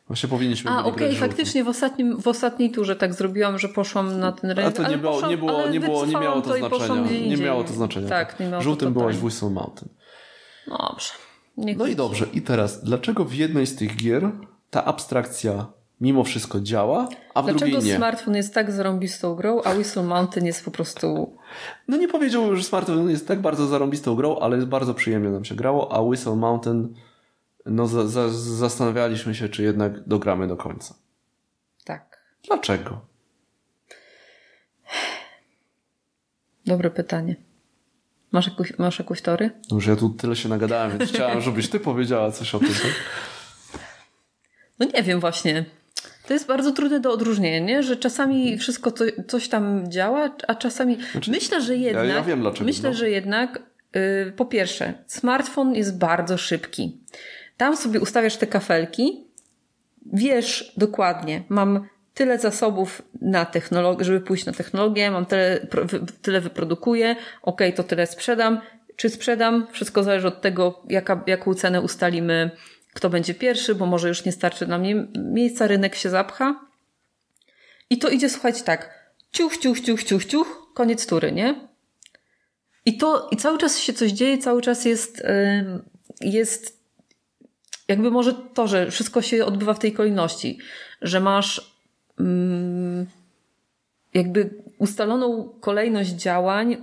[0.07, 4.21] Właśnie powinniśmy A, okej, okay, faktycznie w, ostatnim, w ostatniej turze tak zrobiłam, że poszłam
[4.21, 4.81] na ten rynek.
[4.81, 7.11] A to nie, było, poszłam, nie, było, nie, było, nie miało to, to znaczenia.
[7.29, 8.09] Nie miało to znaczenia.
[8.09, 9.89] Tak, nie miało Żółtym byłaś w Whistle Mountain.
[10.67, 11.11] Dobrze.
[11.57, 12.27] no i dobrze.
[12.33, 14.31] I teraz, dlaczego w jednej z tych gier
[14.71, 15.67] ta abstrakcja
[16.01, 17.81] mimo wszystko działa, a w Dlaczego drugiej nie?
[17.81, 21.37] Dlaczego smartfon jest tak zarąbistą grą, a Whistle Mountain jest po prostu...
[21.89, 25.45] No nie powiedziałbym, że smartfon jest tak bardzo zarąbistą grą, ale jest bardzo przyjemnie nam
[25.45, 26.95] się grało, a Whistle Mountain
[27.67, 30.95] no za, za, zastanawialiśmy się, czy jednak dogramy do końca.
[31.85, 32.23] Tak.
[32.47, 33.01] Dlaczego?
[36.67, 37.37] Dobre pytanie.
[38.33, 39.51] Masz, jakąś, masz jakąś tory?
[39.71, 42.69] No, że ja tu tyle się nagadałem, więc chciałam, żebyś ty powiedziała coś o tym.
[42.69, 42.93] Tak?
[44.79, 45.65] No nie wiem właśnie.
[46.27, 47.83] To jest bardzo trudne do odróżnienia, nie?
[47.83, 48.93] że czasami wszystko
[49.29, 50.99] coś tam działa, a czasami.
[51.13, 52.09] Znaczy, myślę, że jednak.
[52.09, 52.65] Ja, ja wiem dlaczego.
[52.65, 52.97] Myślę, no.
[52.97, 53.63] że jednak.
[53.95, 57.01] Yy, po pierwsze, smartfon jest bardzo szybki.
[57.57, 59.27] Tam sobie ustawiasz te kafelki,
[60.13, 65.67] wiesz dokładnie, mam tyle zasobów na technologię, żeby pójść na technologię, mam tyle,
[66.23, 68.61] tyle wyprodukuję, ok, to tyle sprzedam.
[68.97, 69.67] Czy sprzedam?
[69.73, 72.51] Wszystko zależy od tego, jaka, jaką cenę ustalimy,
[72.95, 74.83] kto będzie pierwszy, bo może już nie starczy nam
[75.17, 76.61] miejsca, rynek się zapcha.
[77.91, 81.69] I to idzie słuchać tak, ciuch, ciuch, ciuch, ciuch, ciuch, koniec tury, nie?
[82.85, 85.27] I to, i cały czas się coś dzieje, cały czas jest,
[86.21, 86.86] jest
[87.89, 90.59] jakby może to, że wszystko się odbywa w tej kolejności,
[91.03, 91.77] że masz
[92.21, 93.07] mm,
[94.15, 96.77] jakby ustaloną kolejność działań,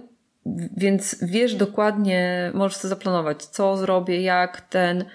[0.77, 5.05] więc wiesz dokładnie, możesz sobie zaplanować, co zrobię, jak ten.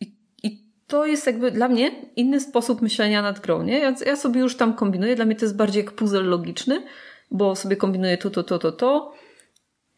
[0.00, 0.12] I,
[0.42, 3.62] i to jest jakby dla mnie inny sposób myślenia nad grą.
[3.62, 3.78] Nie?
[3.78, 6.82] Ja, ja sobie już tam kombinuję, dla mnie to jest bardziej jak puzzle logiczny,
[7.30, 9.12] bo sobie kombinuję to, to, to, to, to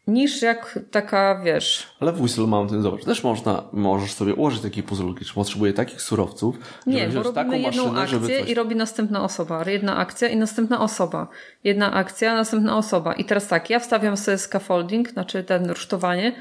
[0.06, 1.96] niż jak taka, wiesz...
[2.00, 5.34] Ale w Whistle Mountain, zobacz, też można, możesz sobie ułożyć taki puzzle logiczny.
[5.34, 6.56] Potrzebuje takich surowców,
[6.86, 8.50] Nie, bo robimy taką jedną maszynę, akcję coś...
[8.50, 9.64] i robi następna osoba.
[9.66, 11.28] Jedna akcja i następna osoba.
[11.64, 13.12] Jedna akcja, następna osoba.
[13.12, 16.32] I teraz tak, ja wstawiam sobie scaffolding, znaczy ten rusztowanie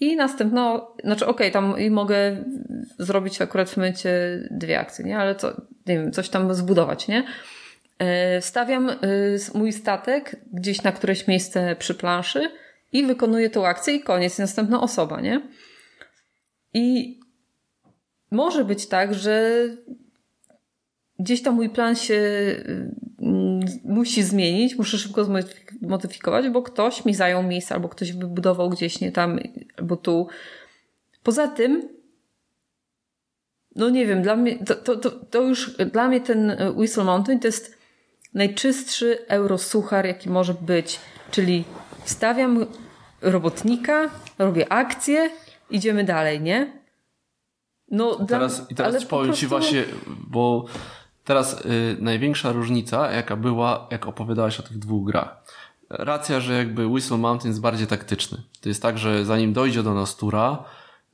[0.00, 2.44] i następna, znaczy okej, okay, tam i mogę
[2.98, 4.10] zrobić akurat w momencie
[4.50, 5.18] dwie akcje, nie?
[5.18, 5.48] Ale co,
[5.86, 7.24] nie wiem, coś tam zbudować, nie?
[7.98, 8.96] E, wstawiam e,
[9.54, 12.50] mój statek gdzieś na któreś miejsce przy planszy
[12.98, 15.48] i wykonuje tą akcję i koniec, następna osoba, nie?
[16.74, 17.20] I
[18.30, 19.62] może być tak, że
[21.18, 22.20] gdzieś tam mój plan się
[23.22, 25.26] mm, musi zmienić, muszę szybko
[25.82, 29.38] zmodyfikować, bo ktoś mi zajął miejsce, albo ktoś wybudował gdzieś nie tam,
[29.78, 30.28] albo tu.
[31.22, 31.88] Poza tym,
[33.76, 37.40] no nie wiem, dla mnie, to, to, to, to już dla mnie ten Whistle Mountain
[37.40, 37.78] to jest
[38.34, 41.00] najczystszy eurosuchar, jaki może być.
[41.30, 41.64] Czyli
[42.04, 42.66] stawiam
[43.22, 45.30] robotnika, robię akcję,
[45.70, 46.72] idziemy dalej, nie?
[47.90, 49.40] No, teraz, I teraz powiem prostu...
[49.40, 50.64] Ci właśnie, bo
[51.24, 55.44] teraz y, największa różnica, jaka była, jak opowiadałaś o tych dwóch grach.
[55.90, 58.38] Racja, że jakby Whistle Mountain jest bardziej taktyczny.
[58.60, 60.64] To jest tak, że zanim dojdzie do nas tura,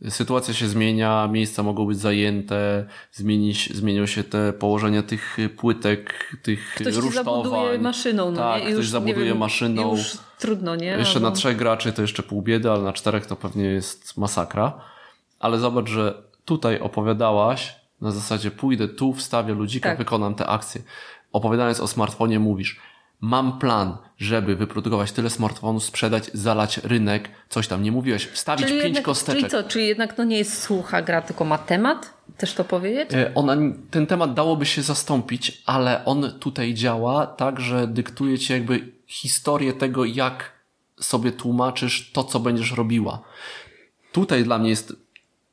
[0.08, 6.74] sytuacja się zmienia, miejsca mogą być zajęte, zmienić, zmienią się te położenia tych płytek, tych
[6.74, 7.40] ktoś rusztowań.
[7.40, 8.68] Ktoś zabuduje maszyną, no tak, nie?
[8.68, 9.90] I ktoś już, zabuduje wiem, maszyną.
[9.90, 10.86] Już trudno, nie?
[10.86, 14.80] Jeszcze na trzech graczy to jeszcze pół biedy, ale na czterech to pewnie jest masakra.
[15.40, 19.98] Ale zobacz, że tutaj opowiadałaś na zasadzie pójdę tu, wstawię ludzika, tak.
[19.98, 20.82] wykonam te akcje.
[21.32, 22.80] Opowiadając o smartfonie mówisz,
[23.22, 27.82] mam plan, żeby wyprodukować tyle smartfonów, sprzedać, zalać rynek, coś tam.
[27.82, 29.40] Nie mówiłeś, wstawić czyli pięć jednak, kosteczek.
[29.40, 32.14] Czyli co, czyli jednak to nie jest słucha gra, tylko ma temat?
[32.36, 33.14] Też to powiedzieć?
[33.14, 33.56] E, ona,
[33.90, 39.72] ten temat dałoby się zastąpić, ale on tutaj działa tak, że dyktuje ci jakby historię
[39.72, 40.52] tego, jak
[41.00, 43.22] sobie tłumaczysz to, co będziesz robiła.
[44.12, 44.96] Tutaj dla mnie jest,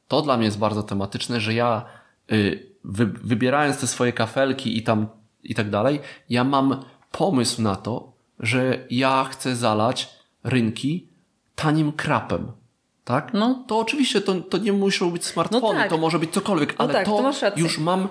[0.08, 1.86] to dla mnie jest bardzo tematyczne, że ja
[2.32, 5.08] y, wy, wybierając te swoje kafelki i tam
[5.44, 10.10] i tak dalej, ja mam pomysł na to, że ja chcę zalać
[10.44, 11.08] rynki
[11.56, 12.52] tanim krapem.
[13.04, 13.34] Tak?
[13.34, 13.64] No.
[13.68, 15.90] To oczywiście to, to nie muszą być smartfony, no tak.
[15.90, 18.08] to może być cokolwiek, no ale tak, to, to już mam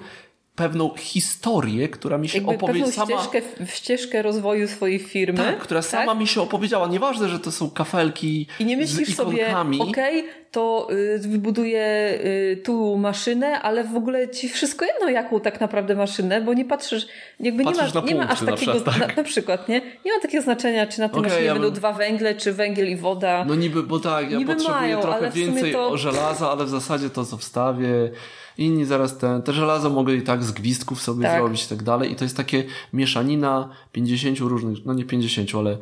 [0.59, 2.93] pewną historię, która mi się opowiedziała.
[2.93, 3.22] Sama...
[3.22, 5.39] Ścieżkę, ścieżkę rozwoju swojej firmy.
[5.39, 5.90] Tak, która tak?
[5.90, 6.89] sama mi się opowiedziała.
[6.89, 8.47] Nieważne, że to są kafelki.
[8.60, 14.28] I nie myślisz sobie, okej, okay, to y, wybuduję y, tu maszynę, ale w ogóle
[14.28, 17.06] ci wszystko jedno, jaką tak naprawdę maszynę, bo nie patrzysz,
[17.40, 19.16] jakby patrzysz nie ma, nie ma aż takiego, na, przykład, tak?
[19.16, 19.80] na, na, przykład, nie?
[20.05, 22.90] Nie ma takiego znaczenia, czy na tej okay, maszynie ja będą dwa węgle, czy węgiel
[22.90, 23.44] i woda.
[23.44, 25.97] No niby, bo tak, ja niby potrzebuję mają, trochę więcej to...
[25.97, 28.10] żelaza, ale w zasadzie to, co wstawię,
[28.59, 31.39] inni zaraz te, te żelazo mogę i tak z gwizdków sobie tak.
[31.39, 32.12] zrobić i tak dalej.
[32.12, 35.78] I to jest takie mieszanina 50 różnych, no nie 50, ale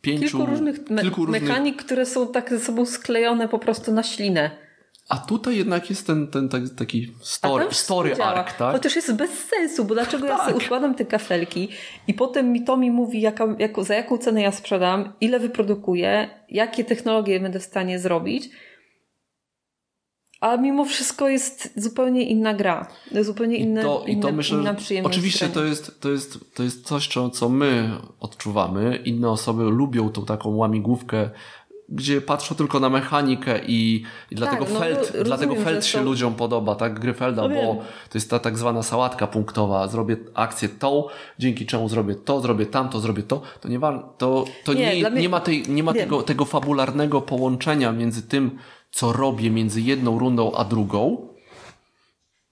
[0.00, 3.92] pięciu, kilku różnych, me kilku różnych mechanik, które są tak ze sobą sklejone po prostu
[3.92, 4.50] na ślinę.
[5.08, 8.72] A tutaj jednak jest ten, ten taki story, story arc, tak?
[8.72, 10.38] Chociaż jest bez sensu, bo dlaczego tak.
[10.38, 11.68] ja sobie układam te kafelki
[12.06, 16.30] i potem mi to mi mówi, jaka, jako, za jaką cenę ja sprzedam, ile wyprodukuję,
[16.48, 18.50] jakie technologie będę w stanie zrobić
[20.40, 22.86] a mimo wszystko jest zupełnie inna gra.
[23.22, 25.16] Zupełnie inne, I to, inne, i to myślę, inna przyjemność.
[25.16, 27.90] Oczywiście to jest, to, jest, to jest coś, co my
[28.20, 28.96] odczuwamy.
[29.04, 31.30] Inne osoby lubią tą taką łamigłówkę,
[31.88, 35.98] gdzie patrzą tylko na mechanikę i, i dlatego tak, no, Feld, rozumiem, dlatego Feld się
[35.98, 36.04] to...
[36.04, 37.00] ludziom podoba, tak?
[37.00, 37.74] Gryfelda, no bo
[38.10, 39.88] to jest ta tak zwana sałatka punktowa.
[39.88, 41.04] Zrobię akcję tą,
[41.38, 43.42] dzięki czemu zrobię to, zrobię tamto, zrobię to.
[43.60, 43.80] To nie,
[44.18, 45.20] to, to nie, nie, mnie...
[45.20, 48.58] nie ma, tej, nie ma tego, tego fabularnego połączenia między tym,
[48.90, 51.28] co robię między jedną rundą a drugą,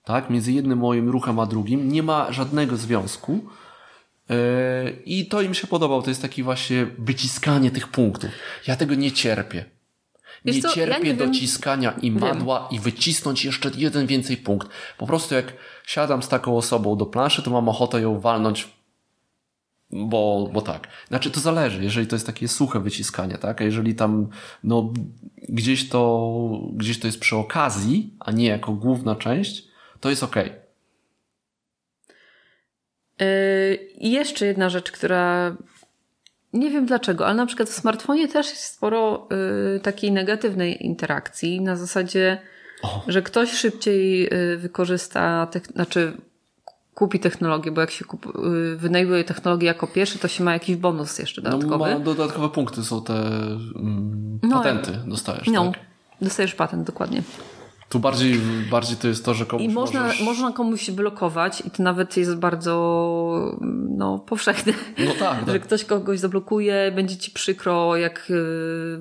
[0.04, 3.40] tak, między jednym moim ruchem a drugim, nie ma żadnego związku.
[4.28, 4.36] Yy,
[5.06, 6.02] I to im się podobało.
[6.02, 8.30] To jest takie właśnie wyciskanie tych punktów.
[8.66, 9.64] Ja tego nie cierpię.
[10.44, 12.00] nie cierpię ja nie dociskania wiem.
[12.02, 12.80] imadła wiem.
[12.80, 14.68] i wycisnąć jeszcze jeden więcej punkt.
[14.98, 15.52] Po prostu jak
[15.86, 18.68] siadam z taką osobą do planszy, to mam ochotę ją walnąć
[19.90, 20.88] bo, bo tak.
[21.08, 23.60] Znaczy to zależy, jeżeli to jest takie suche wyciskanie, tak?
[23.60, 24.28] A jeżeli tam,
[24.64, 24.92] no,
[25.48, 29.64] gdzieś to, gdzieś to jest przy okazji, a nie jako główna część,
[30.00, 30.36] to jest ok.
[33.20, 33.26] Yy,
[33.98, 35.56] I jeszcze jedna rzecz, która
[36.52, 39.28] nie wiem dlaczego, ale na przykład w smartfonie też jest sporo
[39.74, 42.38] yy, takiej negatywnej interakcji na zasadzie,
[42.82, 43.02] o.
[43.08, 46.12] że ktoś szybciej yy, wykorzysta, znaczy
[46.96, 50.76] kupi technologię, bo jak się kup, y, wynajmuje technologię jako pierwszy, to się ma jakiś
[50.76, 51.90] bonus jeszcze no, dodatkowy.
[51.90, 55.80] No, ma dodatkowe punkty są te mm, no, patenty dostajesz, no, tak?
[56.20, 57.22] dostajesz patent, dokładnie.
[57.88, 58.40] Tu bardziej,
[58.70, 60.20] bardziej to jest to, że komuś I można, możesz...
[60.20, 63.58] można komuś blokować i to nawet jest bardzo
[63.88, 64.72] no, powszechne.
[64.98, 65.50] No tak, tak.
[65.50, 68.30] że ktoś kogoś zablokuje, będzie ci przykro, jak...
[68.30, 69.00] Y,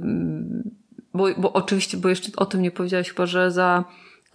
[1.13, 3.83] bo, bo oczywiście, bo jeszcze o tym nie powiedziałeś chyba, że za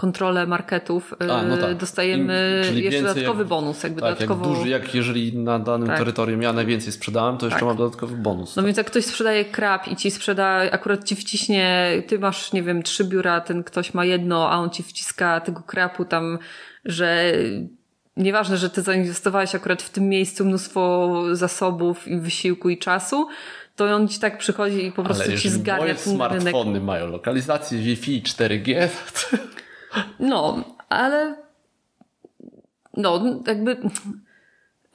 [0.00, 1.76] kontrolę marketów A, no y, tak.
[1.76, 3.82] dostajemy Im, jeszcze dodatkowy jak, bonus.
[3.82, 4.46] Jakby tak, dodatkowo...
[4.46, 5.98] jak, duży, jak jeżeli na danym tak.
[5.98, 7.68] terytorium ja najwięcej sprzedałem, to jeszcze tak.
[7.68, 8.56] mam dodatkowy bonus.
[8.56, 8.66] No tak.
[8.66, 12.82] więc jak ktoś sprzedaje krab i ci sprzeda, akurat ci wciśnie, ty masz, nie wiem,
[12.82, 16.38] trzy biura, ten ktoś ma jedno, a on ci wciska tego krapu tam,
[16.84, 17.32] że
[18.16, 23.28] nieważne, że ty zainwestowałeś akurat w tym miejscu mnóstwo zasobów i wysiłku i czasu,
[23.76, 26.40] to on ci tak przychodzi i po prostu Ale ci zgarnia moje ten rynek.
[26.40, 28.88] smartfony mają lokalizację Wi-Fi 4G.
[30.20, 31.36] No, ale
[32.96, 33.76] no, jakby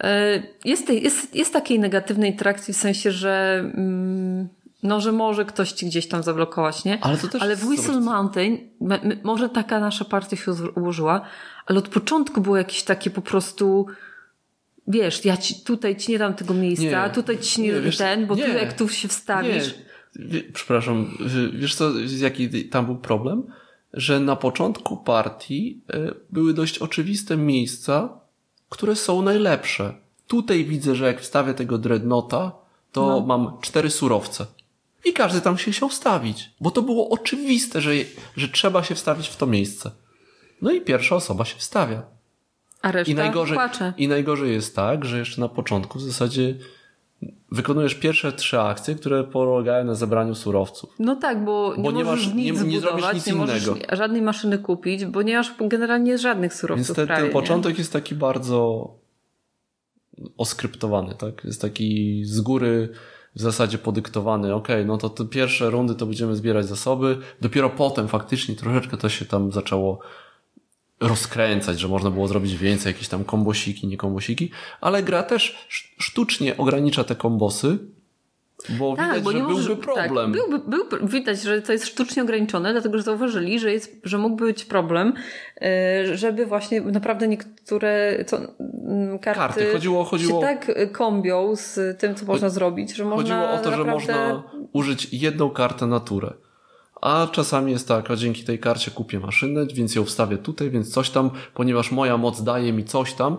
[0.03, 4.47] e, jest, jest, jest takiej negatywnej trakcji w sensie, że mm,
[4.83, 7.03] no, że może ktoś ci gdzieś tam zablokować, nie?
[7.03, 10.51] Ale to też Ale w Whistle zobacz, Mountain, m- m- może taka nasza partia się
[10.75, 11.21] ułożyła,
[11.65, 13.85] ale od początku było jakieś takie po prostu
[14.87, 17.97] wiesz, ja ci, tutaj ci nie dam tego miejsca, Nie, tutaj ci nie, nie, wiesz,
[17.97, 18.43] ten, bo nie.
[18.45, 19.75] tu jak tu się wstawisz,
[20.19, 21.17] Nie, przepraszam,
[21.53, 23.43] wiesz co, jaki tam był problem?
[23.95, 28.09] Że na początku partii e, były dość oczywiste miejsca,
[28.69, 29.93] które są najlepsze.
[30.27, 32.51] Tutaj widzę, że jak wstawię tego dreadnota,
[32.91, 33.21] to No.
[33.21, 34.45] mam cztery surowce.
[35.05, 37.91] I każdy tam się chciał wstawić, bo to było oczywiste, że,
[38.37, 39.91] że trzeba się wstawić w to miejsce.
[40.61, 42.01] No i pierwsza osoba się wstawia.
[42.81, 43.93] a reszta I najgorzej, płacze.
[43.97, 46.55] I najgorzej jest tak, że jeszcze na początku w zasadzie
[47.55, 50.89] wykonujesz pierwsze trzy akcje, które polegają na zebraniu surowców.
[50.99, 53.67] No tak, bo, Bo nie nie możesz masz- nic nie- nie zbudować, nic nie możesz
[53.67, 53.95] innego.
[53.95, 57.33] żadnej maszyny kupić, bo nie masz generalnie żadnych Więc surowców ten, prawie, ten nie?
[57.33, 58.89] początek jest taki bardzo
[60.37, 61.45] oskryptowany, tak?
[61.45, 62.89] Jest taki z góry
[63.35, 64.53] w zasadzie podyktowany.
[64.55, 67.17] Okej, no to te pierwsze rundy to będziemy zbierać zasoby.
[67.41, 69.99] Dopiero potem faktycznie troszeczkę to się tam zaczęło
[70.99, 74.51] rozkręcać, że można było zrobić więcej, jakieś tam kombosiki, nie kombosiki,
[74.81, 77.77] ale gra też sz- sztucznie ogranicza te kombosy,
[78.69, 80.33] bo Tak, widać, bo że byłby możesz, problem.
[80.33, 84.17] Tak, byłby, był, widać, że to jest sztucznie ograniczone, dlatego że zauważyli, że, jest, że
[84.17, 85.13] mógłby być problem,
[85.61, 89.71] e, żeby właśnie naprawdę niektóre co, mm, karty, Karty.
[89.73, 93.63] Chodziło- chodziło- się tak e, kombią z tym, co można zrobić, że można Chodziło o
[93.63, 93.93] to, że naprawdę...
[93.93, 94.43] można
[94.73, 96.33] użyć jedną kartę na turę.
[97.05, 100.93] A czasami jest tak, a dzięki tej karcie kupię maszynę, więc ją wstawię tutaj, więc
[100.93, 103.37] coś tam, ponieważ moja moc daje mi coś tam.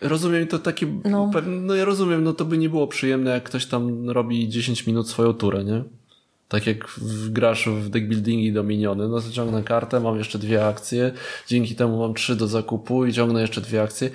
[0.00, 1.30] Rozumiem to takie, No.
[1.46, 5.08] no, ja rozumiem, no to by nie było przyjemne, jak ktoś tam robi 10 minut
[5.08, 5.84] swoją turę, nie?
[6.48, 10.38] Tak jak w, grasz w deck buildingi do miniony, no to ciągnę kartę, mam jeszcze
[10.38, 11.12] dwie akcje,
[11.46, 14.10] dzięki temu mam trzy do zakupu i ciągnę jeszcze dwie akcje.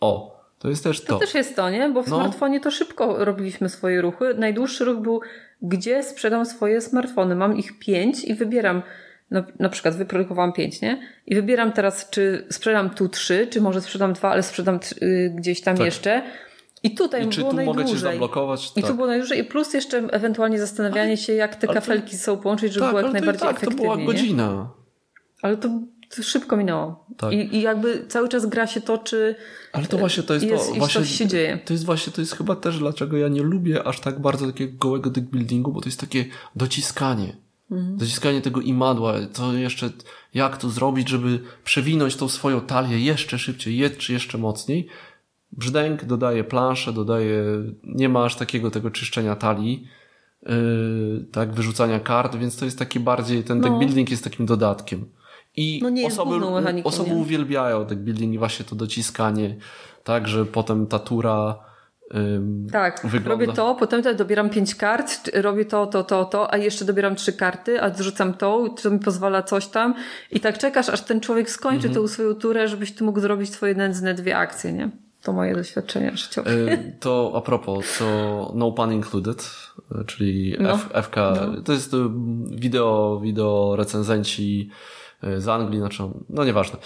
[0.00, 0.35] O,
[0.66, 1.06] to jest też to.
[1.06, 1.88] To też jest to, nie?
[1.88, 2.16] Bo w No.
[2.16, 4.34] smartfonie to szybko robiliśmy swoje ruchy.
[4.38, 5.20] Najdłuższy ruch był,
[5.62, 7.34] gdzie sprzedam swoje smartfony.
[7.34, 8.82] Mam ich pięć i wybieram,
[9.30, 11.02] na, na przykład wyprodukowałam pięć, nie?
[11.26, 15.60] I wybieram teraz, czy sprzedam tu trzy, czy może sprzedam dwa, ale sprzedam y, gdzieś
[15.60, 15.86] tam Tak.
[15.86, 16.22] jeszcze.
[16.82, 18.12] I tutaj I czy było tu mogę cię najdłużej.
[18.12, 18.72] zablokować?
[18.76, 18.90] I tak.
[18.90, 19.38] tu było najdłużej.
[19.40, 22.80] I plus jeszcze ewentualnie zastanawianie się, jak te ale to- kafelki ze sobą połączyć, żeby
[22.86, 23.84] tak, było jak ale to najbardziej tak, to efektywnie.
[23.84, 24.06] była nie?
[24.06, 24.70] godzina.
[25.42, 25.68] Ale to,
[26.16, 27.04] to szybko minęło.
[27.16, 27.32] Tak.
[27.32, 29.34] I, I jakby cały czas gra się toczy
[29.72, 30.74] Ale to właśnie to jest, jest, to.
[30.74, 31.58] Właśnie, coś się dzieje.
[31.64, 34.78] To jest właśnie, to jest chyba też dlaczego ja nie lubię aż tak bardzo takiego
[34.78, 36.24] gołego deck buildingu, bo to jest takie
[36.56, 37.36] dociskanie.
[37.70, 37.96] Mhm.
[37.96, 39.90] Dociskanie tego imadła, to jeszcze,
[40.34, 44.88] jak to zrobić, żeby przewinąć tą swoją talię jeszcze szybciej, je- czy jeszcze mocniej.
[45.52, 47.44] Brzdęk dodaje planszę, dodaje,
[47.84, 49.88] nie ma aż takiego tego czyszczenia talii,
[50.42, 53.78] yy, tak, wyrzucania kart, więc to jest taki bardziej, ten deck No.
[53.78, 55.04] building jest takim dodatkiem.
[55.56, 56.46] I No nie jest osoby,
[56.84, 57.16] osoby nie?
[57.16, 59.56] uwielbiają deck building i właśnie to dociskanie,
[60.04, 61.58] tak, że potem ta tura
[62.14, 63.30] ym, Tak, wygląda.
[63.30, 67.16] robię to, potem tutaj dobieram pięć kart, robię to, to, to, to, a jeszcze dobieram
[67.16, 69.94] trzy karty, a zrzucam tą, to mi pozwala coś tam
[70.30, 72.04] i tak czekasz, aż ten człowiek skończy Mhm.
[72.06, 74.90] tę swoją turę, żebyś ty mógł zrobić twoje nędzne dwie akcje, nie?
[75.22, 76.50] To moje doświadczenia życiowe.
[77.00, 79.50] To a propos, to No Pun Included,
[80.06, 80.72] czyli No.
[80.74, 81.16] F, FK,
[81.64, 81.92] to jest
[82.50, 84.70] wideo, wideo recenzenci
[85.38, 86.78] z Anglii, znaczy, no nieważne.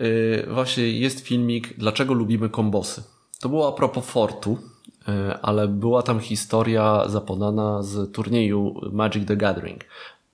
[0.00, 3.02] Y, Właśnie jest filmik, dlaczego lubimy kombosy.
[3.40, 4.58] To było a propos Fortu,
[5.08, 9.84] y, ale była tam historia zapodana z turnieju Magic the Gathering.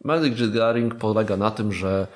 [0.04, 2.06] Magic the Gathering polega na tym, że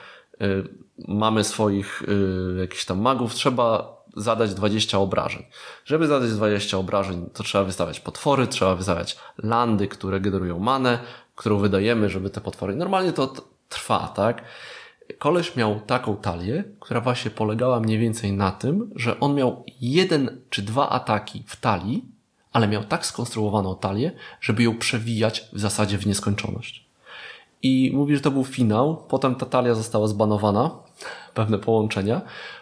[0.43, 0.69] y,
[1.09, 5.43] mamy swoich y, jakichś tam magów, trzeba zadać 20 obrażeń.
[5.85, 10.99] Żeby zadać 20 obrażeń, to trzeba wystawiać potwory, trzeba wystawiać landy, które generują manę,
[11.35, 12.77] którą wydajemy, żeby te potwory.
[12.77, 13.33] Normalnie to
[13.69, 14.45] trwa, tak?
[15.19, 20.41] Koleś miał taką talię, która właśnie polegała mniej więcej na tym, że on miał jeden
[20.51, 22.05] czy dwa ataki w talii,
[22.53, 26.87] ale miał tak skonstruowaną talię, żeby ją przewijać w zasadzie w nieskończoność.
[27.63, 29.05] I mówi, że to był finał.
[29.09, 30.71] Potem ta talia została zbanowana,
[31.35, 32.21] pewne połączenia,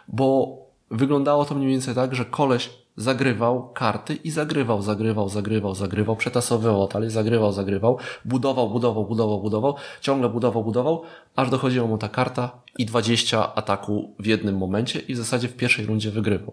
[0.08, 0.56] bo
[0.90, 6.88] wyglądało to mniej więcej tak, że koleś zagrywał karty i zagrywał, zagrywał, zagrywał, zagrywał, przetasowywał
[6.88, 11.02] talię, zagrywał, zagrywał, budował, budował, budował, budował, ciągle budował, budował,
[11.36, 15.56] aż dochodziła mu ta karta i 20 ataku w jednym momencie i w zasadzie w
[15.56, 16.52] pierwszej rundzie wygrywał.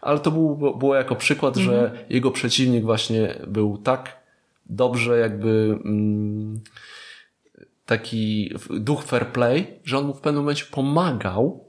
[0.00, 4.20] Ale to był, było jako przykład, że jego przeciwnik właśnie był tak
[4.66, 6.60] dobrze jakby mm,
[7.86, 11.65] taki duch fair play, że on mu w pewnym momencie pomagał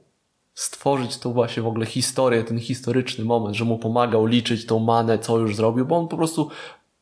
[0.58, 5.18] stworzyć tą właśnie w ogóle historię, ten historyczny moment, że mu pomagał liczyć tą manę,
[5.18, 6.50] co już zrobił, bo on po prostu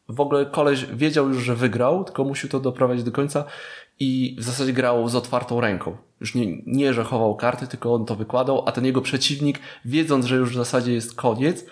[0.09, 3.45] w ogóle koleś wiedział już, że wygrał, tylko musiał to doprowadzić do końca
[4.01, 5.97] i w zasadzie grał z otwartą ręką.
[6.20, 10.27] Już nie, nie, że chował karty, tylko on to wykładał, a ten jego przeciwnik, wiedząc,
[10.27, 11.66] że już w zasadzie jest koniec,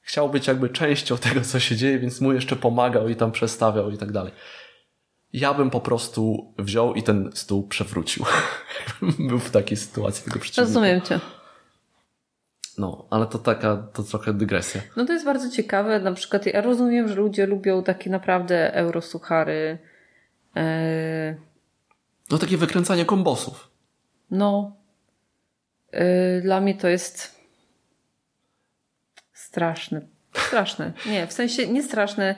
[0.00, 3.90] chciał być jakby częścią tego, co się dzieje, więc mu jeszcze pomagał i tam przestawiał
[3.90, 4.32] i tak dalej.
[5.32, 8.24] Ja bym po prostu wziął i ten stół przewrócił.
[9.28, 10.68] Był w takiej sytuacji tego przeciwnika.
[10.68, 11.20] Rozumiem cię.
[12.78, 14.80] No, ale to taka, to trochę dygresja.
[14.96, 16.00] No to jest bardzo ciekawe.
[16.00, 19.78] Na przykład ja rozumiem, że ludzie lubią takie naprawdę eurosuchary.
[20.54, 21.34] Eee...
[22.30, 23.70] No takie wykręcanie kombosów.
[24.30, 24.76] No.
[25.92, 27.40] Eee, dla mnie to jest
[29.32, 30.00] straszne.
[30.32, 30.92] Straszne.
[31.06, 32.34] Nie, w sensie nie straszne,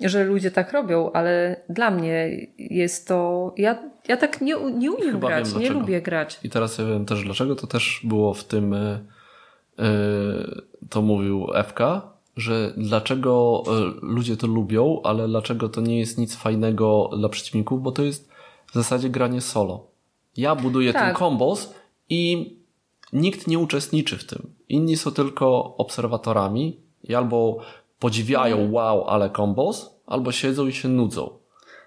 [0.00, 3.52] że ludzie tak robią, ale dla mnie jest to.
[3.56, 3.78] Ja,
[4.08, 6.40] ja tak nie, nie umiem Chyba grać, nie lubię grać.
[6.44, 7.56] I teraz ja wiem też dlaczego.
[7.56, 8.72] To też było w tym.
[9.78, 9.84] Yy,
[10.90, 11.80] to mówił FK,
[12.36, 13.62] że dlaczego
[14.02, 18.32] ludzie to lubią, ale dlaczego to nie jest nic fajnego dla przeciwników, bo to jest
[18.66, 19.86] w zasadzie granie solo.
[20.36, 21.02] Ja buduję tak.
[21.02, 21.74] ten kombos
[22.08, 22.52] i
[23.12, 24.50] nikt nie uczestniczy w tym.
[24.68, 27.58] Inni są tylko obserwatorami i albo
[28.02, 28.74] podziwiają, mm.
[28.74, 31.38] wow, ale kombos, albo siedzą i się nudzą.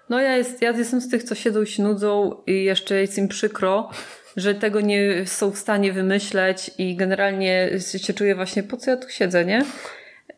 [0.08, 3.18] No ja, jest, ja jestem z tych, co siedzą i się nudzą i jeszcze jest
[3.18, 3.90] im przykro,
[4.36, 8.96] że tego nie są w stanie wymyśleć i generalnie się czuję właśnie, po co ja
[8.96, 9.64] tu siedzę, nie?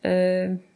[0.03, 0.69] Yy...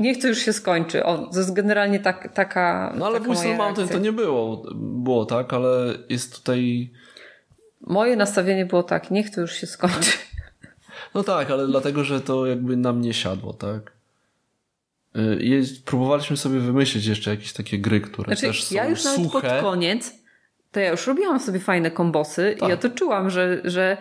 [0.00, 1.04] Niech to już się skończy.
[1.04, 2.94] O, to jest generalnie tak, taka.
[2.98, 6.90] No ale w Whistle Mountain to nie było, było tak, ale jest tutaj.
[7.80, 10.18] Moje nastawienie było tak, niech to już się skończy.
[11.14, 13.93] No tak, ale dlatego, że to jakby nam nie siadło, tak?
[15.16, 19.18] Y, próbowaliśmy sobie wymyślić jeszcze jakieś takie gry, które znaczy, też są ja już suche.
[19.18, 20.12] nawet pod koniec,
[20.72, 22.68] to ja już robiłam sobie fajne kombosy tak.
[22.68, 23.96] i ja to czułam, że, że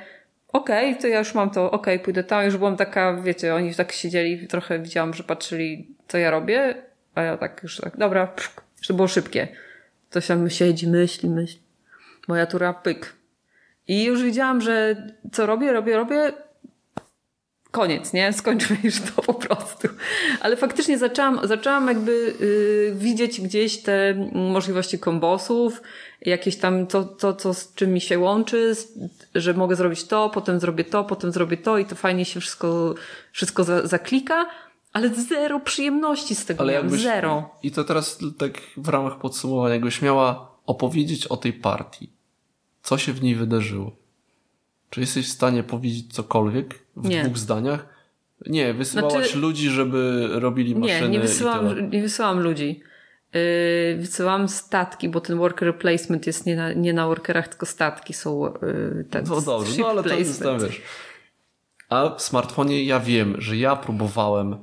[0.48, 2.46] okej, okay, to ja już mam to, okej, okay, pójdę tam.
[2.46, 6.76] Już byłam taka, wiecie, oni tak siedzieli, trochę widziałam, że patrzyli, co ja robię,
[7.16, 8.50] a ja tak już tak, dobra, psz,
[8.88, 9.48] to było szybkie.
[10.10, 11.62] To się siedzi, myśli, myśli.
[12.28, 13.14] Moja tura, pyk.
[13.88, 14.96] I już widziałam, że
[15.32, 16.34] co robię, robię, robię,
[17.74, 18.34] koniec, nie?
[18.34, 19.88] Skończmy już to po prostu.
[20.42, 25.82] Ale faktycznie zaczęłam, zaczęłam jakby yy, widzieć gdzieś te możliwości kombosów,
[26.22, 28.76] jakieś tam to, to, co z czym mi się łączy,
[29.36, 32.96] że mogę zrobić to, potem zrobię to, potem zrobię to i to fajnie się wszystko,
[33.32, 34.46] wszystko za, zaklika,
[34.94, 37.50] ale zero przyjemności z tego ale miałam, zero.
[37.64, 42.10] I to teraz tak w ramach podsumowania, jakbyś miała opowiedzieć o tej partii.
[42.84, 43.96] Co się w niej wydarzyło?
[44.90, 47.24] Czy jesteś w stanie powiedzieć cokolwiek w nie.
[47.24, 47.86] dwóch zdaniach?
[48.46, 51.02] Nie, wysyłałaś znaczy, ludzi, żeby robili maszyny.
[51.02, 52.82] Nie, nie wysyłam, nie wysyłam ludzi.
[53.34, 58.14] Yy, wysyłam statki, bo ten worker placement jest nie na, nie na workerach, tylko statki
[58.14, 60.82] są yy, ten No dobrze, no ale to jest tam, wiesz.
[61.90, 64.56] A w smartfonie ja wiem, że ja próbowałem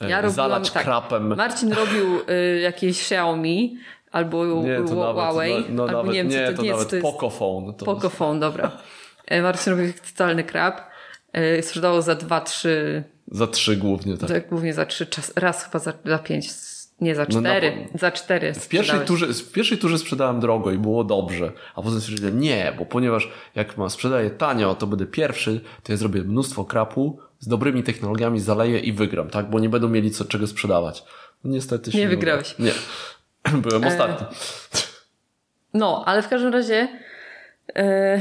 [0.00, 1.36] yy, ja zalać tak, krapem.
[1.36, 3.78] Marcin robił y, jakieś Xiaomi
[4.12, 6.88] albo nie, to Huawei, nawet, no, no albo nawet, nie wiem, nie, to, to nawet
[6.88, 7.74] to jest, Pocophone.
[7.74, 8.70] To Pocophone, dobra.
[9.26, 10.93] E, Marcin robił totalny krab.
[11.34, 13.04] E, sprzedało za dwa, trzy.
[13.28, 14.28] Za trzy głównie, tak.
[14.28, 16.50] tak głównie za trzy, czas, raz chyba za, za pięć.
[17.00, 18.54] Nie za cztery, no, no, za cztery.
[18.54, 22.72] W pierwszej, turze, w pierwszej turze sprzedałem drogo i było dobrze, a potem stwierdziłem, nie,
[22.78, 27.48] bo ponieważ jak mam sprzedaję tanio, to będę pierwszy, to ja zrobię mnóstwo krapu, z
[27.48, 29.50] dobrymi technologiami zaleję i wygram, tak?
[29.50, 31.04] Bo nie będą mieli co czego sprzedawać.
[31.44, 32.58] No, niestety się nie, nie wygrałeś.
[32.58, 32.72] Nie.
[33.62, 33.86] Byłem e...
[33.86, 34.26] ostatni.
[35.74, 36.88] No, ale w każdym razie.
[37.76, 38.20] E...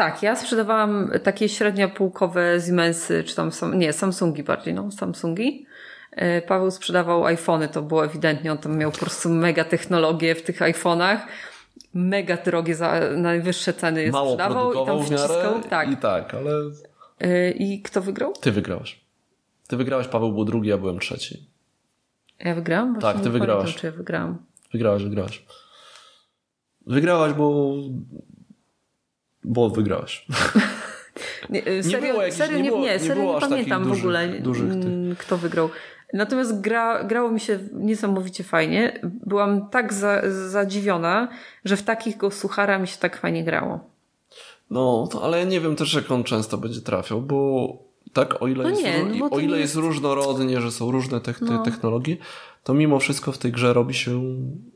[0.00, 5.66] Tak, ja sprzedawałam takie średniopółkowe Siemensy, czy tam są, nie, Samsungi bardziej, no, Samsungi.
[6.10, 10.42] E, Paweł sprzedawał iPhony, to było ewidentnie, on tam miał po prostu mega technologię w
[10.42, 11.18] tych iPhone'ach.
[11.94, 15.60] Mega drogie za najwyższe ceny je Mało sprzedawał i tam wciskał.
[15.70, 15.90] Tak.
[15.90, 16.52] I tak, ale.
[17.20, 18.32] E, I kto wygrał?
[18.32, 19.00] Ty wygrałeś.
[19.68, 21.46] Ty wygrałeś, Paweł był drugi, ja byłem trzeci.
[22.38, 22.92] Ja wygrałam?
[22.92, 23.62] Właśnie tak, ty wygrałeś.
[23.62, 24.38] Pamiętam, czy ja wygrałam.
[24.72, 25.44] Wygrałaś, wygrałaś.
[26.86, 27.74] Wygrałaś, bo
[29.44, 30.26] bo wygrałeś.
[31.50, 33.92] Nie, serio, nie było jakiś, serio, nie, nie, było, nie, serio nie, nie pamiętam w
[33.92, 35.70] ogóle, dużych, mm, kto wygrał.
[36.12, 39.00] Natomiast gra, grało mi się niesamowicie fajnie.
[39.02, 41.28] Byłam tak za, zadziwiona,
[41.64, 43.80] że w takich go suchara mi się tak fajnie grało.
[44.70, 48.70] No, ale nie wiem też, jak on często będzie trafiał, bo tak, o ile, no
[48.70, 49.74] jest, nie, no o ile jest...
[49.74, 51.62] jest różnorodnie, że są różne te, no.
[51.62, 52.16] technologie,
[52.64, 54.10] to mimo wszystko w tej grze robi się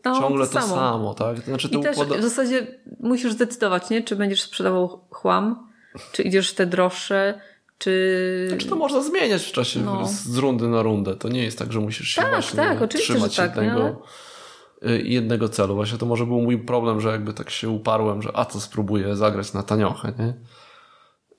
[0.05, 0.75] no, ciągle to, to samo.
[0.75, 1.15] samo.
[1.15, 1.39] tak?
[1.39, 2.19] Znaczy, I też układa...
[2.19, 2.67] w zasadzie
[3.01, 4.03] musisz zdecydować, nie?
[4.03, 5.69] Czy będziesz sprzedawał chłam,
[6.13, 7.41] czy idziesz w te droższe,
[7.79, 8.47] czy...
[8.49, 10.07] Znaczy to można zmieniać w czasie no.
[10.07, 11.17] z rundy na rundę.
[11.17, 14.03] To nie jest tak, że musisz się tak, właśnie tak, oczywiście, trzymać tak, jednego,
[14.83, 14.99] ale...
[14.99, 15.75] jednego celu.
[15.75, 19.17] Właśnie to może był mój problem, że jakby tak się uparłem, że a to spróbuję
[19.17, 20.35] zagrać na taniochę, nie?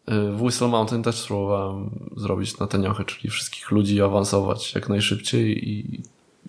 [0.07, 6.01] W Whistle Mountain też spróbowałem zrobić na teniochy, czyli wszystkich ludzi awansować jak najszybciej i,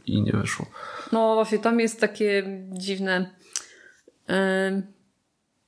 [0.07, 0.67] i nie wyszło.
[1.13, 3.31] No właśnie, tam jest takie dziwne...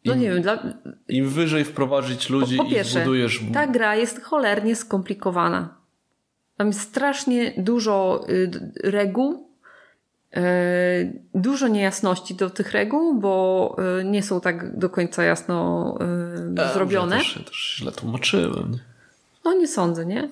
[0.05, 0.63] No Im, nie wiem, dla...
[1.09, 3.41] Im wyżej wprowadzić ludzi po, po pierwsze, i zbudujesz...
[3.53, 5.75] ta gra jest cholernie skomplikowana.
[6.57, 8.51] Tam jest strasznie dużo y,
[8.85, 9.48] reguł,
[11.35, 15.99] dużo niejasności do tych reguł, bo y, nie są tak do końca jasno
[16.57, 17.17] e, zrobione.
[17.17, 18.79] Ja też, też źle tłumaczyłem.
[19.45, 20.29] No nie sądzę, nie?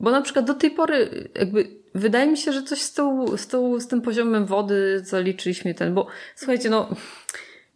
[0.00, 3.46] Bo na przykład do tej pory jakby wydaje mi się, że coś z, tą, z,
[3.46, 6.06] tą, z tym poziomem wody zaliczyliśmy ten, bo
[6.36, 6.88] słuchajcie, no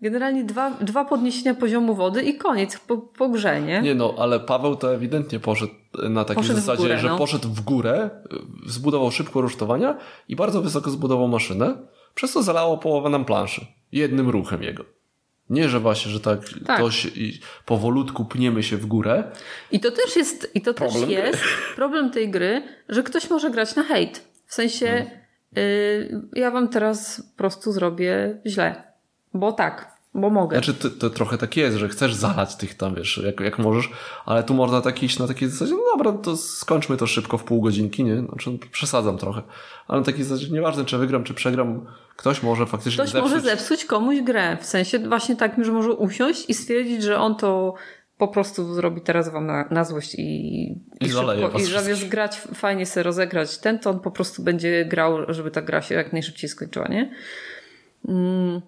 [0.02, 3.82] Generalnie dwa, dwa podniesienia poziomu wody i koniec po, po grze, nie?
[3.82, 5.72] Nie no, ale Paweł to ewidentnie poszedł
[6.10, 7.18] na takiej poszedł zasadzie, górę, że no.
[7.18, 8.10] poszedł w górę,
[8.66, 9.98] zbudował szybko rusztowania
[10.28, 11.76] i bardzo wysoko zbudował maszynę,
[12.14, 13.66] przez co zalało połowę nam planszy.
[13.92, 14.84] Jednym ruchem jego.
[15.50, 16.82] Nie, że właśnie, że tak, tak.
[17.66, 19.24] Powolutku pniemy się w górę.
[19.72, 21.44] I to też jest, i to problem też jest
[21.76, 24.28] problem tej gry, że ktoś może grać na hejt.
[24.46, 25.08] W sensie, hmm.
[25.58, 28.95] y, ja wam teraz po prostu zrobię źle
[29.38, 30.56] bo tak, bo mogę.
[30.56, 33.90] Znaczy, to, to, trochę tak jest, że chcesz zalać tych tam, wiesz, jak, jak możesz,
[34.26, 37.44] ale tu można tak iść na takiej zasadzie, no dobra, to skończmy to szybko w
[37.44, 38.20] pół godzinki, nie?
[38.20, 39.42] Znaczy, no, przesadzam trochę.
[39.88, 41.86] Ale na takiej zasadzie, nieważne, czy wygram, czy przegram,
[42.16, 43.32] ktoś może faktycznie Ktoś zepsuć.
[43.32, 44.56] może zepsuć komuś grę.
[44.60, 47.74] W sensie właśnie takim, że może usiąść i stwierdzić, że on to
[48.18, 52.36] po prostu zrobi teraz wam na, na złość i, i, I, szybko, i zamiast grać,
[52.36, 56.12] fajnie sobie rozegrać ten, to on po prostu będzie grał, żeby ta gra się jak
[56.12, 57.14] najszybciej skończyła, nie?
[58.08, 58.60] Mm.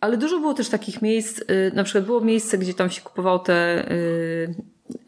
[0.00, 3.38] Ale dużo było też takich miejsc, y, na przykład było miejsce, gdzie tam się kupowało
[3.38, 4.54] te y,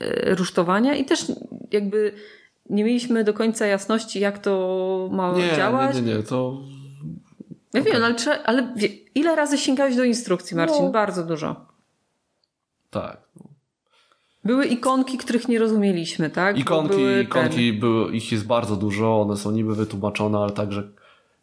[0.02, 1.32] y, rusztowania i też
[1.72, 2.12] jakby
[2.70, 5.96] nie mieliśmy do końca jasności, jak to ma nie, działać.
[5.96, 6.60] Nie, nie, nie, to...
[7.74, 7.92] Ja okay.
[7.92, 8.74] wiem, ale, ale
[9.14, 10.84] ile razy sięgałeś do instrukcji, Marcin?
[10.84, 10.90] No.
[10.90, 11.66] Bardzo dużo.
[12.90, 13.26] Tak.
[14.44, 16.58] Były ikonki, których nie rozumieliśmy, tak?
[16.58, 20.88] Ikonki, ikonki były, ich jest bardzo dużo, one są niby wytłumaczone, ale także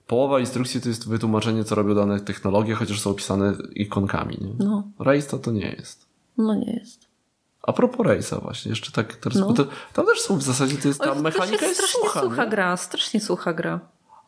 [0.08, 4.38] połowa instrukcji to jest wytłumaczenie, co robią dane technologie, chociaż są opisane ikonkami.
[4.42, 4.66] Nie?
[4.66, 4.84] No.
[5.00, 6.06] Race to, nie jest.
[6.38, 7.08] No nie jest.
[7.62, 9.54] A propos Race'a właśnie, jeszcze tak teraz, no.
[9.54, 12.22] to, tam też są w zasadzie, to jest ta Oj, mechanika to jest, jest strasznie
[12.22, 13.80] sucha, gra, strasznie sucha gra.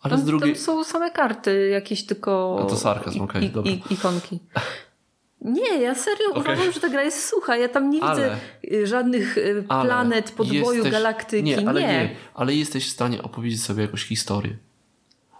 [0.01, 0.53] Ale tam, z drugiej...
[0.53, 2.57] tam są same karty, jakieś tylko...
[2.59, 4.39] No to sarkazm, okej, okay, i, ikonki.
[5.41, 6.41] Nie, ja serio okay.
[6.41, 7.57] uważam, że ta gra jest sucha.
[7.57, 11.43] Ja tam nie ale, widzę żadnych y, planet, podboju, jesteś, galaktyki.
[11.43, 11.87] Nie, ale nie.
[11.87, 12.15] nie.
[12.33, 14.57] Ale jesteś w stanie opowiedzieć sobie jakąś historię.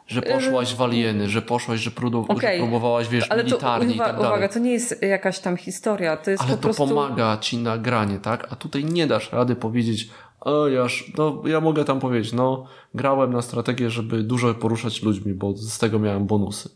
[0.08, 2.54] Że poszłaś w alieny, że poszłaś, że, próbu okay.
[2.54, 4.32] że próbowałaś, wiesz, Ale militarnie to, uwa- i tak dalej.
[4.32, 6.88] Uwaga, to nie jest jakaś tam historia, to jest Ale po to prostu...
[6.88, 8.48] pomaga ci na granie, tak?
[8.52, 10.10] A tutaj nie dasz rady powiedzieć,
[10.42, 15.34] o jaż, no ja mogę tam powiedzieć, no grałem na strategię, żeby dużo poruszać ludźmi,
[15.34, 16.70] bo z tego miałem bonusy.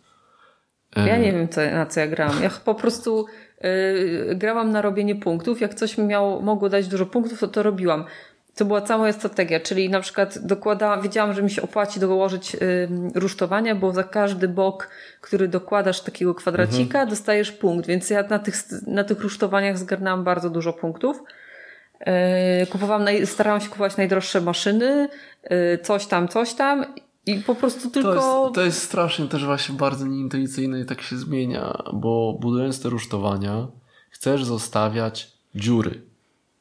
[0.95, 2.43] Ja nie wiem, co, na co ja grałam.
[2.43, 3.25] Ja po prostu
[3.61, 5.61] yy, grałam na robienie punktów.
[5.61, 8.05] Jak coś mi miało, mogło dać dużo punktów, to to robiłam.
[8.59, 12.55] To była cała moja strategia, czyli na przykład dokłada, wiedziałam, że mi się opłaci dołożyć
[12.55, 12.59] y,
[13.15, 14.89] rusztowania, bo za każdy bok,
[15.21, 17.09] który dokładasz takiego kwadracika, mhm.
[17.09, 18.55] dostajesz punkt, więc ja na tych,
[18.87, 21.23] na tych rusztowaniach zgarnęłam bardzo dużo punktów.
[22.63, 25.09] Y, kupowałam, naj, starałam się kupować najdroższe maszyny,
[25.51, 26.85] y, coś tam, coś tam
[27.25, 28.13] i po prostu tylko...
[28.13, 32.81] To jest, to jest strasznie też właśnie bardzo nieintuicyjne i tak się zmienia, bo budując
[32.81, 33.67] te rusztowania
[34.09, 36.01] chcesz zostawiać dziury,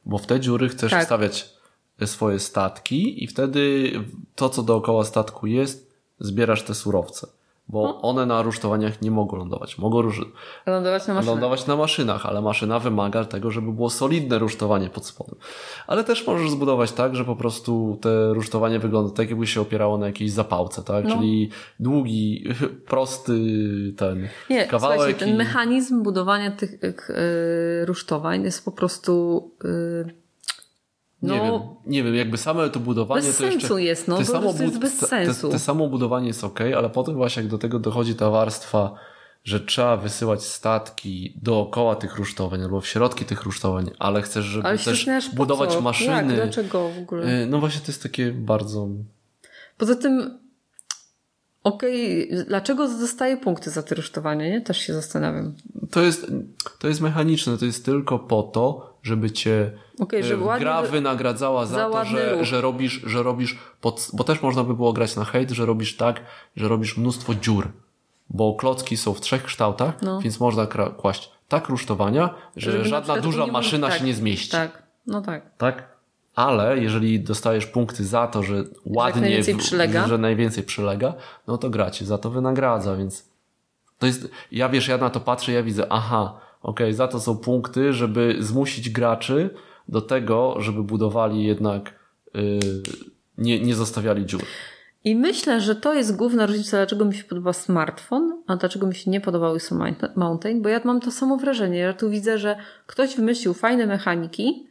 [0.05, 1.01] bo w te dziury chcesz tak.
[1.01, 1.58] wstawiać
[2.07, 3.91] swoje statki i wtedy
[4.35, 7.27] to, co dookoła statku jest, zbierasz te surowce.
[7.69, 8.01] Bo no.
[8.01, 9.77] one na rusztowaniach nie mogą lądować.
[9.77, 10.21] Mogą rusz...
[10.65, 11.35] lądować, na maszynach.
[11.35, 15.35] lądować na maszynach, ale maszyna wymaga tego, żeby było solidne rusztowanie pod spodem.
[15.87, 19.97] Ale też możesz zbudować tak, że po prostu te rusztowanie wygląda tak, jakby się opierało
[19.97, 21.05] na jakiejś zapałce, tak?
[21.05, 21.15] No.
[21.15, 21.49] Czyli
[21.79, 22.43] długi,
[22.87, 23.33] prosty
[23.97, 25.17] ten nie, kawałek.
[25.17, 25.33] ten i...
[25.33, 30.18] mechanizm budowania tych yy, rusztowań jest po prostu yy,
[31.21, 34.17] no, nie wiem, nie wiem, jakby same to budowanie bez to sensu jeszcze, jest, no,
[34.17, 35.47] te samo to jest bez sensu.
[35.47, 38.95] Te, te samo budowanie jest ok, ale potem właśnie jak do tego dochodzi ta warstwa,
[39.43, 44.67] że trzeba wysyłać statki dookoła tych rusztowań albo w środki tych rusztowań, ale chcesz, żeby
[44.67, 46.11] ale też budować maszyny.
[46.11, 46.27] Jak?
[46.27, 47.41] Dlaczego w ogóle?
[47.43, 48.87] Y, no właśnie to jest takie bardzo...
[49.77, 50.39] Poza tym
[51.63, 54.61] Okej, okay, dlaczego dostaje punkty za te rusztowanie, nie?
[54.61, 55.55] Też się zastanawiam.
[55.91, 56.31] To jest,
[56.79, 61.75] to jest mechaniczne, to jest tylko po to, żeby cię okay, ładnie, gra wynagradzała za,
[61.75, 65.25] za to, że, że robisz, że robisz pod, bo też można by było grać na
[65.25, 66.21] hejt, że robisz tak,
[66.55, 67.71] że robisz mnóstwo dziur.
[68.29, 70.21] Bo klocki są w trzech kształtach, no.
[70.21, 70.67] więc można
[70.97, 74.51] kłaść tak rusztowania, że żeby żadna duża maszyna tak, się nie zmieści.
[74.51, 75.57] Tak, no tak.
[75.57, 75.99] Tak?
[76.39, 81.13] ale jeżeli dostajesz punkty za to, że ładnie, że najwięcej przylega, że najwięcej przylega
[81.47, 83.29] no to gra cię za to wynagradza, więc
[83.97, 87.37] to jest, ja wiesz, ja na to patrzę, ja widzę, aha, Ok, za to są
[87.37, 89.49] punkty, żeby zmusić graczy
[89.87, 91.93] do tego, żeby budowali jednak,
[92.33, 92.59] yy,
[93.37, 94.41] nie, nie zostawiali dziur.
[95.03, 98.95] I myślę, że to jest główna różnica, dlaczego mi się podoba smartfon, a dlaczego mi
[98.95, 101.79] się nie podobał Whistle Mountain, bo ja mam to samo wrażenie.
[101.79, 102.57] Ja tu widzę, że
[102.87, 104.67] ktoś wymyślił fajne mechaniki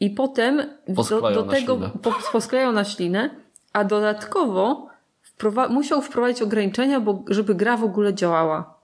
[0.00, 3.30] i potem do, do tego po, poskleją na ślinę,
[3.72, 4.88] a dodatkowo
[5.22, 8.77] wprowa musiał wprowadzić ograniczenia, bo żeby gra w ogóle działała.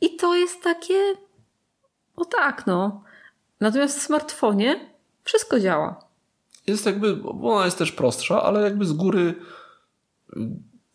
[0.00, 1.14] I to jest takie.
[2.16, 3.02] O tak, no.
[3.60, 4.90] Natomiast w smartfonie
[5.24, 6.00] wszystko działa.
[6.66, 9.34] Jest jakby, bo ona jest też prostsza, ale jakby z góry.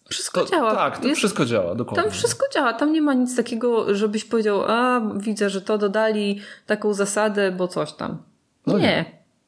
[0.09, 0.75] Wszystko to, działa.
[0.75, 2.03] Tak, to jest, wszystko działa, dokładnie.
[2.03, 2.73] Tam wszystko działa.
[2.73, 7.67] Tam nie ma nic takiego, żebyś powiedział, a widzę, że to dodali taką zasadę, bo
[7.67, 8.23] coś tam.
[8.67, 9.05] No nie.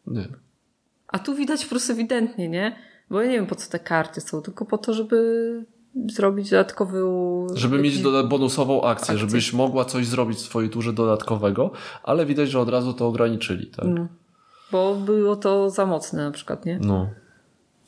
[0.07, 0.21] nie.
[0.21, 0.27] nie.
[1.07, 2.75] A tu widać po prostu ewidentnie, nie?
[3.09, 5.65] Bo ja nie wiem, po co te karty są, tylko po to, żeby
[6.09, 7.01] zrobić dodatkowy.
[7.53, 11.71] Żeby mieć bonusową akcję, akcję, żebyś mogła coś zrobić w swojej turze dodatkowego,
[12.03, 13.85] ale widać, że od razu to ograniczyli, tak?
[13.85, 14.07] No.
[14.71, 16.79] Bo było to za mocne na przykład, nie?
[16.81, 17.09] No.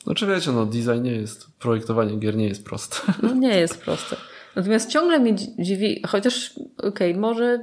[0.04, 2.96] Znaczy wiecie, no design nie jest, projektowanie gier nie jest proste.
[3.22, 4.16] No nie jest proste.
[4.56, 7.60] Natomiast ciągle mnie dziwi, chociaż okej, okay, może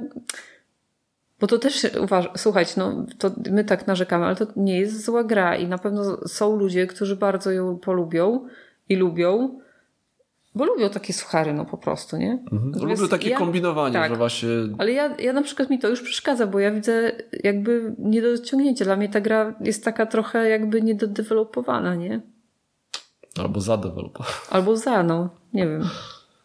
[1.40, 5.24] bo to też uważ, słuchajcie, no to my tak narzekamy, ale to nie jest zła
[5.24, 8.46] gra i na pewno są ludzie, którzy bardzo ją polubią
[8.88, 9.60] i lubią,
[10.56, 12.44] bo lubią takie suchary, no po prostu, nie?
[12.52, 12.88] Mhm.
[12.88, 14.48] Lubią takie ja, kombinowanie, tak, że właśnie...
[14.78, 17.12] Ale ja, ja na przykład mi to już przeszkadza, bo ja widzę
[17.44, 18.84] jakby niedociągnięcie.
[18.84, 22.20] Dla mnie ta gra jest taka trochę jakby niedodevelopowana, nie?
[23.38, 24.34] Albo zadevelopowana.
[24.50, 25.30] Albo za, no.
[25.52, 25.88] Nie wiem.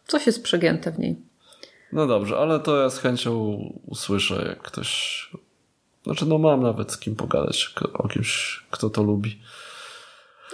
[0.06, 1.16] Coś jest przegięte w niej.
[1.92, 3.56] No dobrze, ale to ja z chęcią
[3.86, 5.30] usłyszę, jak ktoś.
[6.04, 9.38] Znaczy, no mam nawet z kim pogadać, o kimś, kto to lubi.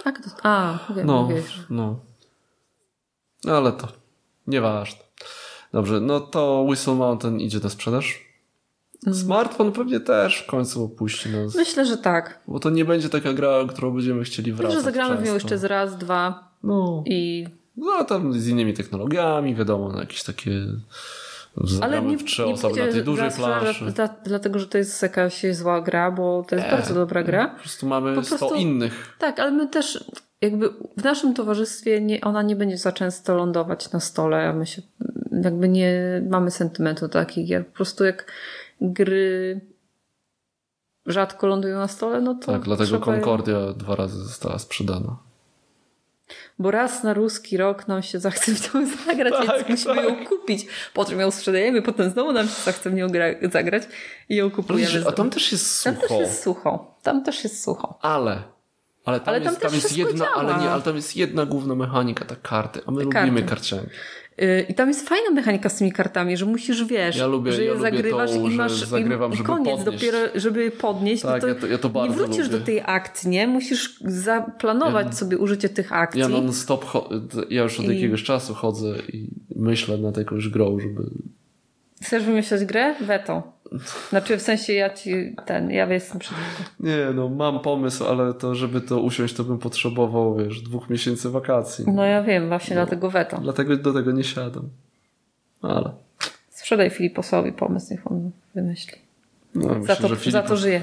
[0.05, 0.29] A, kto...
[0.43, 1.59] A wiem, no, wiesz.
[1.69, 2.08] no.
[3.47, 3.87] Ale to
[4.47, 4.99] nieważne.
[5.73, 8.29] Dobrze, no to Whistle Mountain idzie na sprzedaż?
[8.95, 9.23] Mhm.
[9.23, 11.55] Smartfon pewnie też w końcu opuści nas.
[11.55, 12.39] Myślę, że tak.
[12.47, 14.75] Bo to nie będzie taka gra, którą będziemy chcieli wracać.
[14.75, 16.49] Myślę, że zagramy w nią jeszcze z raz, dwa.
[16.63, 17.03] No.
[17.05, 17.47] I.
[17.77, 20.51] No, tam z innymi technologiami, wiadomo, na jakieś takie
[21.81, 23.85] ale nie, w trzy nie osoby na tej dużej planszy.
[23.85, 27.47] Dla, dlatego, że to jest jakaś zła gra, bo to jest e, bardzo dobra gra.
[27.47, 29.15] Po prostu mamy po 100 prostu, innych.
[29.19, 30.03] Tak, ale my też
[30.41, 34.53] jakby w naszym towarzystwie nie, ona nie będzie za często lądować na stole.
[34.53, 34.81] My się
[35.43, 37.67] jakby nie mamy sentymentu do takich gier.
[37.67, 38.31] Po prostu jak
[38.81, 39.61] gry
[41.05, 42.51] rzadko lądują na stole, no to.
[42.51, 43.73] Tak, dlatego Concordia je...
[43.73, 45.29] dwa razy została sprzedana
[46.59, 50.19] bo raz na ruski rok nam się zachce w tą zagrać, tak, więc musimy tak.
[50.19, 50.67] ją kupić.
[50.93, 53.83] Potem ją sprzedajemy, potem znowu nam się zachce w nią gra- zagrać
[54.29, 55.07] i ją kupujemy.
[55.07, 55.91] A tam też jest sucho.
[55.91, 56.95] Tam też jest sucho.
[57.03, 57.99] Tam też jest sucho.
[58.01, 58.43] Ale
[59.05, 62.25] ale tam, ale jest, tam jest jedna, ale nie, ale tam jest jedna główna mechanika,
[62.25, 63.29] ta karty, a my karty.
[63.29, 63.89] lubimy karcianki.
[64.41, 67.63] Y, I tam jest fajna mechanika z tymi kartami, że musisz, wiesz, ja lubię, że
[67.63, 69.85] je ja zagrywasz i masz zagrywam, i, i koniec podnieść.
[69.85, 71.23] dopiero, żeby podnieść.
[71.23, 72.59] Tak, to, ja to, ja to Nie wrócisz lubię.
[72.59, 73.47] do tej akcji, nie?
[73.47, 76.21] Musisz zaplanować ja, sobie użycie tych akcji.
[76.21, 76.85] Ja non stop,
[77.49, 77.89] ja już od I...
[77.95, 81.01] jakiegoś czasu chodzę i myślę nad jakąś grą, żeby...
[82.01, 82.95] Chcesz wymyślać grę?
[83.01, 83.43] Weto.
[84.09, 86.63] Znaczy w sensie ja ci ten, ja jestem przeciwko.
[86.79, 91.29] Nie, no mam pomysł, ale to żeby to usiąść, to bym potrzebował, wiesz, dwóch miesięcy
[91.29, 91.85] wakacji.
[91.87, 93.37] No ja wiem, właśnie no, dlatego weto.
[93.37, 94.69] Dlatego do tego nie siadam.
[95.61, 95.91] Ale.
[96.49, 98.97] Sprzedaj Filiposowi pomysł, niech on wymyśli.
[99.55, 100.81] No, za, myślę, to, Filipos, za to żyje.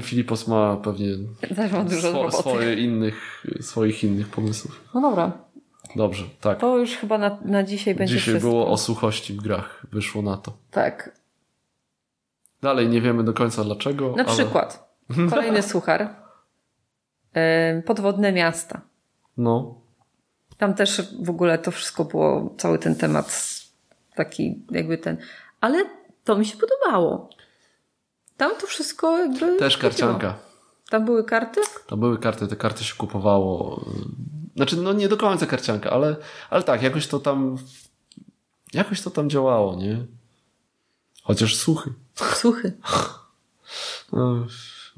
[0.00, 1.08] Filipos ma pewnie
[1.72, 4.80] ma dużo swo, swoje innych, swoich innych pomysłów.
[4.94, 5.32] No dobra.
[5.96, 6.60] Dobrze, tak.
[6.60, 8.50] To już chyba na, na dzisiaj będzie Dzisiaj wszystko.
[8.50, 9.86] było o suchości w grach.
[9.92, 10.52] Wyszło na to.
[10.70, 11.20] Tak.
[12.62, 14.16] Dalej nie wiemy do końca dlaczego.
[14.16, 14.34] Na ale...
[14.34, 14.96] przykład
[15.30, 16.08] kolejny suchar.
[17.86, 18.80] Podwodne miasta.
[19.36, 19.80] No.
[20.56, 23.54] Tam też w ogóle to wszystko było, cały ten temat
[24.14, 25.16] taki jakby ten.
[25.60, 25.84] Ale
[26.24, 27.30] to mi się podobało.
[28.36, 29.56] Tam to wszystko jakby...
[29.56, 30.34] Też karcianka.
[30.90, 31.60] Tam były karty?
[31.86, 33.84] Tam były karty, te karty się kupowało.
[34.56, 36.16] Znaczy, no nie do końca karcianka, ale,
[36.50, 37.56] ale tak, jakoś to tam
[38.74, 40.06] jakoś to tam działało, nie?
[41.22, 41.92] Chociaż suchy.
[42.14, 42.72] Suchy.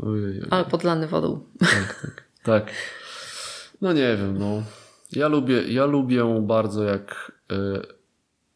[0.03, 1.41] ojej, Ale podlany wodą.
[1.59, 2.73] Tak, tak, tak.
[3.81, 4.63] No nie wiem, no.
[5.13, 7.57] Ja lubię, ja lubię bardzo jak y,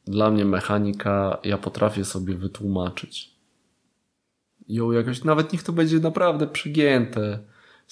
[0.04, 3.30] dla mnie mechanika, ja potrafię sobie wytłumaczyć.
[4.68, 7.38] Ją jakoś, nawet niech to będzie naprawdę przegięte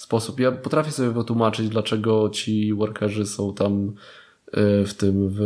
[0.01, 0.39] sposób.
[0.39, 3.93] Ja potrafię sobie wytłumaczyć, dlaczego ci workerzy są tam
[4.57, 5.39] Y, w tym w,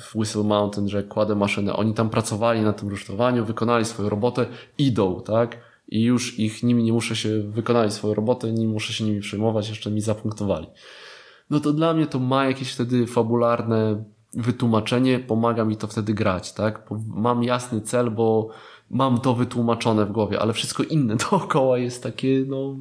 [0.00, 1.76] w Whistle Mountain, że kładę maszynę.
[1.76, 4.46] Oni tam pracowali na tym rusztowaniu, wykonali swoją robotę,
[4.78, 5.58] idą, tak?
[5.88, 9.68] I już ich nimi nie muszę się wykonali swoją robotę, nie muszę się nimi przejmować,
[9.68, 10.66] jeszcze mi zapunktowali.
[11.50, 14.04] No to dla mnie to ma jakieś wtedy fabularne
[14.34, 16.90] wytłumaczenie pomaga mi to wtedy grać, tak?
[17.06, 18.48] Mam jasny cel, bo
[18.90, 22.76] mam to wytłumaczone w głowie, ale wszystko inne dookoła jest takie, no.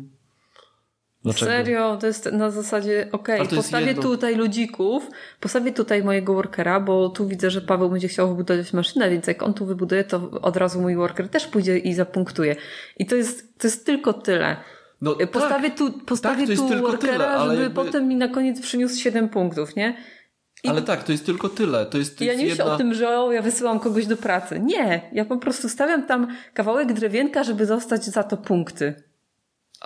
[1.23, 1.51] Dlaczego?
[1.51, 4.03] Serio, to jest na zasadzie, okej, okay, postawię jedno...
[4.03, 9.09] tutaj ludzików, postawię tutaj mojego workera, bo tu widzę, że Paweł będzie chciał wybudować maszynę,
[9.09, 12.55] więc jak on tu wybuduje, to od razu mój worker też pójdzie i zapunktuje.
[12.97, 14.57] I to jest, to jest tylko tyle.
[15.01, 17.75] No, postawię tak, tu, postawię tak, tu workera, tyle, żeby jakby...
[17.85, 19.97] potem mi na koniec przyniósł 7 punktów, nie?
[20.63, 21.85] I ale tak, to jest tylko tyle.
[21.85, 22.75] To jest, to ja jest nie myślę jedna...
[22.75, 24.59] o tym, że o, ja wysyłam kogoś do pracy.
[24.59, 29.06] Nie, ja po prostu stawiam tam kawałek drewienka, żeby dostać za to punkty.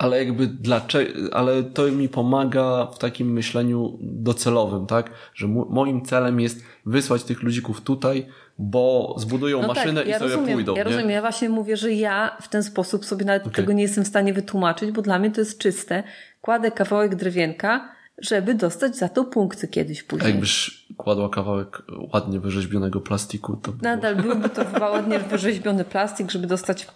[0.02, 5.10] Ale jakby dlaczego, ale to mi pomaga w takim myśleniu docelowym, tak?
[5.34, 8.26] Że moim celem jest wysłać tych ludzików tutaj,
[8.58, 10.72] bo zbudują no tak, maszynę tak, ja i sobie rozumiem, pójdą.
[10.72, 10.84] Ja nie?
[10.84, 13.54] rozumiem, ja właśnie mówię, że ja w ten sposób sobie nawet okay.
[13.54, 16.02] tego nie jestem w stanie wytłumaczyć, bo dla mnie to jest czyste.
[16.40, 17.88] Kładę kawałek drewienka,
[18.18, 20.26] żeby dostać za to punkty kiedyś później.
[20.26, 26.30] A jakbyś kładła kawałek ładnie wyrzeźbionego plastiku, to by Nadal byłby to ładnie wyrzeźbiony plastik,
[26.30, 26.86] żeby dostać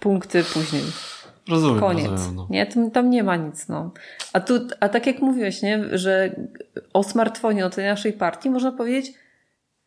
[0.00, 0.82] punkty później.
[1.48, 1.80] Rozumiem.
[1.80, 2.10] Koniec.
[2.10, 2.46] Rozumiem, no.
[2.50, 3.68] Nie, tam, tam, nie ma nic.
[3.68, 3.90] No.
[4.32, 6.36] A, tu, a tak jak mówiłeś, nie, że
[6.92, 9.12] o smartfonie, o tej naszej partii można powiedzieć,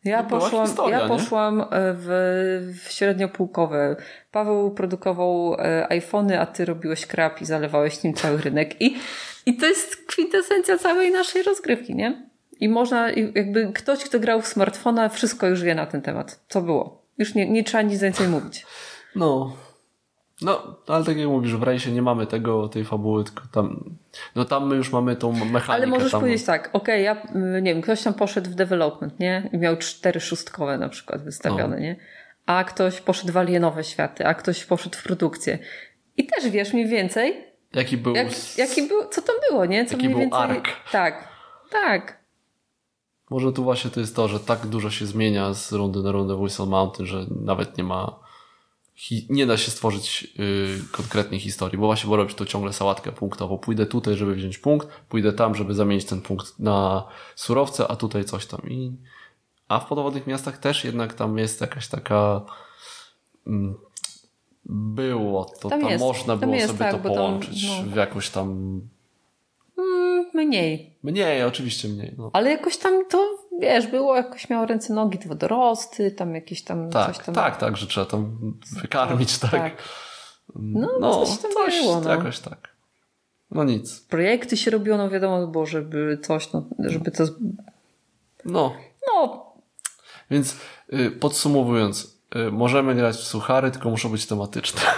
[0.04, 2.08] ja poszłam, historia, ja poszłam e, w,
[2.84, 3.96] w średniopółkowe.
[4.32, 8.82] Paweł produkował e, iPhony, a ty robiłeś krap i zalewałeś nim cały rynek.
[8.82, 8.96] I,
[9.46, 12.28] i to jest kwintesencja całej naszej rozgrywki, nie?
[12.60, 16.40] I można, jakby ktoś, kto grał w smartfona, wszystko już wie na ten temat.
[16.48, 17.02] Co było.
[17.18, 18.66] Już nie, nie trzeba nic więcej mówić.
[19.16, 19.56] No,
[20.40, 23.94] no, ale tak jak mówisz, w Rejsie nie mamy tego, tej fabuły, tylko tam,
[24.34, 25.72] no tam my już mamy tą mechanikę.
[25.72, 26.20] Ale możesz tam...
[26.20, 29.50] powiedzieć tak, okej, okay, ja, nie wiem, ktoś tam poszedł w development, nie?
[29.52, 31.82] I miał cztery szóstkowe na przykład wystawione, no.
[31.82, 31.96] nie?
[32.46, 35.58] A ktoś poszedł w alienowe światy, a ktoś poszedł w produkcję.
[36.16, 37.44] I też wiesz mniej więcej...
[37.74, 38.14] Jaki był...
[38.14, 39.86] Jak, jaki był, co tam było, nie?
[39.86, 40.56] Co jaki mniej był więcej...
[40.56, 40.68] ark.
[40.92, 41.28] Tak,
[41.70, 42.18] tak.
[43.30, 46.36] Może tu właśnie to jest to, że tak dużo się zmienia z rundy na rundę
[46.36, 48.25] w Whistle Mountain, że nawet nie ma
[49.30, 53.58] nie da się stworzyć yy, konkretnej historii, bo właśnie bo robić to ciągle sałatkę punktowo.
[53.58, 58.24] Pójdę tutaj, żeby wziąć punkt, pójdę tam, żeby zamienić ten punkt na surowce, a tutaj
[58.24, 58.60] coś tam.
[58.70, 58.92] I...
[59.68, 62.40] A w podwodnych miastach też jednak tam jest jakaś taka
[63.46, 63.74] mm,
[64.68, 67.92] było to, tam, tam można tam było sobie tak, to połączyć tam, no.
[67.92, 68.80] w jakąś tam
[69.78, 70.96] mm, mniej.
[71.02, 72.14] Mniej, oczywiście mniej.
[72.18, 72.30] No.
[72.32, 77.16] Ale jakoś tam to wiesz, było jakoś miało ręce, nogi, wodorosty, tam jakieś tam tak,
[77.16, 77.34] coś tam.
[77.34, 78.38] Tak, tak, że trzeba tam
[78.82, 79.50] wykarmić, tak.
[79.50, 79.82] tak.
[80.54, 82.10] No, no, coś tam coś, było, no.
[82.10, 82.76] Jakoś tak.
[83.50, 84.00] No nic.
[84.00, 87.24] Projekty się robiono, wiadomo, bo żeby coś, no, żeby to...
[88.44, 88.74] No.
[89.06, 89.46] No.
[90.30, 90.56] Więc
[90.92, 94.80] y, podsumowując, y, możemy grać w suchary, tylko muszą być tematyczne.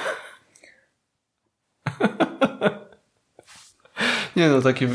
[4.37, 4.89] Nie no, takie...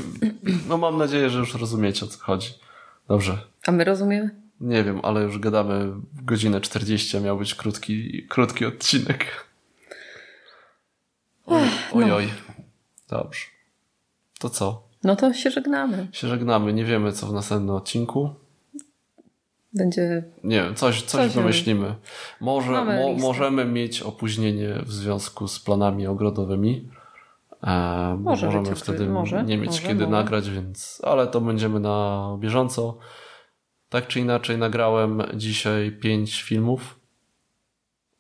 [0.68, 2.54] No mam nadzieję, że już rozumiecie o co chodzi.
[3.08, 3.38] Dobrze.
[3.68, 4.30] A my rozumiemy?
[4.62, 5.94] Nie wiem, ale już gadamy
[6.24, 9.48] godzinę 40, a miał być krótki, krótki odcinek.
[11.46, 12.16] Oj, oj, no.
[12.16, 12.30] oj.
[13.10, 13.46] Dobrze.
[14.40, 14.88] To co?
[15.04, 16.08] No to się żegnamy.
[16.12, 16.74] Się żegnamy.
[16.74, 18.30] Nie wiemy, co w następnym odcinku.
[19.74, 20.24] Będzie.
[20.44, 21.96] Nie wiem, coś, coś, coś wymyślimy.
[22.42, 26.90] Może, mo, możemy mieć opóźnienie w związku z planami ogrodowymi.
[27.64, 30.18] E, może możemy wtedy może, nie mieć może, kiedy może.
[30.18, 32.98] nagrać, więc, ale to będziemy na bieżąco.
[33.90, 37.00] Tak czy inaczej nagrałem dzisiaj pięć filmów,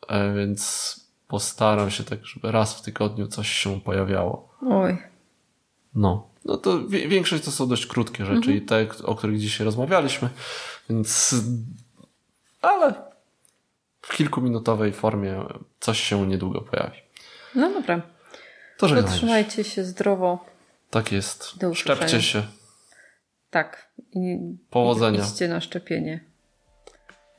[0.07, 0.95] e, więc
[1.27, 4.49] postaram się tak, żeby raz w tygodniu coś się pojawiało.
[4.69, 4.97] Oj.
[5.95, 6.27] No.
[6.45, 8.57] No to większość to są dość krótkie rzeczy mhm.
[8.57, 10.29] i te, o których dzisiaj rozmawialiśmy,
[10.89, 11.35] więc
[12.61, 12.93] ale
[14.01, 15.45] w kilkuminutowej formie
[15.79, 16.97] coś się niedługo pojawi.
[17.55, 18.01] No dobra.
[18.83, 19.17] To żegnajcie.
[19.17, 20.45] Trzymajcie się zdrowo.
[20.89, 21.55] Tak jest.
[21.73, 22.43] Szczepcie się.
[23.49, 23.91] Tak.
[24.11, 24.37] I,
[24.69, 25.19] Powodzenia.
[25.19, 26.19] Idźcie na szczepienie.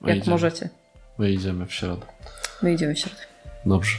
[0.00, 0.30] My jak idziemy.
[0.30, 0.68] możecie.
[1.18, 2.06] My idziemy w środę.
[2.62, 3.22] My idziemy w środę.
[3.66, 3.96] Dobrze.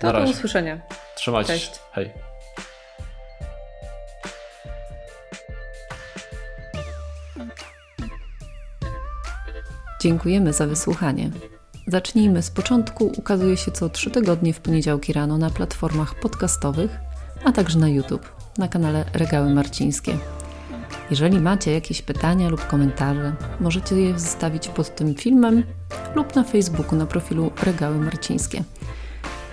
[0.00, 0.80] To do usłyszenia.
[1.16, 1.74] Trzymajcie Cześć.
[1.74, 1.80] się.
[1.92, 2.10] Hej.
[10.00, 11.30] Dziękujemy za wysłuchanie.
[11.88, 13.12] Zacznijmy z początku.
[13.16, 16.98] Ukazuje się co trzy tygodnie w poniedziałki rano na platformach podcastowych,
[17.44, 20.18] a także na YouTube, na kanale Regały Marcińskie.
[21.10, 25.64] Jeżeli macie jakieś pytania lub komentarze, możecie je zostawić pod tym filmem
[26.14, 28.64] lub na Facebooku na profilu Regały Marcińskie.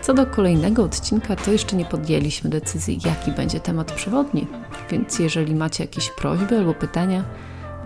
[0.02, 4.48] Co do kolejnego odcinka, to jeszcze nie podjęliśmy decyzji, jaki będzie temat przewodni,
[4.92, 7.24] więc jeżeli macie jakieś prośby albo pytania,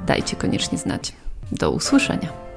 [0.05, 1.13] dajcie koniecznie znać.
[1.51, 2.48] Do usłyszenia.